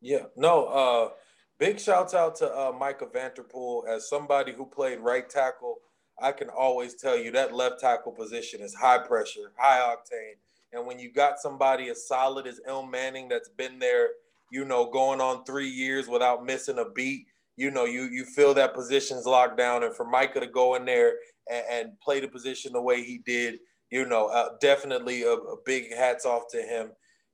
Yeah, 0.00 0.24
no, 0.36 0.66
uh, 0.66 1.10
big 1.58 1.78
shouts 1.78 2.12
out 2.12 2.34
to 2.36 2.52
uh, 2.52 2.72
Micah 2.72 3.06
Vanterpool 3.06 3.86
as 3.88 4.08
somebody 4.08 4.52
who 4.52 4.66
played 4.66 4.98
right 4.98 5.28
tackle. 5.28 5.76
I 6.20 6.32
can 6.32 6.50
always 6.50 6.94
tell 6.94 7.16
you 7.16 7.30
that 7.32 7.54
left 7.54 7.80
tackle 7.80 8.12
position 8.12 8.60
is 8.60 8.74
high 8.74 8.98
pressure, 8.98 9.52
high 9.56 9.78
octane. 9.78 10.36
And 10.72 10.86
when 10.86 10.98
you 10.98 11.10
got 11.10 11.38
somebody 11.38 11.88
as 11.88 12.06
solid 12.06 12.46
as 12.46 12.60
Ilm 12.68 12.90
Manning 12.90 13.28
that's 13.28 13.48
been 13.48 13.78
there– 13.78 14.10
you 14.52 14.66
know, 14.66 14.88
going 14.90 15.20
on 15.20 15.44
three 15.44 15.68
years 15.68 16.08
without 16.08 16.44
missing 16.44 16.78
a 16.78 16.90
beat. 16.90 17.26
You 17.56 17.70
know, 17.70 17.86
you 17.86 18.04
you 18.04 18.24
feel 18.24 18.52
that 18.54 18.74
position's 18.74 19.24
locked 19.24 19.56
down, 19.56 19.82
and 19.82 19.96
for 19.96 20.04
Micah 20.04 20.40
to 20.40 20.46
go 20.46 20.74
in 20.74 20.84
there 20.84 21.14
and, 21.50 21.64
and 21.70 22.00
play 22.00 22.20
the 22.20 22.28
position 22.28 22.72
the 22.72 22.82
way 22.82 23.02
he 23.02 23.18
did, 23.24 23.58
you 23.90 24.04
know, 24.04 24.26
uh, 24.26 24.50
definitely 24.60 25.22
a, 25.22 25.32
a 25.32 25.56
big 25.64 25.94
hats 25.94 26.26
off 26.26 26.44
to 26.50 26.62
him. 26.62 26.90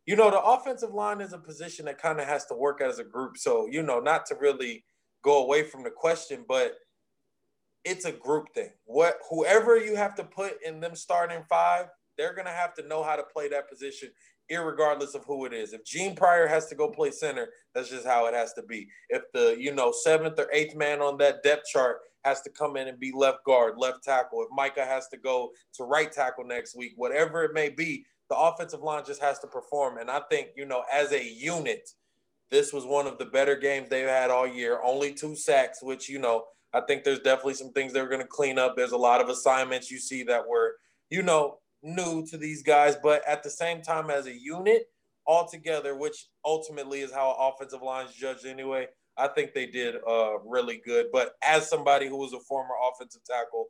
You 0.07 0.17
know, 0.17 0.31
the 0.31 0.41
offensive 0.41 0.95
line 0.95 1.21
is 1.21 1.33
a 1.33 1.39
position 1.39 1.85
that 1.87 2.01
kind 2.01 2.21
of 2.21 2.27
has 2.27 2.47
to 2.47 2.55
work 2.55 2.81
as 2.81 3.01
a 3.01 3.05
group. 3.05 3.37
So, 3.37 3.67
you 3.71 3.83
know, 3.83 3.99
not 3.99 4.25
to 4.27 4.37
really 4.41 4.85
go 5.23 5.43
away 5.43 5.65
from 5.65 5.83
the 5.83 5.91
question, 5.91 6.45
but 6.49 6.77
it's 7.85 8.05
a 8.05 8.13
group 8.13 8.47
thing. 8.55 8.71
What 8.85 9.19
whoever 9.29 9.77
you 9.77 9.97
have 9.97 10.15
to 10.17 10.25
put 10.25 10.63
in 10.65 10.79
them 10.79 10.95
starting 10.95 11.43
five, 11.49 11.87
they're 12.17 12.35
gonna 12.35 12.51
have 12.51 12.75
to 12.75 12.87
know 12.87 13.03
how 13.03 13.17
to 13.17 13.25
play 13.25 13.49
that 13.49 13.69
position 13.69 14.11
irregardless 14.51 15.15
of 15.15 15.25
who 15.25 15.45
it 15.45 15.53
is. 15.53 15.73
If 15.73 15.85
Gene 15.85 16.15
Pryor 16.15 16.47
has 16.47 16.67
to 16.67 16.75
go 16.75 16.91
play 16.91 17.11
center, 17.11 17.49
that's 17.75 17.91
just 17.91 18.07
how 18.07 18.27
it 18.27 18.35
has 18.35 18.53
to 18.55 18.63
be. 18.63 18.89
If 19.09 19.23
the, 19.33 19.57
you 19.59 19.75
know, 19.75 19.93
seventh 19.93 20.39
or 20.39 20.49
eighth 20.53 20.75
man 20.75 21.01
on 21.01 21.19
that 21.19 21.43
depth 21.43 21.67
chart 21.67 21.99
has 22.25 22.41
to 22.43 22.51
come 22.51 22.77
in 22.77 22.89
and 22.89 22.99
be 22.99 23.13
left 23.15 23.45
guard, 23.45 23.75
left 23.79 24.05
tackle, 24.05 24.43
if 24.43 24.49
Micah 24.51 24.85
has 24.85 25.09
to 25.09 25.17
go 25.17 25.51
to 25.75 25.85
right 25.85 26.11
tackle 26.11 26.45
next 26.45 26.77
week, 26.77 26.93
whatever 26.97 27.45
it 27.45 27.55
may 27.55 27.69
be, 27.69 28.05
the 28.29 28.37
offensive 28.37 28.83
line 28.83 29.05
just 29.07 29.23
has 29.23 29.39
to 29.41 29.47
perform. 29.47 29.99
And 29.99 30.11
I 30.11 30.21
think, 30.31 30.49
you 30.57 30.67
know, 30.67 30.83
as 30.93 31.13
a 31.13 31.25
unit, 31.25 31.91
this 32.51 32.73
was 32.73 32.85
one 32.85 33.07
of 33.07 33.19
the 33.19 33.27
better 33.27 33.57
games 33.57 33.89
they've 33.89 34.07
had 34.07 34.31
all 34.31 34.47
year. 34.47 34.81
Only 34.83 35.13
two 35.13 35.37
sacks, 35.37 35.83
which, 35.83 36.09
you 36.09 36.19
know, 36.19 36.45
I 36.73 36.81
think 36.83 37.05
there's 37.05 37.21
definitely 37.21 37.55
some 37.55 37.73
things 37.73 37.93
they're 37.93 38.09
going 38.09 38.21
to 38.21 38.27
clean 38.27 38.59
up. 38.59 38.77
There's 38.77 38.93
a 38.93 38.99
lot 38.99 39.21
of 39.21 39.29
assignments 39.29 39.91
you 39.91 39.99
see 39.99 40.23
that 40.25 40.47
were, 40.47 40.75
you 41.11 41.23
know, 41.23 41.59
new 41.83 42.27
to 42.27 42.37
these 42.37 42.63
guys, 42.63 42.97
but 43.03 43.27
at 43.27 43.43
the 43.43 43.51
same 43.51 43.83
time, 43.83 44.11
as 44.11 44.27
a 44.27 44.39
unit 44.39 44.87
altogether, 45.27 45.97
which 45.97 46.27
ultimately 46.45 47.01
is 47.01 47.13
how 47.13 47.37
offensive 47.39 47.83
lines 47.83 48.15
judged 48.15 48.47
anyway, 48.47 48.87
I 49.17 49.29
think 49.29 49.53
they 49.53 49.67
did 49.67 49.97
uh, 50.09 50.39
really 50.45 50.81
good. 50.85 51.07
But 51.13 51.33
as 51.43 51.69
somebody 51.69 52.09
who 52.09 52.17
was 52.17 52.33
a 52.33 52.41
former 52.41 52.75
offensive 52.91 53.23
tackle, 53.25 53.67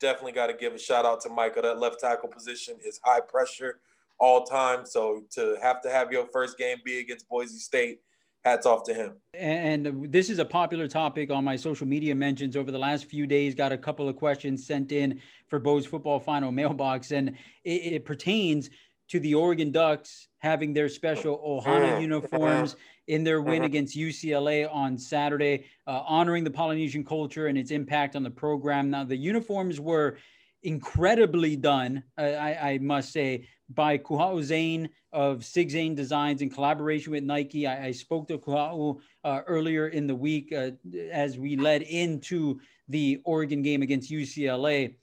definitely 0.00 0.32
got 0.32 0.46
to 0.46 0.54
give 0.54 0.74
a 0.74 0.78
shout 0.78 1.04
out 1.04 1.20
to 1.22 1.28
Micah. 1.28 1.60
That 1.62 1.78
left 1.78 2.00
tackle 2.00 2.28
position 2.28 2.76
is 2.84 3.00
high 3.04 3.20
pressure 3.20 3.80
all 4.18 4.44
time. 4.44 4.86
So 4.86 5.24
to 5.32 5.56
have 5.62 5.82
to 5.82 5.90
have 5.90 6.12
your 6.12 6.26
first 6.32 6.56
game 6.56 6.78
be 6.84 7.00
against 7.00 7.28
Boise 7.28 7.58
State 7.58 8.00
hats 8.44 8.66
off 8.66 8.84
to 8.84 8.94
him. 8.94 9.14
And 9.34 10.12
this 10.12 10.28
is 10.28 10.38
a 10.38 10.44
popular 10.44 10.88
topic 10.88 11.30
on 11.30 11.44
my 11.44 11.56
social 11.56 11.86
media 11.86 12.14
mentions 12.14 12.56
over 12.56 12.70
the 12.70 12.78
last 12.78 13.06
few 13.06 13.26
days. 13.26 13.54
Got 13.54 13.72
a 13.72 13.78
couple 13.78 14.08
of 14.08 14.16
questions 14.16 14.66
sent 14.66 14.92
in 14.92 15.20
for 15.48 15.58
Bows 15.58 15.86
football 15.86 16.20
final 16.20 16.52
mailbox, 16.60 17.12
and 17.12 17.30
it, 17.64 17.70
it 17.70 18.04
pertains 18.04 18.70
to 19.08 19.20
the 19.20 19.34
Oregon 19.34 19.70
Ducks 19.70 20.28
having 20.38 20.72
their 20.72 20.88
special 20.88 21.38
Ohana 21.38 21.92
mm-hmm. 21.92 22.02
uniforms 22.02 22.76
in 23.08 23.24
their 23.24 23.42
win 23.42 23.56
mm-hmm. 23.56 23.64
against 23.64 23.96
UCLA 23.96 24.72
on 24.72 24.96
Saturday, 24.96 25.66
uh, 25.86 26.02
honoring 26.06 26.44
the 26.44 26.50
Polynesian 26.50 27.04
culture 27.04 27.46
and 27.46 27.58
its 27.58 27.70
impact 27.70 28.16
on 28.16 28.22
the 28.22 28.30
program. 28.30 28.90
Now, 28.90 29.04
the 29.04 29.16
uniforms 29.16 29.80
were 29.80 30.18
incredibly 30.62 31.56
done, 31.56 32.04
I, 32.16 32.54
I, 32.54 32.78
must 32.80 33.12
say, 33.12 33.48
by 33.74 33.98
Kuhau 33.98 34.42
Zane 34.42 34.88
of 35.12 35.44
Sig 35.44 35.70
Zane 35.70 35.94
Designs 35.94 36.42
in 36.42 36.50
collaboration 36.50 37.12
with 37.12 37.24
Nike. 37.24 37.66
I, 37.66 37.86
I 37.86 37.90
spoke 37.92 38.28
to 38.28 38.38
Kuhau 38.38 39.00
uh, 39.24 39.40
earlier 39.46 39.88
in 39.88 40.06
the 40.06 40.14
week 40.14 40.52
uh, 40.52 40.70
as 41.10 41.38
we 41.38 41.56
led 41.56 41.82
into 41.82 42.60
the 42.88 43.20
Oregon 43.24 43.62
game 43.62 43.82
against 43.82 44.10
UCLA. 44.10 44.94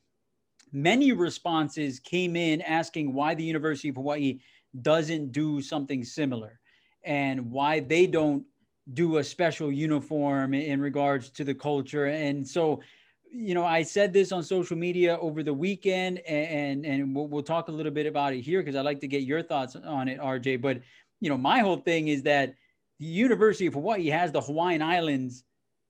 Many 0.72 1.12
responses 1.12 2.00
came 2.00 2.36
in 2.36 2.62
asking 2.62 3.14
why 3.14 3.34
the 3.36 3.44
University 3.44 3.90
of 3.90 3.96
Hawaii 3.96 4.40
doesn't 4.82 5.32
do 5.32 5.62
something 5.62 6.04
similar 6.04 6.60
and 7.04 7.50
why 7.50 7.80
they 7.80 8.06
don't 8.06 8.44
do 8.94 9.18
a 9.18 9.24
special 9.24 9.72
uniform 9.72 10.54
in 10.54 10.82
regards 10.82 11.30
to 11.30 11.44
the 11.44 11.54
culture. 11.54 12.06
And 12.06 12.48
so 12.48 12.82
you 13.32 13.54
know, 13.54 13.66
I 13.66 13.84
said 13.84 14.12
this 14.12 14.32
on 14.32 14.44
social 14.44 14.78
media 14.78 15.18
over 15.20 15.44
the 15.44 15.54
weekend, 15.54 16.20
and 16.20 16.86
and 16.86 17.16
we'll, 17.16 17.28
we'll 17.28 17.44
talk 17.44 17.68
a 17.68 17.72
little 17.72 17.92
bit 17.92 18.06
about 18.06 18.34
it 18.34 18.42
here 18.42 18.62
because 18.62 18.76
I'd 18.76 18.86
like 18.86 19.00
to 19.02 19.08
get 19.08 19.24
your 19.24 19.44
thoughts 19.44 19.76
on 19.76 20.08
it, 20.08 20.20
RJ. 20.20 20.62
But 20.62 20.82
you 21.20 21.30
know, 21.30 21.38
my 21.38 21.60
whole 21.60 21.78
thing 21.78 22.08
is 22.08 22.24
that 22.24 22.56
the 23.00 23.06
University 23.06 23.66
of 23.66 23.74
Hawaii 23.74 24.08
has 24.08 24.32
the 24.32 24.42
Hawaiian 24.42 24.82
Islands 24.82 25.44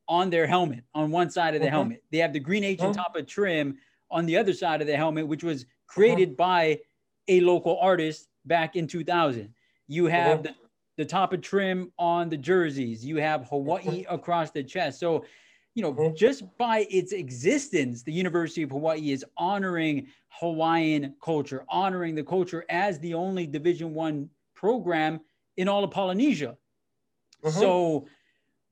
on 0.07 0.29
their 0.29 0.47
helmet 0.47 0.83
on 0.93 1.11
one 1.11 1.29
side 1.29 1.55
of 1.55 1.61
the 1.61 1.67
mm-hmm. 1.67 1.75
helmet. 1.75 2.03
They 2.11 2.17
have 2.17 2.33
the 2.33 2.39
green 2.39 2.63
H 2.63 2.79
mm-hmm. 2.79 2.91
tapa 2.91 3.23
trim 3.23 3.77
on 4.11 4.25
the 4.25 4.37
other 4.37 4.53
side 4.53 4.81
of 4.81 4.87
the 4.87 4.97
helmet, 4.97 5.27
which 5.27 5.43
was 5.43 5.65
created 5.87 6.29
mm-hmm. 6.29 6.37
by 6.37 6.79
a 7.27 7.39
local 7.41 7.77
artist 7.79 8.27
back 8.45 8.75
in 8.75 8.87
2000. 8.87 9.53
You 9.87 10.05
have 10.07 10.43
the, 10.43 10.55
the 10.97 11.05
tapa 11.05 11.37
trim 11.37 11.91
on 11.97 12.29
the 12.29 12.37
jerseys. 12.37 13.05
You 13.05 13.17
have 13.17 13.47
Hawaii 13.47 14.05
across 14.09 14.51
the 14.51 14.63
chest. 14.63 14.99
So 14.99 15.25
you 15.80 15.84
know, 15.84 15.93
mm-hmm. 15.93 16.13
just 16.13 16.43
by 16.57 16.86
its 16.89 17.13
existence, 17.13 18.03
the 18.03 18.11
University 18.11 18.63
of 18.63 18.71
Hawaii 18.71 19.11
is 19.11 19.23
honoring 19.38 20.07
Hawaiian 20.27 21.15
culture, 21.23 21.63
honoring 21.69 22.15
the 22.15 22.23
culture 22.23 22.65
as 22.69 22.99
the 22.99 23.13
only 23.13 23.47
Division 23.47 23.93
One 23.93 24.30
program 24.55 25.21
in 25.55 25.69
all 25.69 25.86
of 25.86 25.91
Polynesia. 25.91 26.57
Mm-hmm. 27.45 27.57
So, 27.57 28.07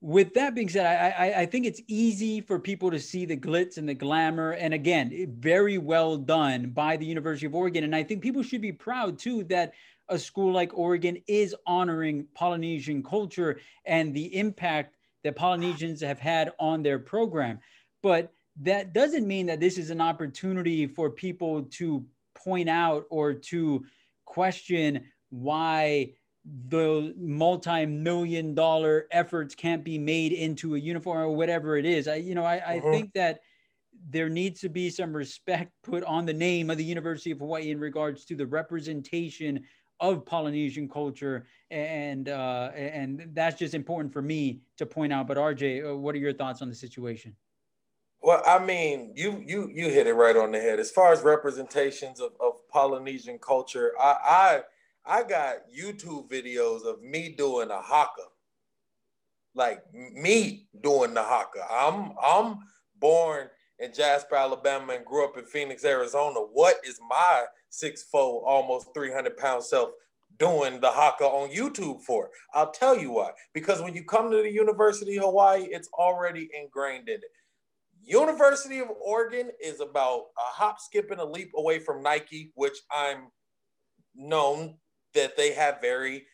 with 0.01 0.33
that 0.33 0.53
being 0.53 0.67
said, 0.67 0.85
I, 0.85 1.27
I, 1.27 1.41
I 1.43 1.45
think 1.45 1.65
it's 1.65 1.79
easy 1.87 2.41
for 2.41 2.59
people 2.59 2.91
to 2.91 2.99
see 2.99 3.23
the 3.23 3.37
glitz 3.37 3.77
and 3.77 3.87
the 3.87 3.93
glamour, 3.93 4.51
and 4.51 4.73
again, 4.73 5.33
very 5.39 5.77
well 5.77 6.17
done 6.17 6.71
by 6.71 6.97
the 6.97 7.05
University 7.05 7.45
of 7.45 7.55
Oregon. 7.55 7.85
And 7.85 7.95
I 7.95 8.03
think 8.03 8.21
people 8.21 8.43
should 8.43 8.61
be 8.61 8.73
proud 8.73 9.17
too 9.17 9.45
that 9.45 9.71
a 10.09 10.19
school 10.19 10.51
like 10.51 10.77
Oregon 10.77 11.17
is 11.25 11.55
honoring 11.65 12.27
Polynesian 12.33 13.01
culture 13.01 13.61
and 13.85 14.13
the 14.13 14.37
impact 14.37 14.96
that 15.23 15.35
Polynesians 15.35 16.01
have 16.01 16.19
had 16.19 16.51
on 16.59 16.83
their 16.83 16.99
program. 16.99 17.59
But 18.03 18.31
that 18.61 18.93
doesn't 18.93 19.27
mean 19.27 19.45
that 19.47 19.59
this 19.59 19.77
is 19.77 19.89
an 19.89 20.01
opportunity 20.01 20.87
for 20.87 21.09
people 21.09 21.63
to 21.63 22.05
point 22.35 22.69
out 22.69 23.05
or 23.09 23.33
to 23.33 23.85
question 24.25 25.05
why 25.29 26.13
the 26.69 27.13
multi-million 27.17 28.55
dollar 28.55 29.07
efforts 29.11 29.53
can't 29.53 29.83
be 29.83 29.97
made 29.97 30.31
into 30.31 30.75
a 30.75 30.79
uniform 30.79 31.17
or 31.17 31.35
whatever 31.35 31.77
it 31.77 31.85
is. 31.85 32.07
I, 32.07 32.15
you 32.15 32.35
know, 32.35 32.45
I, 32.45 32.55
I 32.55 32.77
uh-huh. 32.77 32.91
think 32.91 33.13
that 33.13 33.39
there 34.09 34.29
needs 34.29 34.61
to 34.61 34.69
be 34.69 34.89
some 34.89 35.15
respect 35.15 35.71
put 35.83 36.03
on 36.03 36.25
the 36.25 36.33
name 36.33 36.69
of 36.69 36.77
the 36.77 36.83
University 36.83 37.31
of 37.31 37.39
Hawaii 37.39 37.71
in 37.71 37.79
regards 37.79 38.23
to 38.25 38.35
the 38.35 38.45
representation 38.45 39.65
of 39.99 40.25
Polynesian 40.25 40.87
culture, 40.87 41.47
and 41.71 42.29
uh, 42.29 42.71
and 42.75 43.29
that's 43.33 43.57
just 43.57 43.73
important 43.73 44.13
for 44.13 44.21
me 44.21 44.61
to 44.77 44.85
point 44.85 45.11
out. 45.11 45.27
But 45.27 45.37
RJ, 45.37 45.91
uh, 45.91 45.97
what 45.97 46.15
are 46.15 46.19
your 46.19 46.33
thoughts 46.33 46.61
on 46.61 46.69
the 46.69 46.75
situation? 46.75 47.35
Well, 48.21 48.41
I 48.45 48.59
mean, 48.59 49.13
you 49.15 49.43
you 49.45 49.69
you 49.73 49.89
hit 49.89 50.07
it 50.07 50.13
right 50.13 50.35
on 50.35 50.51
the 50.51 50.59
head. 50.59 50.79
As 50.79 50.91
far 50.91 51.11
as 51.13 51.21
representations 51.21 52.19
of, 52.19 52.31
of 52.39 52.67
Polynesian 52.69 53.39
culture, 53.39 53.93
I, 53.99 54.61
I 55.05 55.19
I 55.19 55.23
got 55.23 55.57
YouTube 55.75 56.29
videos 56.29 56.85
of 56.85 57.01
me 57.01 57.29
doing 57.37 57.69
a 57.69 57.81
haka, 57.81 58.23
like 59.55 59.81
me 59.93 60.67
doing 60.81 61.13
the 61.13 61.23
haka. 61.23 61.65
I'm 61.71 62.13
I'm 62.21 62.59
born 62.99 63.49
in 63.79 63.93
Jasper, 63.93 64.35
Alabama, 64.35 64.93
and 64.93 65.05
grew 65.05 65.25
up 65.25 65.37
in 65.37 65.45
Phoenix, 65.45 65.85
Arizona. 65.85 66.39
What 66.39 66.77
is 66.85 66.99
my 67.09 67.45
six 67.69 68.03
foot, 68.03 68.39
almost 68.39 68.93
300 68.93 69.37
pound 69.37 69.63
self 69.63 69.89
doing 70.39 70.79
the 70.79 70.91
haka 70.91 71.25
on 71.25 71.49
YouTube 71.49 72.01
for? 72.01 72.29
I'll 72.53 72.71
tell 72.71 72.97
you 72.97 73.11
why. 73.11 73.31
Because 73.53 73.81
when 73.81 73.93
you 73.93 74.03
come 74.03 74.31
to 74.31 74.37
the 74.37 74.51
University 74.51 75.17
of 75.17 75.23
Hawaii, 75.23 75.67
it's 75.69 75.89
already 75.93 76.49
ingrained 76.59 77.09
in 77.09 77.15
it. 77.15 77.31
University 78.03 78.79
of 78.79 78.87
Oregon 79.01 79.49
is 79.63 79.81
about 79.81 80.27
a 80.37 80.53
hop, 80.53 80.79
skip, 80.79 81.11
and 81.11 81.19
a 81.19 81.25
leap 81.25 81.51
away 81.55 81.79
from 81.79 82.01
Nike, 82.01 82.51
which 82.55 82.77
I'm 82.91 83.27
known 84.15 84.75
that 85.13 85.35
they 85.35 85.51
have 85.53 85.81
very 85.81 86.25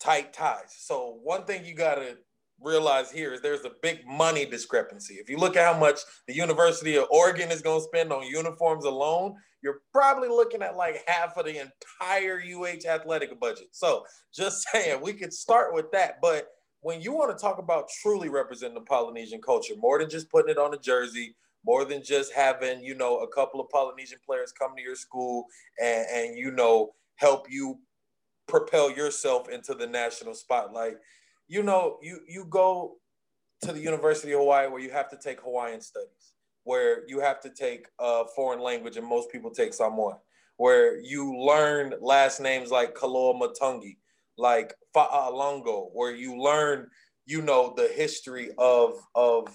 tight 0.00 0.32
ties. 0.32 0.74
So 0.78 1.18
one 1.22 1.44
thing 1.44 1.64
you 1.64 1.74
got 1.74 1.96
to 1.96 2.16
realize 2.62 3.10
here 3.10 3.32
is 3.32 3.40
there's 3.40 3.64
a 3.64 3.72
big 3.82 4.06
money 4.06 4.44
discrepancy. 4.44 5.14
If 5.14 5.28
you 5.28 5.38
look 5.38 5.56
at 5.56 5.72
how 5.72 5.78
much 5.78 6.00
the 6.26 6.34
University 6.34 6.96
of 6.96 7.06
Oregon 7.10 7.50
is 7.50 7.62
going 7.62 7.80
to 7.80 7.84
spend 7.84 8.12
on 8.12 8.24
uniforms 8.24 8.84
alone, 8.84 9.34
you're 9.62 9.82
probably 9.92 10.28
looking 10.28 10.62
at 10.62 10.76
like 10.76 11.02
half 11.06 11.36
of 11.36 11.46
the 11.46 11.60
entire 11.60 12.40
UH 12.40 12.88
athletic 12.88 13.38
budget. 13.40 13.68
So 13.72 14.04
just 14.34 14.66
saying, 14.72 15.00
we 15.02 15.12
could 15.12 15.32
start 15.32 15.74
with 15.74 15.90
that. 15.92 16.18
But 16.20 16.48
when 16.80 17.00
you 17.00 17.12
want 17.12 17.36
to 17.36 17.40
talk 17.40 17.58
about 17.58 17.88
truly 18.02 18.28
representing 18.28 18.74
the 18.74 18.80
Polynesian 18.80 19.40
culture, 19.40 19.74
more 19.76 19.98
than 19.98 20.08
just 20.08 20.30
putting 20.30 20.50
it 20.50 20.58
on 20.58 20.74
a 20.74 20.78
jersey, 20.78 21.36
more 21.64 21.84
than 21.84 22.02
just 22.02 22.32
having, 22.32 22.82
you 22.82 22.94
know, 22.94 23.18
a 23.18 23.28
couple 23.28 23.60
of 23.60 23.68
Polynesian 23.68 24.18
players 24.24 24.52
come 24.52 24.74
to 24.76 24.82
your 24.82 24.96
school 24.96 25.44
and, 25.80 26.06
and 26.10 26.38
you 26.38 26.50
know, 26.50 26.90
help 27.16 27.46
you 27.50 27.78
propel 28.48 28.90
yourself 28.90 29.48
into 29.48 29.74
the 29.74 29.86
national 29.86 30.34
spotlight. 30.34 30.94
You 31.50 31.64
know, 31.64 31.98
you 32.00 32.20
you 32.28 32.44
go 32.44 32.98
to 33.62 33.72
the 33.72 33.80
University 33.80 34.30
of 34.34 34.38
Hawaii 34.38 34.68
where 34.68 34.80
you 34.80 34.90
have 34.90 35.10
to 35.10 35.16
take 35.16 35.40
Hawaiian 35.40 35.80
studies, 35.80 36.34
where 36.62 37.04
you 37.08 37.18
have 37.18 37.40
to 37.40 37.50
take 37.50 37.88
a 37.98 38.24
foreign 38.36 38.60
language, 38.60 38.96
and 38.96 39.04
most 39.04 39.32
people 39.32 39.50
take 39.50 39.74
Samoan, 39.74 40.14
where 40.58 41.00
you 41.00 41.36
learn 41.36 41.94
last 42.00 42.38
names 42.38 42.70
like 42.70 42.94
Kaloa 42.94 43.34
Matungi, 43.34 43.96
like 44.38 44.76
Fa'alongo, 44.94 45.88
where 45.92 46.14
you 46.14 46.40
learn, 46.40 46.86
you 47.26 47.42
know, 47.42 47.74
the 47.76 47.88
history 47.88 48.50
of 48.56 48.94
of 49.16 49.48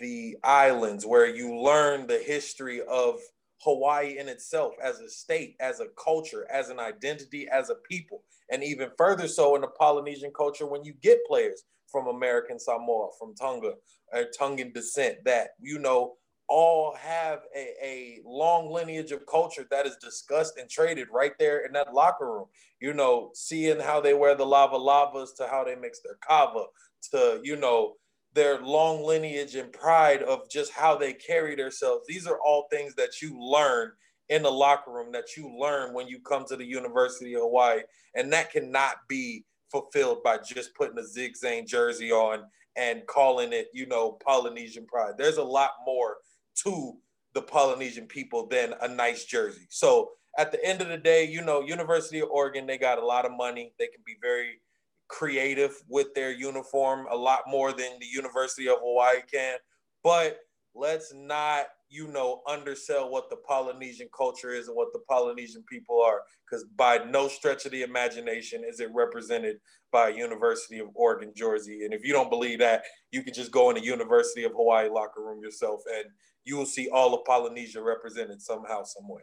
the 0.00 0.36
islands, 0.44 1.06
where 1.06 1.26
you 1.26 1.62
learn 1.62 2.06
the 2.06 2.18
history 2.18 2.82
of 2.82 3.20
Hawaii 3.64 4.18
in 4.18 4.28
itself 4.28 4.74
as 4.82 5.00
a 5.00 5.08
state, 5.08 5.56
as 5.60 5.80
a 5.80 5.86
culture, 6.02 6.46
as 6.50 6.68
an 6.68 6.78
identity, 6.78 7.48
as 7.48 7.70
a 7.70 7.76
people, 7.88 8.22
and 8.50 8.62
even 8.62 8.90
further 8.96 9.26
so 9.26 9.54
in 9.54 9.62
the 9.62 9.68
Polynesian 9.68 10.32
culture 10.36 10.66
when 10.66 10.84
you 10.84 10.92
get 11.02 11.24
players 11.26 11.64
from 11.88 12.08
American 12.08 12.58
Samoa, 12.58 13.08
from 13.18 13.34
Tonga, 13.34 13.74
or 14.12 14.24
Tongan 14.38 14.72
descent 14.72 15.18
that 15.24 15.50
you 15.60 15.78
know 15.78 16.16
all 16.48 16.94
have 16.96 17.40
a, 17.56 17.72
a 17.82 18.20
long 18.24 18.70
lineage 18.70 19.12
of 19.12 19.26
culture 19.26 19.66
that 19.70 19.86
is 19.86 19.96
discussed 19.96 20.58
and 20.58 20.68
traded 20.68 21.08
right 21.10 21.32
there 21.38 21.64
in 21.64 21.72
that 21.72 21.94
locker 21.94 22.30
room. 22.30 22.46
You 22.80 22.92
know, 22.92 23.30
seeing 23.34 23.80
how 23.80 24.00
they 24.00 24.14
wear 24.14 24.34
the 24.34 24.44
lava 24.44 24.76
lavas 24.76 25.32
to 25.34 25.46
how 25.46 25.64
they 25.64 25.74
mix 25.74 26.00
their 26.00 26.18
kava 26.26 26.66
to, 27.12 27.40
you 27.42 27.56
know, 27.56 27.94
their 28.34 28.60
long 28.60 29.04
lineage 29.04 29.54
and 29.54 29.72
pride 29.72 30.22
of 30.22 30.48
just 30.50 30.72
how 30.72 30.96
they 30.96 31.12
carry 31.12 31.54
themselves. 31.54 32.06
These 32.06 32.26
are 32.26 32.38
all 32.44 32.66
things 32.70 32.94
that 32.96 33.22
you 33.22 33.38
learn 33.40 33.92
in 34.28 34.42
the 34.42 34.50
locker 34.50 34.90
room 34.90 35.12
that 35.12 35.36
you 35.36 35.56
learn 35.58 35.94
when 35.94 36.08
you 36.08 36.18
come 36.20 36.44
to 36.46 36.56
the 36.56 36.64
University 36.64 37.34
of 37.34 37.42
Hawaii. 37.42 37.82
And 38.14 38.32
that 38.32 38.50
cannot 38.50 38.96
be 39.08 39.44
fulfilled 39.70 40.22
by 40.22 40.38
just 40.38 40.74
putting 40.74 40.98
a 40.98 41.04
Sig 41.04 41.36
Zane 41.36 41.66
jersey 41.66 42.10
on 42.10 42.44
and 42.76 43.06
calling 43.06 43.52
it, 43.52 43.68
you 43.72 43.86
know, 43.86 44.18
Polynesian 44.24 44.86
pride. 44.86 45.14
There's 45.16 45.36
a 45.36 45.44
lot 45.44 45.70
more 45.86 46.16
to 46.64 46.94
the 47.34 47.42
Polynesian 47.42 48.06
people 48.06 48.46
than 48.46 48.74
a 48.80 48.88
nice 48.88 49.24
jersey. 49.24 49.66
So 49.68 50.10
at 50.38 50.50
the 50.50 50.64
end 50.64 50.80
of 50.80 50.88
the 50.88 50.96
day, 50.96 51.24
you 51.24 51.42
know, 51.42 51.60
University 51.60 52.20
of 52.20 52.30
Oregon, 52.30 52.66
they 52.66 52.78
got 52.78 52.98
a 52.98 53.06
lot 53.06 53.26
of 53.26 53.32
money. 53.32 53.72
They 53.78 53.86
can 53.86 54.02
be 54.04 54.16
very 54.20 54.60
creative 55.08 55.74
with 55.88 56.14
their 56.14 56.32
uniform, 56.32 57.06
a 57.10 57.16
lot 57.16 57.42
more 57.46 57.72
than 57.72 57.98
the 58.00 58.06
University 58.06 58.68
of 58.68 58.76
Hawaii 58.80 59.20
can. 59.30 59.58
But 60.02 60.38
let's 60.74 61.12
not, 61.14 61.66
you 61.88 62.08
know, 62.08 62.42
undersell 62.48 63.10
what 63.10 63.30
the 63.30 63.36
Polynesian 63.36 64.08
culture 64.16 64.50
is 64.50 64.68
and 64.68 64.76
what 64.76 64.92
the 64.92 65.00
Polynesian 65.08 65.62
people 65.70 66.02
are, 66.02 66.22
because 66.44 66.64
by 66.76 66.98
no 67.08 67.28
stretch 67.28 67.64
of 67.64 67.72
the 67.72 67.82
imagination 67.82 68.64
is 68.64 68.80
it 68.80 68.90
represented 68.92 69.58
by 69.92 70.08
University 70.08 70.80
of 70.80 70.88
Oregon 70.94 71.32
jersey. 71.36 71.84
And 71.84 71.94
if 71.94 72.04
you 72.04 72.12
don't 72.12 72.30
believe 72.30 72.58
that, 72.58 72.82
you 73.12 73.22
can 73.22 73.32
just 73.32 73.52
go 73.52 73.70
in 73.70 73.76
the 73.76 73.84
University 73.84 74.42
of 74.42 74.52
Hawaii 74.52 74.88
locker 74.88 75.22
room 75.22 75.40
yourself, 75.42 75.82
and 75.96 76.06
you 76.44 76.56
will 76.56 76.66
see 76.66 76.88
all 76.90 77.14
of 77.14 77.24
Polynesia 77.24 77.80
represented 77.80 78.42
somehow, 78.42 78.82
some 78.82 79.08
way. 79.08 79.22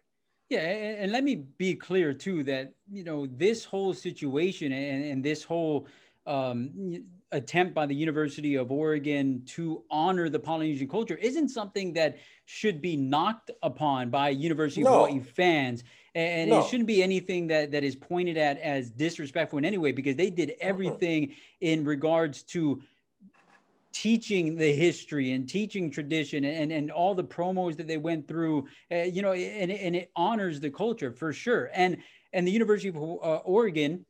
Yeah, 0.52 0.60
and, 0.60 1.14
let 1.14 1.24
me 1.24 1.36
be 1.36 1.76
clear 1.76 2.14
too 2.14 2.44
that 2.44 2.74
you 2.92 3.06
know 3.06 3.26
this 3.26 3.64
whole 3.64 3.94
situation 3.94 4.74
and, 4.74 5.06
and 5.06 5.24
this 5.24 5.46
whole 5.46 5.88
um, 6.28 7.06
attempt 7.32 7.74
by 7.74 7.86
the 7.86 7.96
University 7.96 8.56
of 8.56 8.70
Oregon 8.70 9.44
to 9.46 9.82
honor 9.90 10.28
the 10.28 10.40
Polynesian 10.40 10.90
culture 10.90 11.16
isn't 11.16 11.48
something 11.48 11.94
that 11.94 12.18
should 12.44 12.82
be 12.82 12.98
knocked 12.98 13.50
upon 13.64 14.10
by 14.10 14.28
University 14.28 14.84
no. 14.84 14.90
of 14.90 15.10
Hawaii 15.10 15.24
fans, 15.24 15.86
and 16.16 16.50
no. 16.50 16.60
it 16.60 16.68
shouldn't 16.68 16.88
be 16.88 17.02
anything 17.02 17.48
that 17.48 17.72
that 17.72 17.86
is 17.86 17.96
pointed 17.96 18.36
at 18.36 18.60
as 18.60 18.90
disrespectful 18.90 19.58
in 19.58 19.64
any 19.64 19.78
way 19.78 19.94
because 19.94 20.18
they 20.18 20.30
did 20.30 20.56
everything 20.60 21.34
in 21.62 21.86
regards 21.86 22.44
to 22.44 22.82
teaching 23.94 24.56
the 24.56 24.74
history 24.74 25.32
and 25.32 25.48
teaching 25.48 25.92
tradition 25.92 26.46
and, 26.46 26.72
and 26.72 26.92
all 26.92 27.14
the 27.14 27.24
promos 27.24 27.76
that 27.78 27.88
they 27.88 27.98
went 27.98 28.28
through, 28.28 28.68
uh, 28.92 28.98
you 28.98 29.22
know, 29.22 29.34
and, 29.34 29.72
and 29.72 29.96
it 29.96 30.12
honors 30.16 30.60
the 30.60 30.70
culture 30.70 31.12
for 31.12 31.34
sure. 31.34 31.70
And 31.74 31.98
and 32.34 32.48
the 32.48 32.52
University 32.52 32.90
of 32.90 32.96
uh, 32.96 33.00
Oregon, 33.44 34.06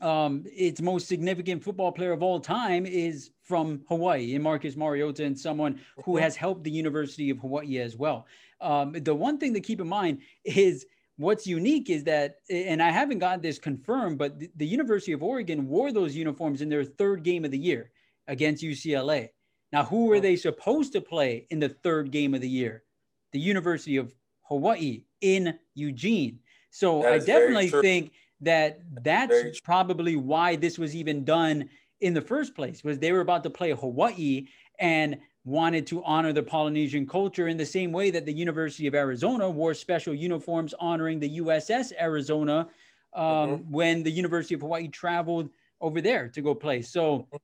um, 0.00 0.44
its 0.46 0.82
most 0.82 1.08
significant 1.08 1.64
football 1.64 1.90
player 1.92 2.12
of 2.12 2.22
all 2.22 2.40
time 2.40 2.84
is 2.84 3.30
from 3.42 3.80
Hawaii, 3.88 4.34
and 4.34 4.44
Marcus 4.44 4.76
Mariota, 4.76 5.24
and 5.24 5.38
someone 5.38 5.80
who 6.04 6.16
has 6.18 6.36
helped 6.36 6.62
the 6.64 6.70
University 6.70 7.30
of 7.30 7.38
Hawaii 7.38 7.78
as 7.78 7.96
well. 7.96 8.26
Um, 8.60 8.92
the 8.92 9.14
one 9.14 9.38
thing 9.38 9.54
to 9.54 9.60
keep 9.60 9.80
in 9.80 9.88
mind 9.88 10.20
is 10.44 10.84
what's 11.16 11.46
unique 11.46 11.88
is 11.88 12.04
that, 12.04 12.36
and 12.50 12.82
I 12.82 12.90
haven't 12.90 13.18
gotten 13.18 13.40
this 13.40 13.58
confirmed, 13.58 14.18
but 14.18 14.38
the, 14.38 14.50
the 14.56 14.66
University 14.66 15.12
of 15.12 15.22
Oregon 15.22 15.66
wore 15.66 15.90
those 15.90 16.14
uniforms 16.14 16.60
in 16.60 16.68
their 16.68 16.84
third 16.84 17.22
game 17.22 17.46
of 17.46 17.50
the 17.50 17.58
year 17.58 17.90
against 18.28 18.62
UCLA. 18.62 19.30
Now, 19.72 19.84
who 19.84 20.06
were 20.06 20.20
they 20.20 20.36
supposed 20.36 20.92
to 20.92 21.00
play 21.00 21.46
in 21.50 21.58
the 21.58 21.68
third 21.68 22.10
game 22.10 22.34
of 22.34 22.40
the 22.40 22.48
year? 22.48 22.84
The 23.32 23.40
University 23.40 23.96
of 23.96 24.14
Hawaii 24.42 25.04
in 25.20 25.58
Eugene. 25.74 26.38
So 26.70 27.06
I 27.06 27.18
definitely 27.18 27.68
think 27.68 28.12
that 28.40 28.80
that's 29.02 29.60
probably 29.60 30.16
why 30.16 30.56
this 30.56 30.78
was 30.78 30.94
even 30.94 31.24
done 31.24 31.68
in 32.00 32.14
the 32.14 32.20
first 32.20 32.54
place 32.54 32.84
was 32.84 32.98
they 32.98 33.12
were 33.12 33.20
about 33.20 33.42
to 33.42 33.50
play 33.50 33.72
Hawaii 33.72 34.46
and 34.78 35.18
wanted 35.44 35.86
to 35.88 36.04
honor 36.04 36.32
the 36.32 36.42
Polynesian 36.42 37.06
culture 37.06 37.48
in 37.48 37.56
the 37.56 37.66
same 37.66 37.90
way 37.90 38.10
that 38.10 38.24
the 38.24 38.32
University 38.32 38.86
of 38.86 38.94
Arizona 38.94 39.48
wore 39.50 39.74
special 39.74 40.14
uniforms 40.14 40.74
honoring 40.78 41.18
the 41.18 41.40
USS 41.40 41.92
Arizona 42.00 42.68
um, 43.14 43.24
mm-hmm. 43.24 43.72
when 43.72 44.02
the 44.02 44.10
University 44.10 44.54
of 44.54 44.60
Hawaii 44.60 44.88
traveled 44.88 45.50
over 45.80 46.00
there 46.00 46.28
to 46.28 46.40
go 46.40 46.54
play. 46.54 46.82
So 46.82 47.18
mm-hmm 47.18 47.36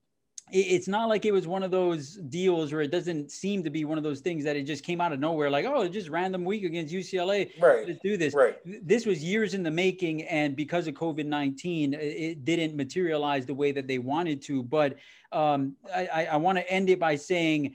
it's 0.51 0.89
not 0.89 1.09
like 1.09 1.25
it 1.25 1.33
was 1.33 1.47
one 1.47 1.63
of 1.63 1.71
those 1.71 2.17
deals 2.17 2.73
where 2.73 2.83
it 2.83 2.91
doesn't 2.91 3.31
seem 3.31 3.65
to 3.65 3.71
be 3.71 3.85
one 3.85 3.97
of 3.97 4.05
those 4.05 4.21
things 4.21 4.45
that 4.45 4.57
it 4.57 4.65
just 4.65 4.85
came 4.85 5.01
out 5.01 5.13
of 5.13 5.19
nowhere, 5.19 5.49
like, 5.49 5.65
oh, 5.65 5.89
just 5.89 6.11
random 6.11 6.45
week 6.45 6.65
against 6.65 6.93
UCLA. 6.93 7.51
Right. 7.61 7.89
Let's 7.89 7.99
do 8.05 8.17
this. 8.17 8.35
Right. 8.35 8.57
This 8.65 9.07
was 9.07 9.25
years 9.25 9.55
in 9.55 9.63
the 9.63 9.71
making. 9.71 10.23
And 10.25 10.55
because 10.55 10.87
of 10.87 10.95
COVID 10.95 11.25
19, 11.25 11.95
it 11.95 12.45
didn't 12.45 12.77
materialize 12.77 13.47
the 13.47 13.55
way 13.55 13.73
that 13.73 13.87
they 13.89 13.99
wanted 13.99 14.43
to. 14.43 14.63
But 14.63 14.97
um, 15.33 15.77
I, 15.95 16.29
I 16.33 16.37
want 16.37 16.59
to 16.59 16.71
end 16.71 16.91
it 16.91 17.01
by 17.01 17.17
saying 17.17 17.75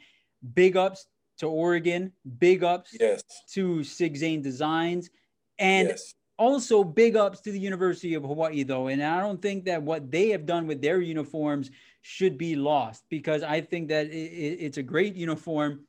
big 0.54 0.78
ups 0.78 1.08
to 1.40 1.48
Oregon, 1.48 2.12
big 2.38 2.64
ups 2.64 2.96
yes. 3.00 3.24
to 3.54 3.84
Sig 3.84 4.16
Zane 4.16 4.42
Designs. 4.42 5.10
And 5.58 5.90
yes 5.90 6.14
also 6.40 6.86
big 6.86 7.18
ups 7.18 7.42
to 7.42 7.52
the 7.52 7.60
University 7.60 8.14
of 8.14 8.24
Hawaii, 8.24 8.64
though. 8.64 8.88
And 8.88 9.04
I 9.04 9.20
don't 9.20 9.42
think 9.42 9.66
that 9.66 9.84
what 9.84 10.10
they 10.10 10.30
have 10.30 10.46
done 10.46 10.66
with 10.66 10.82
their 10.82 11.02
uniforms 11.02 11.70
should 12.10 12.40
be 12.40 12.56
lost 12.56 13.04
because 13.10 13.44
I 13.44 13.62
think 13.62 13.88
that 13.90 14.08
it, 14.08 14.58
it's 14.66 14.78
a 14.78 14.84
great 14.84 15.16
uniform. 15.16 15.82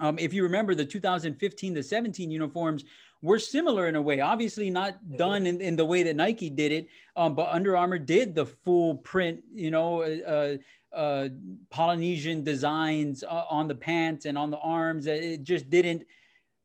Um, 0.00 0.18
if 0.18 0.34
you 0.34 0.42
remember 0.42 0.74
the 0.74 0.84
2015 0.84 1.74
to 1.76 1.82
17 1.82 2.30
uniforms 2.30 2.84
were 3.22 3.38
similar 3.38 3.86
in 3.86 3.94
a 3.94 4.02
way, 4.02 4.20
obviously 4.20 4.70
not 4.70 4.94
done 5.16 5.46
in, 5.46 5.60
in 5.60 5.76
the 5.76 5.84
way 5.84 6.02
that 6.02 6.16
Nike 6.16 6.50
did 6.50 6.72
it, 6.72 6.88
um, 7.14 7.36
but 7.36 7.48
Under 7.50 7.76
Armour 7.76 7.98
did 7.98 8.34
the 8.34 8.46
full 8.46 8.96
print, 8.96 9.40
you 9.54 9.70
know, 9.70 10.02
uh, 10.02 10.56
uh, 10.96 11.28
Polynesian 11.70 12.42
designs 12.42 13.22
uh, 13.22 13.44
on 13.48 13.68
the 13.68 13.74
pants 13.76 14.26
and 14.26 14.36
on 14.36 14.50
the 14.50 14.58
arms. 14.58 15.06
It 15.06 15.44
just 15.44 15.70
didn't 15.70 16.02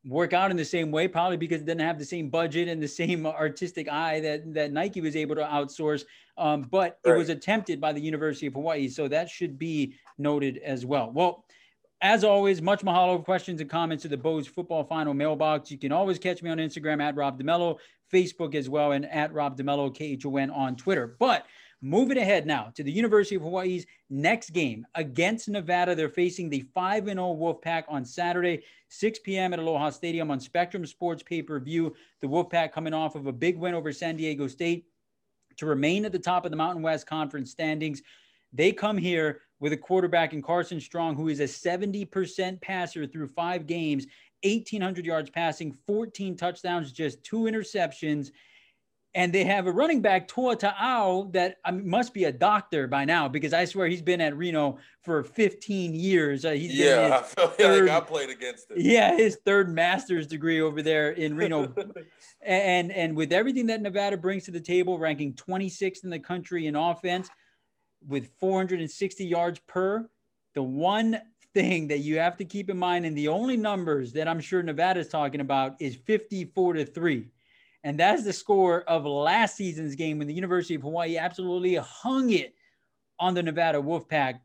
work 0.08 0.34
out 0.34 0.52
in 0.52 0.58
the 0.58 0.66
same 0.66 0.92
way, 0.92 1.08
probably 1.08 1.38
because 1.38 1.62
it 1.62 1.66
didn't 1.66 1.82
have 1.82 2.00
the 2.00 2.06
same 2.06 2.30
budget 2.30 2.68
and 2.68 2.82
the 2.82 2.88
same 2.88 3.26
artistic 3.28 3.90
eye 3.90 4.20
that, 4.22 4.54
that 4.54 4.72
Nike 4.72 5.02
was 5.02 5.16
able 5.16 5.36
to 5.36 5.44
outsource. 5.44 6.04
Um, 6.38 6.64
but 6.64 7.00
right. 7.06 7.14
it 7.14 7.18
was 7.18 7.30
attempted 7.30 7.82
by 7.82 7.94
the 7.94 8.00
University 8.00 8.48
of 8.48 8.54
Hawaii. 8.54 8.88
So 8.88 9.08
that 9.08 9.30
should 9.30 9.58
be 9.58 9.96
noted 10.18 10.58
as 10.60 10.86
well. 10.86 11.12
Well, 11.12 11.46
as 12.02 12.24
always, 12.24 12.62
much 12.62 12.82
mahalo 12.82 13.24
questions 13.24 13.60
and 13.60 13.70
comments 13.70 14.04
to 14.04 14.08
the 14.08 14.18
Bows 14.18 14.48
football 14.48 14.84
final 14.84 15.14
mailbox. 15.14 15.72
You 15.72 15.80
can 15.80 15.92
always 15.92 16.20
catch 16.20 16.44
me 16.44 16.50
on 16.50 16.58
Instagram 16.60 17.02
at 17.02 17.16
Rob 17.16 17.42
DeMello, 17.42 17.78
Facebook 18.14 18.54
as 18.54 18.70
well, 18.70 18.92
and 18.92 19.06
at 19.06 19.34
Rob 19.34 19.58
DeMello, 19.58 19.94
K 19.94 20.12
H 20.12 20.26
O 20.26 20.38
N 20.38 20.52
on 20.52 20.76
Twitter. 20.76 21.16
But 21.20 21.46
Moving 21.82 22.18
ahead 22.18 22.48
now 22.48 22.72
to 22.74 22.82
the 22.82 22.92
University 22.92 23.36
of 23.36 23.44
Hawaii's 23.44 23.86
next 24.10 24.50
game 24.50 24.86
against 24.96 25.48
Nevada. 25.48 25.94
They're 25.94 26.10
facing 26.10 26.50
the 26.50 26.66
5 26.74 27.06
0 27.06 27.16
Wolfpack 27.16 27.84
on 27.88 28.04
Saturday, 28.04 28.64
6 28.90 29.20
p.m. 29.20 29.54
at 29.54 29.60
Aloha 29.60 29.92
Stadium 29.92 30.32
on 30.32 30.40
Spectrum 30.40 30.88
Sports 30.88 31.22
pay 31.22 31.44
per 31.44 31.60
view. 31.60 31.94
The 32.22 32.28
Wolfpack 32.28 32.72
coming 32.72 32.96
off 32.96 33.16
of 33.16 33.28
a 33.28 33.32
big 33.32 33.58
win 33.58 33.76
over 33.76 33.92
San 33.94 34.18
Diego 34.18 34.48
State 34.48 34.86
to 35.58 35.68
remain 35.68 36.06
at 36.06 36.12
the 36.12 36.20
top 36.20 36.46
of 36.46 36.52
the 36.52 36.58
Mountain 36.58 36.82
West 36.82 37.06
Conference 37.06 37.52
standings. 37.52 38.02
They 38.54 38.72
come 38.72 38.98
here 38.98 39.42
with 39.60 39.74
a 39.74 39.78
quarterback 39.78 40.34
in 40.34 40.42
Carson 40.42 40.80
Strong, 40.80 41.16
who 41.16 41.28
is 41.28 41.40
a 41.40 41.44
70% 41.44 42.60
passer 42.62 43.06
through 43.06 43.28
five 43.28 43.68
games, 43.68 44.08
1,800 44.44 45.06
yards 45.06 45.30
passing, 45.30 45.76
14 45.86 46.36
touchdowns, 46.38 46.92
just 46.92 47.24
two 47.24 47.42
interceptions. 47.42 48.32
And 49.18 49.34
they 49.34 49.46
have 49.46 49.66
a 49.66 49.72
running 49.72 50.04
back, 50.04 50.28
Toa 50.28 50.56
Taua, 50.56 51.34
that 51.34 51.58
um, 51.66 51.90
must 51.90 52.14
be 52.14 52.26
a 52.26 52.32
doctor 52.32 52.86
by 52.86 53.04
now 53.04 53.28
because 53.28 53.52
I 53.52 53.66
swear 53.66 53.88
he's 53.88 54.04
been 54.04 54.22
at 54.22 54.38
Reno 54.38 54.78
for 55.02 55.24
15 55.24 55.96
years. 55.96 56.46
Uh, 56.46 56.52
he's 56.52 56.78
yeah, 56.78 57.24
I 57.36 57.48
third, 57.48 57.88
like 57.88 58.04
I 58.04 58.06
played 58.06 58.30
against 58.30 58.70
him. 58.70 58.78
Yeah, 58.80 59.18
his 59.18 59.40
third 59.44 59.74
master's 59.74 60.28
degree 60.28 60.62
over 60.62 60.84
there 60.84 61.14
in 61.14 61.36
Reno. 61.36 61.74
and 62.44 62.92
and 62.92 63.18
with 63.18 63.34
everything 63.34 63.66
that 63.66 63.82
Nevada 63.82 64.18
brings 64.18 64.44
to 64.46 64.52
the 64.52 64.62
table, 64.62 65.00
ranking 65.00 65.34
26th 65.34 66.04
in 66.04 66.12
the 66.12 66.20
country 66.20 66.68
in 66.68 66.76
offense 66.76 67.28
with 68.08 68.30
460 68.40 69.26
yards 69.26 69.60
per, 69.66 70.08
the 70.54 70.62
one 70.62 71.20
thing 71.56 71.88
that 71.88 72.00
you 72.02 72.20
have 72.20 72.38
to 72.38 72.46
keep 72.46 72.70
in 72.70 72.78
mind, 72.78 73.04
and 73.04 73.18
the 73.18 73.30
only 73.30 73.58
numbers 73.58 74.14
that 74.14 74.28
I'm 74.28 74.40
sure 74.40 74.62
Nevada 74.62 75.00
is 75.00 75.08
talking 75.08 75.42
about 75.42 75.76
is 75.80 75.96
54 75.96 76.74
to 76.74 76.86
3. 76.86 77.32
And 77.88 77.98
that's 77.98 78.26
the 78.26 78.34
score 78.34 78.82
of 78.82 79.06
last 79.06 79.56
season's 79.56 79.96
game 79.96 80.18
when 80.18 80.28
the 80.28 80.34
University 80.34 80.76
of 80.76 80.82
Hawaii 80.82 81.18
absolutely 81.18 81.76
hung 81.76 82.32
it 82.32 82.54
on 83.18 83.34
the 83.34 83.42
Nevada 83.42 83.78
Wolfpack. 83.78 84.42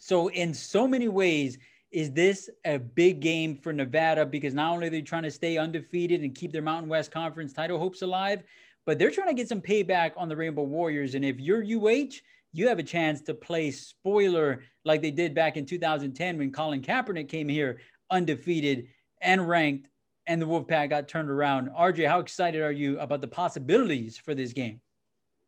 So, 0.00 0.26
in 0.26 0.52
so 0.52 0.88
many 0.88 1.06
ways, 1.06 1.56
is 1.92 2.10
this 2.10 2.50
a 2.64 2.80
big 2.80 3.20
game 3.20 3.54
for 3.54 3.72
Nevada 3.72 4.26
because 4.26 4.54
not 4.54 4.72
only 4.72 4.88
are 4.88 4.90
they 4.90 5.02
trying 5.02 5.22
to 5.22 5.30
stay 5.30 5.56
undefeated 5.56 6.22
and 6.22 6.34
keep 6.34 6.50
their 6.50 6.62
Mountain 6.62 6.88
West 6.88 7.12
Conference 7.12 7.52
title 7.52 7.78
hopes 7.78 8.02
alive, 8.02 8.42
but 8.86 8.98
they're 8.98 9.12
trying 9.12 9.28
to 9.28 9.34
get 9.34 9.48
some 9.48 9.60
payback 9.60 10.10
on 10.16 10.28
the 10.28 10.34
Rainbow 10.34 10.64
Warriors. 10.64 11.14
And 11.14 11.24
if 11.24 11.38
you're 11.38 11.62
UH, 11.62 12.14
you 12.52 12.66
have 12.66 12.80
a 12.80 12.82
chance 12.82 13.22
to 13.22 13.34
play 13.34 13.70
spoiler 13.70 14.64
like 14.84 15.00
they 15.00 15.12
did 15.12 15.32
back 15.32 15.56
in 15.56 15.64
2010 15.64 16.38
when 16.38 16.50
Colin 16.50 16.82
Kaepernick 16.82 17.28
came 17.28 17.48
here 17.48 17.78
undefeated 18.10 18.88
and 19.22 19.48
ranked 19.48 19.86
and 20.26 20.40
the 20.40 20.46
Wolfpack 20.46 20.90
got 20.90 21.08
turned 21.08 21.30
around. 21.30 21.70
RJ, 21.70 22.08
how 22.08 22.20
excited 22.20 22.62
are 22.62 22.72
you 22.72 22.98
about 23.00 23.20
the 23.20 23.28
possibilities 23.28 24.16
for 24.16 24.34
this 24.34 24.52
game? 24.52 24.80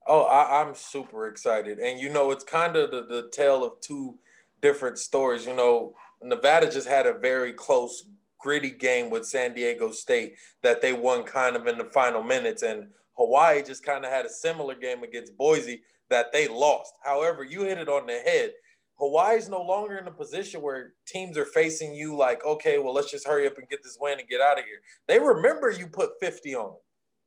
Oh, 0.06 0.22
I, 0.22 0.62
am 0.62 0.74
super 0.74 1.26
excited. 1.26 1.78
And, 1.78 1.98
you 1.98 2.10
know, 2.10 2.30
it's 2.30 2.44
kind 2.44 2.76
of 2.76 2.90
the, 2.90 3.06
the 3.06 3.28
tale 3.32 3.64
of 3.64 3.80
two 3.80 4.16
different 4.62 4.98
stories. 4.98 5.46
You 5.46 5.56
know, 5.56 5.94
Nevada 6.22 6.70
just 6.70 6.86
had 6.86 7.06
a 7.06 7.18
very 7.18 7.52
close, 7.52 8.04
gritty 8.38 8.70
game 8.70 9.10
with 9.10 9.26
San 9.26 9.54
Diego 9.54 9.90
State 9.90 10.34
that 10.62 10.80
they 10.80 10.92
won 10.92 11.24
kind 11.24 11.56
of 11.56 11.66
in 11.66 11.76
the 11.76 11.84
final 11.86 12.22
minutes. 12.22 12.62
And 12.62 12.88
Hawaii 13.14 13.62
just 13.62 13.84
kind 13.84 14.04
of 14.04 14.12
had 14.12 14.26
a 14.26 14.30
similar 14.30 14.76
game 14.76 15.02
against 15.02 15.36
Boise 15.36 15.82
that 16.08 16.32
they 16.32 16.46
lost. 16.46 16.94
However, 17.02 17.42
you 17.42 17.62
hit 17.62 17.78
it 17.78 17.88
on 17.88 18.06
the 18.06 18.18
head. 18.18 18.52
Hawaii's 18.98 19.48
no 19.48 19.60
longer 19.60 19.98
in 19.98 20.08
a 20.08 20.12
position 20.12 20.62
where 20.62 20.94
teams 21.06 21.36
are 21.36 21.44
facing 21.44 21.94
you 21.94 22.16
like, 22.16 22.44
okay, 22.44 22.78
well, 22.78 22.94
let's 22.94 23.10
just 23.10 23.26
hurry 23.26 23.46
up 23.46 23.58
and 23.58 23.68
get 23.68 23.82
this 23.82 23.98
win 24.00 24.18
and 24.18 24.28
get 24.28 24.40
out 24.40 24.58
of 24.58 24.64
here. 24.64 24.80
They 25.06 25.18
remember 25.18 25.70
you 25.70 25.86
put 25.86 26.18
50 26.20 26.54
on 26.54 26.64
them. 26.64 26.76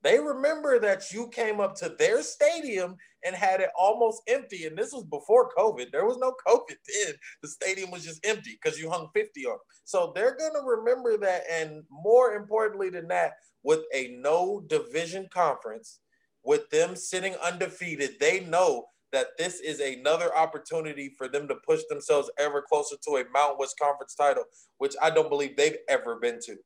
They 0.02 0.18
remember 0.18 0.80
that 0.80 1.12
you 1.12 1.28
came 1.28 1.60
up 1.60 1.76
to 1.76 1.94
their 2.00 2.24
stadium 2.24 2.96
and 3.26 3.36
had 3.36 3.60
it 3.60 3.70
almost 3.78 4.22
empty. 4.28 4.66
And 4.66 4.78
this 4.78 4.94
was 4.94 5.04
before 5.04 5.52
COVID. 5.58 5.92
There 5.92 6.06
was 6.06 6.18
no 6.18 6.34
COVID 6.48 6.68
then. 6.70 7.14
The 7.42 7.50
stadium 7.50 7.92
was 7.92 8.06
just 8.06 8.26
empty 8.26 8.58
because 8.62 8.80
you 8.80 8.90
hung 8.90 9.10
50 9.14 9.46
on 9.46 9.52
them. 9.52 9.60
So 9.84 10.14
they're 10.16 10.38
going 10.38 10.54
to 10.54 10.62
remember 10.66 11.18
that. 11.18 11.44
And 11.52 11.84
more 11.90 12.36
importantly 12.36 12.90
than 12.90 13.10
that, 13.10 13.34
with 13.64 13.82
a 13.94 14.16
no 14.22 14.64
division 14.68 15.28
conference, 15.34 16.00
with 16.44 16.70
them 16.70 16.96
sitting 16.96 17.36
undefeated, 17.44 18.16
they 18.22 18.40
know 18.40 18.86
that 19.12 19.38
this 19.38 19.60
is 19.60 19.80
another 19.80 20.36
opportunity 20.36 21.14
for 21.18 21.28
them 21.28 21.48
to 21.48 21.56
push 21.56 21.82
themselves 21.90 22.30
ever 22.38 22.62
closer 22.62 22.96
to 23.04 23.18
a 23.18 23.30
Mountain 23.34 23.58
West 23.60 23.80
Conference 23.80 24.16
title, 24.16 24.44
which 24.78 24.96
I 25.02 25.10
don't 25.10 25.30
believe 25.30 25.56
they've 25.56 25.78
ever 25.88 26.16
been 26.16 26.40
to. 26.46 26.58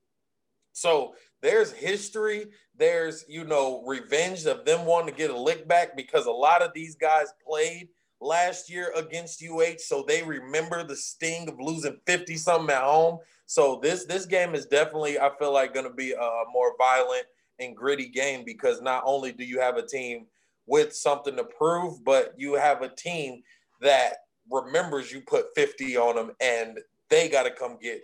So 0.73 1.13
there's 1.41 1.71
history, 1.71 2.47
there's, 2.75 3.25
you 3.27 3.43
know, 3.45 3.83
revenge 3.85 4.45
of 4.45 4.65
them 4.65 4.85
wanting 4.85 5.13
to 5.13 5.17
get 5.17 5.29
a 5.29 5.37
lick 5.37 5.67
back 5.67 5.95
because 5.95 6.25
a 6.25 6.31
lot 6.31 6.61
of 6.61 6.73
these 6.73 6.95
guys 6.95 7.27
played 7.47 7.89
last 8.19 8.69
year 8.69 8.91
against 8.95 9.43
UH, 9.43 9.79
so 9.79 10.03
they 10.07 10.23
remember 10.23 10.83
the 10.83 10.95
sting 10.95 11.47
of 11.47 11.59
losing 11.59 11.97
50 12.07 12.35
something 12.37 12.75
at 12.75 12.83
home. 12.83 13.19
So 13.45 13.79
this 13.83 14.05
this 14.05 14.25
game 14.25 14.55
is 14.55 14.65
definitely, 14.65 15.19
I 15.19 15.29
feel 15.37 15.53
like, 15.53 15.73
going 15.73 15.87
to 15.87 15.93
be 15.93 16.13
a 16.13 16.43
more 16.51 16.73
violent 16.77 17.25
and 17.59 17.75
gritty 17.75 18.07
game 18.07 18.43
because 18.45 18.81
not 18.81 19.03
only 19.05 19.31
do 19.31 19.43
you 19.43 19.59
have 19.59 19.77
a 19.77 19.85
team 19.85 20.25
with 20.65 20.93
something 20.93 21.35
to 21.35 21.43
prove, 21.43 22.03
but 22.03 22.33
you 22.37 22.55
have 22.55 22.81
a 22.81 22.89
team 22.89 23.41
that 23.81 24.17
remembers 24.49 25.11
you 25.11 25.21
put 25.21 25.47
50 25.55 25.97
on 25.97 26.15
them 26.15 26.31
and 26.41 26.79
they 27.09 27.29
got 27.29 27.43
to 27.43 27.51
come 27.51 27.77
get 27.81 28.01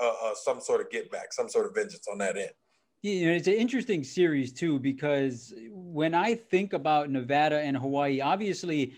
uh, 0.00 0.12
uh, 0.22 0.34
some 0.34 0.60
sort 0.60 0.80
of 0.80 0.90
get 0.90 1.10
back, 1.10 1.32
some 1.32 1.48
sort 1.48 1.66
of 1.66 1.74
vengeance 1.74 2.06
on 2.10 2.18
that 2.18 2.36
end. 2.36 2.50
Know, 3.04 3.32
it's 3.32 3.46
an 3.46 3.54
interesting 3.54 4.02
series 4.02 4.52
too 4.52 4.78
because 4.78 5.54
when 5.70 6.14
I 6.14 6.34
think 6.34 6.72
about 6.72 7.10
Nevada 7.10 7.60
and 7.60 7.76
Hawaii, 7.76 8.20
obviously 8.20 8.94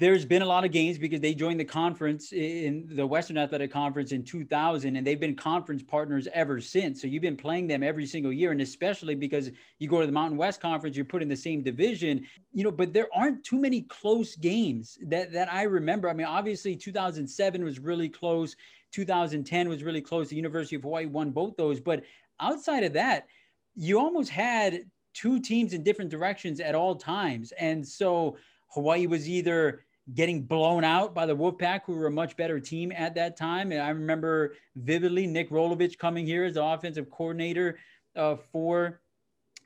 there's 0.00 0.24
been 0.24 0.42
a 0.42 0.46
lot 0.46 0.64
of 0.64 0.70
games 0.70 0.96
because 0.96 1.20
they 1.20 1.34
joined 1.34 1.58
the 1.58 1.64
conference 1.64 2.32
in 2.32 2.88
the 2.92 3.04
Western 3.04 3.36
Athletic 3.36 3.72
Conference 3.72 4.12
in 4.12 4.22
2000, 4.22 4.94
and 4.94 5.04
they've 5.04 5.18
been 5.18 5.34
conference 5.34 5.82
partners 5.82 6.28
ever 6.32 6.60
since. 6.60 7.02
So 7.02 7.08
you've 7.08 7.22
been 7.22 7.36
playing 7.36 7.66
them 7.66 7.82
every 7.82 8.06
single 8.06 8.32
year, 8.32 8.52
and 8.52 8.60
especially 8.60 9.16
because 9.16 9.50
you 9.80 9.88
go 9.88 9.98
to 9.98 10.06
the 10.06 10.12
Mountain 10.12 10.38
West 10.38 10.60
Conference, 10.60 10.94
you're 10.94 11.04
put 11.04 11.20
in 11.20 11.28
the 11.28 11.36
same 11.36 11.62
division, 11.64 12.24
you 12.52 12.62
know. 12.62 12.70
But 12.70 12.92
there 12.92 13.08
aren't 13.12 13.42
too 13.42 13.58
many 13.58 13.82
close 13.82 14.36
games 14.36 14.98
that 15.08 15.32
that 15.32 15.52
I 15.52 15.62
remember. 15.62 16.08
I 16.08 16.14
mean, 16.14 16.28
obviously 16.28 16.76
2007 16.76 17.64
was 17.64 17.80
really 17.80 18.08
close, 18.08 18.54
2010 18.92 19.68
was 19.68 19.82
really 19.82 20.00
close. 20.00 20.28
The 20.28 20.36
University 20.36 20.76
of 20.76 20.82
Hawaii 20.82 21.06
won 21.06 21.32
both 21.32 21.56
those, 21.56 21.80
but 21.80 22.04
outside 22.38 22.84
of 22.84 22.92
that, 22.92 23.26
you 23.74 23.98
almost 23.98 24.30
had 24.30 24.82
two 25.12 25.40
teams 25.40 25.72
in 25.72 25.82
different 25.82 26.12
directions 26.12 26.60
at 26.60 26.76
all 26.76 26.94
times, 26.94 27.50
and 27.58 27.84
so 27.84 28.36
Hawaii 28.68 29.06
was 29.08 29.28
either 29.28 29.84
getting 30.14 30.42
blown 30.42 30.84
out 30.84 31.14
by 31.14 31.26
the 31.26 31.36
Wolfpack, 31.36 31.82
who 31.84 31.94
were 31.94 32.06
a 32.06 32.10
much 32.10 32.36
better 32.36 32.58
team 32.58 32.92
at 32.92 33.14
that 33.14 33.36
time. 33.36 33.72
And 33.72 33.82
I 33.82 33.90
remember 33.90 34.54
vividly 34.76 35.26
Nick 35.26 35.50
Rolovich 35.50 35.98
coming 35.98 36.24
here 36.24 36.44
as 36.44 36.54
the 36.54 36.64
offensive 36.64 37.10
coordinator 37.10 37.78
uh, 38.16 38.36
for 38.52 39.00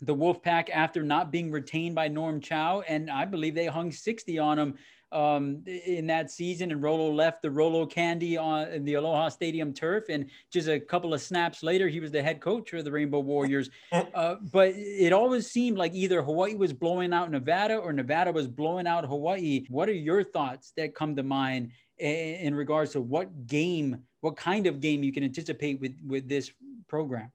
the 0.01 0.14
Wolfpack 0.14 0.68
after 0.70 1.03
not 1.03 1.30
being 1.30 1.51
retained 1.51 1.95
by 1.95 2.09
Norm 2.09 2.40
Chow. 2.40 2.80
And 2.82 3.09
I 3.11 3.24
believe 3.24 3.55
they 3.55 3.66
hung 3.66 3.93
60 3.93 4.38
on 4.38 4.59
him 4.59 4.74
um, 5.12 5.62
in 5.66 6.06
that 6.08 6.30
season, 6.30 6.70
and 6.72 6.82
Rolo 6.82 7.12
left 7.12 7.42
the 7.42 7.50
Rolo 7.50 7.86
candy 7.86 8.36
on 8.36 8.84
the 8.84 8.94
Aloha 8.94 9.28
Stadium 9.28 9.72
turf. 9.72 10.04
And 10.08 10.30
just 10.50 10.68
a 10.68 10.80
couple 10.80 11.14
of 11.14 11.20
snaps 11.20 11.62
later, 11.62 11.88
he 11.88 12.00
was 12.00 12.10
the 12.10 12.22
head 12.22 12.40
coach 12.40 12.70
for 12.70 12.82
the 12.82 12.90
Rainbow 12.90 13.20
Warriors. 13.20 13.70
Uh, 14.14 14.36
but 14.52 14.72
it 14.74 15.12
always 15.12 15.50
seemed 15.50 15.78
like 15.78 15.94
either 15.94 16.22
Hawaii 16.22 16.54
was 16.54 16.72
blowing 16.72 17.12
out 17.12 17.30
Nevada 17.30 17.76
or 17.76 17.92
Nevada 17.92 18.30
was 18.30 18.46
blowing 18.46 18.86
out 18.86 19.04
Hawaii. 19.04 19.64
What 19.68 19.88
are 19.88 19.94
your 19.94 20.22
thoughts 20.22 20.72
that 20.76 20.94
come 20.94 21.16
to 21.16 21.22
mind 21.22 21.70
in, 21.98 22.14
in 22.14 22.54
regards 22.54 22.92
to 22.92 23.00
what 23.00 23.46
game, 23.46 24.02
what 24.20 24.36
kind 24.36 24.66
of 24.66 24.80
game 24.80 25.02
you 25.02 25.12
can 25.12 25.24
anticipate 25.24 25.80
with 25.80 25.94
with 26.06 26.28
this 26.28 26.50
program? 26.88 27.32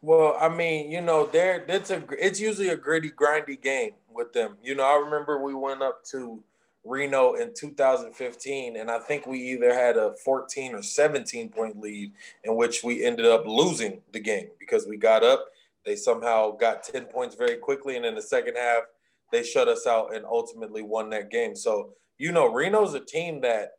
Well, 0.00 0.36
I 0.40 0.48
mean, 0.48 0.90
you 0.90 1.00
know, 1.00 1.26
there 1.26 1.64
it's 1.68 1.90
a 1.90 2.02
it's 2.10 2.38
usually 2.38 2.68
a 2.68 2.76
gritty, 2.76 3.10
grindy 3.10 3.60
game 3.60 3.92
with 4.08 4.32
them. 4.32 4.56
You 4.62 4.74
know, 4.74 4.84
I 4.84 5.02
remember 5.04 5.42
we 5.42 5.54
went 5.54 5.82
up 5.82 6.04
to 6.12 6.42
Reno 6.86 7.34
in 7.34 7.52
2015, 7.54 8.76
and 8.76 8.90
I 8.90 8.98
think 8.98 9.26
we 9.26 9.40
either 9.52 9.74
had 9.74 9.96
a 9.96 10.14
14 10.24 10.74
or 10.74 10.82
17 10.82 11.48
point 11.50 11.78
lead 11.78 12.12
in 12.44 12.56
which 12.56 12.82
we 12.84 13.04
ended 13.04 13.26
up 13.26 13.46
losing 13.46 14.00
the 14.12 14.20
game 14.20 14.48
because 14.58 14.86
we 14.86 14.96
got 14.96 15.24
up. 15.24 15.46
They 15.84 15.96
somehow 15.96 16.52
got 16.52 16.82
10 16.82 17.06
points 17.06 17.34
very 17.34 17.56
quickly, 17.56 17.96
and 17.96 18.04
in 18.04 18.14
the 18.14 18.22
second 18.22 18.56
half, 18.56 18.84
they 19.32 19.42
shut 19.42 19.68
us 19.68 19.86
out 19.86 20.14
and 20.14 20.24
ultimately 20.24 20.82
won 20.82 21.10
that 21.10 21.30
game. 21.30 21.56
So, 21.56 21.90
you 22.18 22.32
know, 22.32 22.52
Reno's 22.52 22.94
a 22.94 23.00
team 23.00 23.40
that 23.42 23.72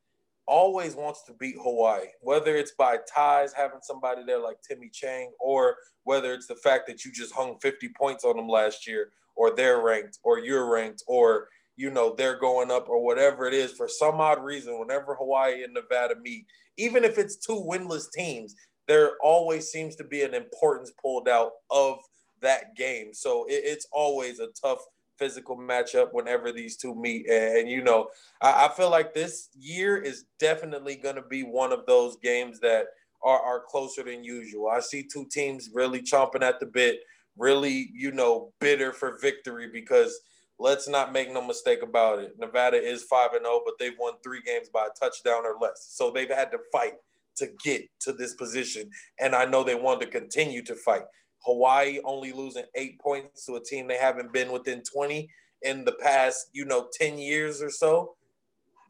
always 0.45 0.95
wants 0.95 1.23
to 1.23 1.33
beat 1.33 1.57
Hawaii, 1.61 2.05
whether 2.21 2.55
it's 2.55 2.71
by 2.71 2.97
ties, 3.13 3.53
having 3.53 3.79
somebody 3.81 4.23
there 4.25 4.39
like 4.39 4.61
Timmy 4.61 4.89
Chang, 4.89 5.31
or 5.39 5.75
whether 6.03 6.33
it's 6.33 6.47
the 6.47 6.55
fact 6.55 6.87
that 6.87 7.03
you 7.03 7.11
just 7.11 7.33
hung 7.33 7.57
50 7.61 7.89
points 7.89 8.23
on 8.23 8.37
them 8.37 8.47
last 8.47 8.87
year, 8.87 9.11
or 9.35 9.55
they're 9.55 9.81
ranked, 9.81 10.19
or 10.23 10.39
you're 10.39 10.71
ranked, 10.71 11.03
or 11.07 11.49
you 11.77 11.89
know 11.89 12.13
they're 12.17 12.39
going 12.39 12.69
up 12.69 12.89
or 12.89 13.03
whatever 13.03 13.47
it 13.47 13.53
is 13.53 13.71
for 13.71 13.87
some 13.87 14.19
odd 14.19 14.43
reason 14.43 14.77
whenever 14.79 15.15
hawaii 15.15 15.63
and 15.63 15.73
nevada 15.73 16.15
meet 16.21 16.45
even 16.77 17.03
if 17.03 17.17
it's 17.17 17.37
two 17.37 17.65
winless 17.67 18.11
teams 18.11 18.55
there 18.87 19.11
always 19.23 19.69
seems 19.69 19.95
to 19.95 20.03
be 20.03 20.23
an 20.23 20.33
importance 20.33 20.91
pulled 21.01 21.27
out 21.29 21.51
of 21.71 21.99
that 22.41 22.75
game 22.75 23.13
so 23.13 23.45
it, 23.45 23.61
it's 23.63 23.87
always 23.91 24.39
a 24.39 24.47
tough 24.61 24.79
physical 25.17 25.57
matchup 25.57 26.09
whenever 26.11 26.51
these 26.51 26.77
two 26.77 26.95
meet. 26.95 27.27
And, 27.27 27.57
and 27.57 27.69
you 27.69 27.83
know, 27.83 28.09
I, 28.41 28.65
I, 28.65 28.69
feel 28.69 28.89
like 28.89 29.13
this 29.13 29.49
year 29.57 29.97
is 29.97 30.25
definitely 30.39 30.95
going 30.95 31.15
to 31.15 31.23
be 31.23 31.43
one 31.43 31.71
of 31.71 31.85
those 31.85 32.17
games 32.17 32.59
that 32.59 32.85
are, 33.21 33.39
are 33.39 33.63
closer 33.67 34.03
than 34.03 34.23
usual. 34.23 34.69
I 34.69 34.79
see 34.79 35.03
two 35.03 35.25
teams 35.25 35.69
really 35.73 36.01
chomping 36.01 36.43
at 36.43 36.59
the 36.59 36.65
bit, 36.65 36.99
really, 37.37 37.89
you 37.93 38.11
know, 38.11 38.53
bitter 38.59 38.93
for 38.93 39.17
victory 39.19 39.69
because 39.71 40.19
let's 40.59 40.87
not 40.87 41.13
make 41.13 41.31
no 41.31 41.41
mistake 41.41 41.83
about 41.83 42.19
it. 42.19 42.35
Nevada 42.39 42.77
is 42.77 43.03
5 43.03 43.33
and 43.33 43.45
0, 43.45 43.61
but 43.65 43.75
they've 43.79 43.97
won 43.99 44.13
three 44.23 44.41
games 44.41 44.69
by 44.69 44.87
a 44.87 44.99
touchdown 44.99 45.45
or 45.45 45.57
less. 45.61 45.87
So 45.91 46.11
they've 46.11 46.29
had 46.29 46.51
to 46.51 46.59
fight 46.71 46.95
to 47.37 47.49
get 47.63 47.87
to 48.01 48.13
this 48.13 48.33
position. 48.33 48.89
And 49.19 49.35
I 49.35 49.45
know 49.45 49.63
they 49.63 49.75
want 49.75 50.01
to 50.01 50.07
continue 50.07 50.63
to 50.63 50.75
fight. 50.75 51.03
Hawaii 51.43 51.99
only 52.03 52.31
losing 52.31 52.65
eight 52.75 52.99
points 52.99 53.45
to 53.45 53.55
a 53.55 53.63
team 53.63 53.87
they 53.87 53.97
haven't 53.97 54.33
been 54.33 54.51
within 54.51 54.81
20 54.83 55.29
in 55.61 55.85
the 55.85 55.93
past, 55.93 56.49
you 56.53 56.65
know, 56.65 56.87
10 56.93 57.17
years 57.17 57.61
or 57.61 57.69
so. 57.69 58.15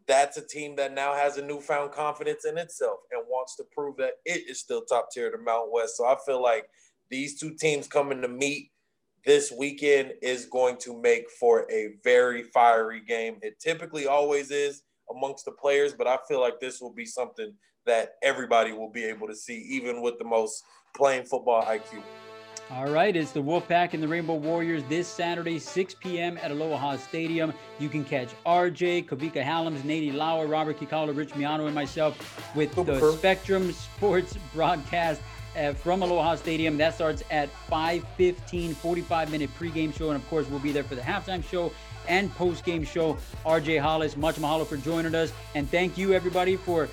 That's 0.07 0.37
a 0.37 0.47
team 0.47 0.77
that 0.77 0.93
now 0.93 1.13
has 1.13 1.37
a 1.37 1.45
newfound 1.45 1.91
confidence 1.91 2.45
in 2.45 2.57
itself 2.57 2.99
and 3.11 3.21
wants 3.27 3.57
to 3.57 3.65
prove 3.75 3.97
that 3.97 4.13
it 4.25 4.49
is 4.49 4.59
still 4.59 4.83
top 4.83 5.11
tier 5.11 5.29
to 5.29 5.37
Mount 5.37 5.71
West. 5.71 5.97
So 5.97 6.05
I 6.05 6.15
feel 6.25 6.41
like 6.41 6.69
these 7.09 7.37
two 7.37 7.53
teams 7.55 7.87
coming 7.87 8.21
to 8.21 8.29
meet 8.29 8.71
this 9.27 9.51
weekend 9.51 10.13
is 10.21 10.45
going 10.45 10.77
to 10.77 10.99
make 11.01 11.29
for 11.29 11.69
a 11.69 11.89
very 12.01 12.43
fiery 12.43 13.01
game. 13.05 13.35
It 13.41 13.59
typically 13.59 14.07
always 14.07 14.51
is 14.51 14.83
amongst 15.11 15.43
the 15.43 15.51
players, 15.51 15.93
but 15.93 16.07
I 16.07 16.17
feel 16.29 16.39
like 16.39 16.61
this 16.61 16.79
will 16.79 16.93
be 16.93 17.05
something 17.05 17.53
that 17.85 18.11
everybody 18.23 18.71
will 18.71 18.89
be 18.89 19.03
able 19.03 19.27
to 19.27 19.35
see, 19.35 19.57
even 19.69 20.01
with 20.01 20.17
the 20.17 20.23
most 20.23 20.63
playing 20.95 21.25
football 21.25 21.61
IQ. 21.63 22.01
All 22.71 22.89
right, 22.89 23.15
it's 23.15 23.31
the 23.31 23.41
Wolfpack 23.41 23.93
and 23.93 24.01
the 24.01 24.07
Rainbow 24.07 24.35
Warriors 24.35 24.83
this 24.87 25.09
Saturday, 25.09 25.59
6 25.59 25.95
p.m. 25.95 26.37
at 26.41 26.51
Aloha 26.51 26.95
Stadium. 26.95 27.53
You 27.79 27.89
can 27.89 28.05
catch 28.05 28.29
RJ, 28.45 29.07
Kavika 29.07 29.43
Hallams, 29.43 29.83
Nate 29.83 30.13
Ilaoa, 30.13 30.49
Robert 30.49 30.79
Kekaula, 30.79 31.15
Rich 31.15 31.31
Miano, 31.31 31.65
and 31.65 31.75
myself 31.75 32.55
with 32.55 32.73
the 32.75 33.11
Spectrum 33.17 33.73
Sports 33.73 34.37
broadcast 34.53 35.21
uh, 35.57 35.73
from 35.73 36.01
Aloha 36.01 36.35
Stadium. 36.35 36.77
That 36.77 36.95
starts 36.95 37.23
at 37.31 37.49
5:15, 37.69 38.75
45 38.75 39.31
minute 39.31 39.49
pregame 39.59 39.93
show, 39.93 40.09
and 40.09 40.15
of 40.15 40.27
course 40.29 40.47
we'll 40.49 40.59
be 40.59 40.71
there 40.71 40.83
for 40.83 40.95
the 40.95 41.01
halftime 41.01 41.43
show 41.43 41.71
and 42.07 42.33
post-game 42.35 42.83
show. 42.83 43.17
RJ 43.45 43.81
Hollis, 43.81 44.15
much 44.15 44.35
mahalo 44.35 44.65
for 44.65 44.77
joining 44.77 45.13
us, 45.15 45.33
and 45.55 45.69
thank 45.69 45.97
you 45.97 46.13
everybody 46.13 46.55
for 46.55 46.87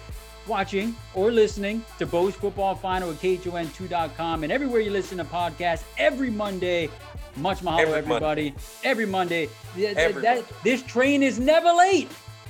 watching 0.46 0.94
or 1.14 1.30
listening 1.30 1.84
to 1.98 2.06
Bows 2.06 2.34
Football 2.34 2.74
Final 2.74 3.10
at 3.10 3.16
KHON2.com 3.16 4.42
and 4.42 4.52
everywhere 4.52 4.80
you 4.80 4.90
listen 4.90 5.18
to 5.18 5.24
podcasts 5.24 5.84
every 5.96 6.30
Monday. 6.30 6.90
Much 7.36 7.60
mahalo, 7.60 7.80
every 7.80 7.94
everybody. 7.94 8.50
Monday. 8.50 8.54
Every 8.84 9.06
Monday. 9.06 9.48
Every 9.76 10.22
that, 10.22 10.36
Monday. 10.36 10.44
This 10.62 10.82
train 10.82 11.22
is 11.22 11.38
never 11.38 11.72
late. 11.72 12.08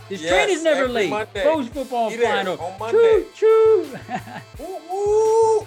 This 0.09 0.21
yes, 0.21 0.31
train 0.31 0.51
is 0.51 0.63
never 0.63 0.89
late. 0.89 1.11
Monday. 1.11 1.45
Bows 1.45 1.69
Football 1.69 2.11
Be 2.11 2.19
Final. 2.19 2.59
On 2.59 2.79
Monday. 2.79 3.25
Choo 3.35 3.87
choo. 4.59 5.67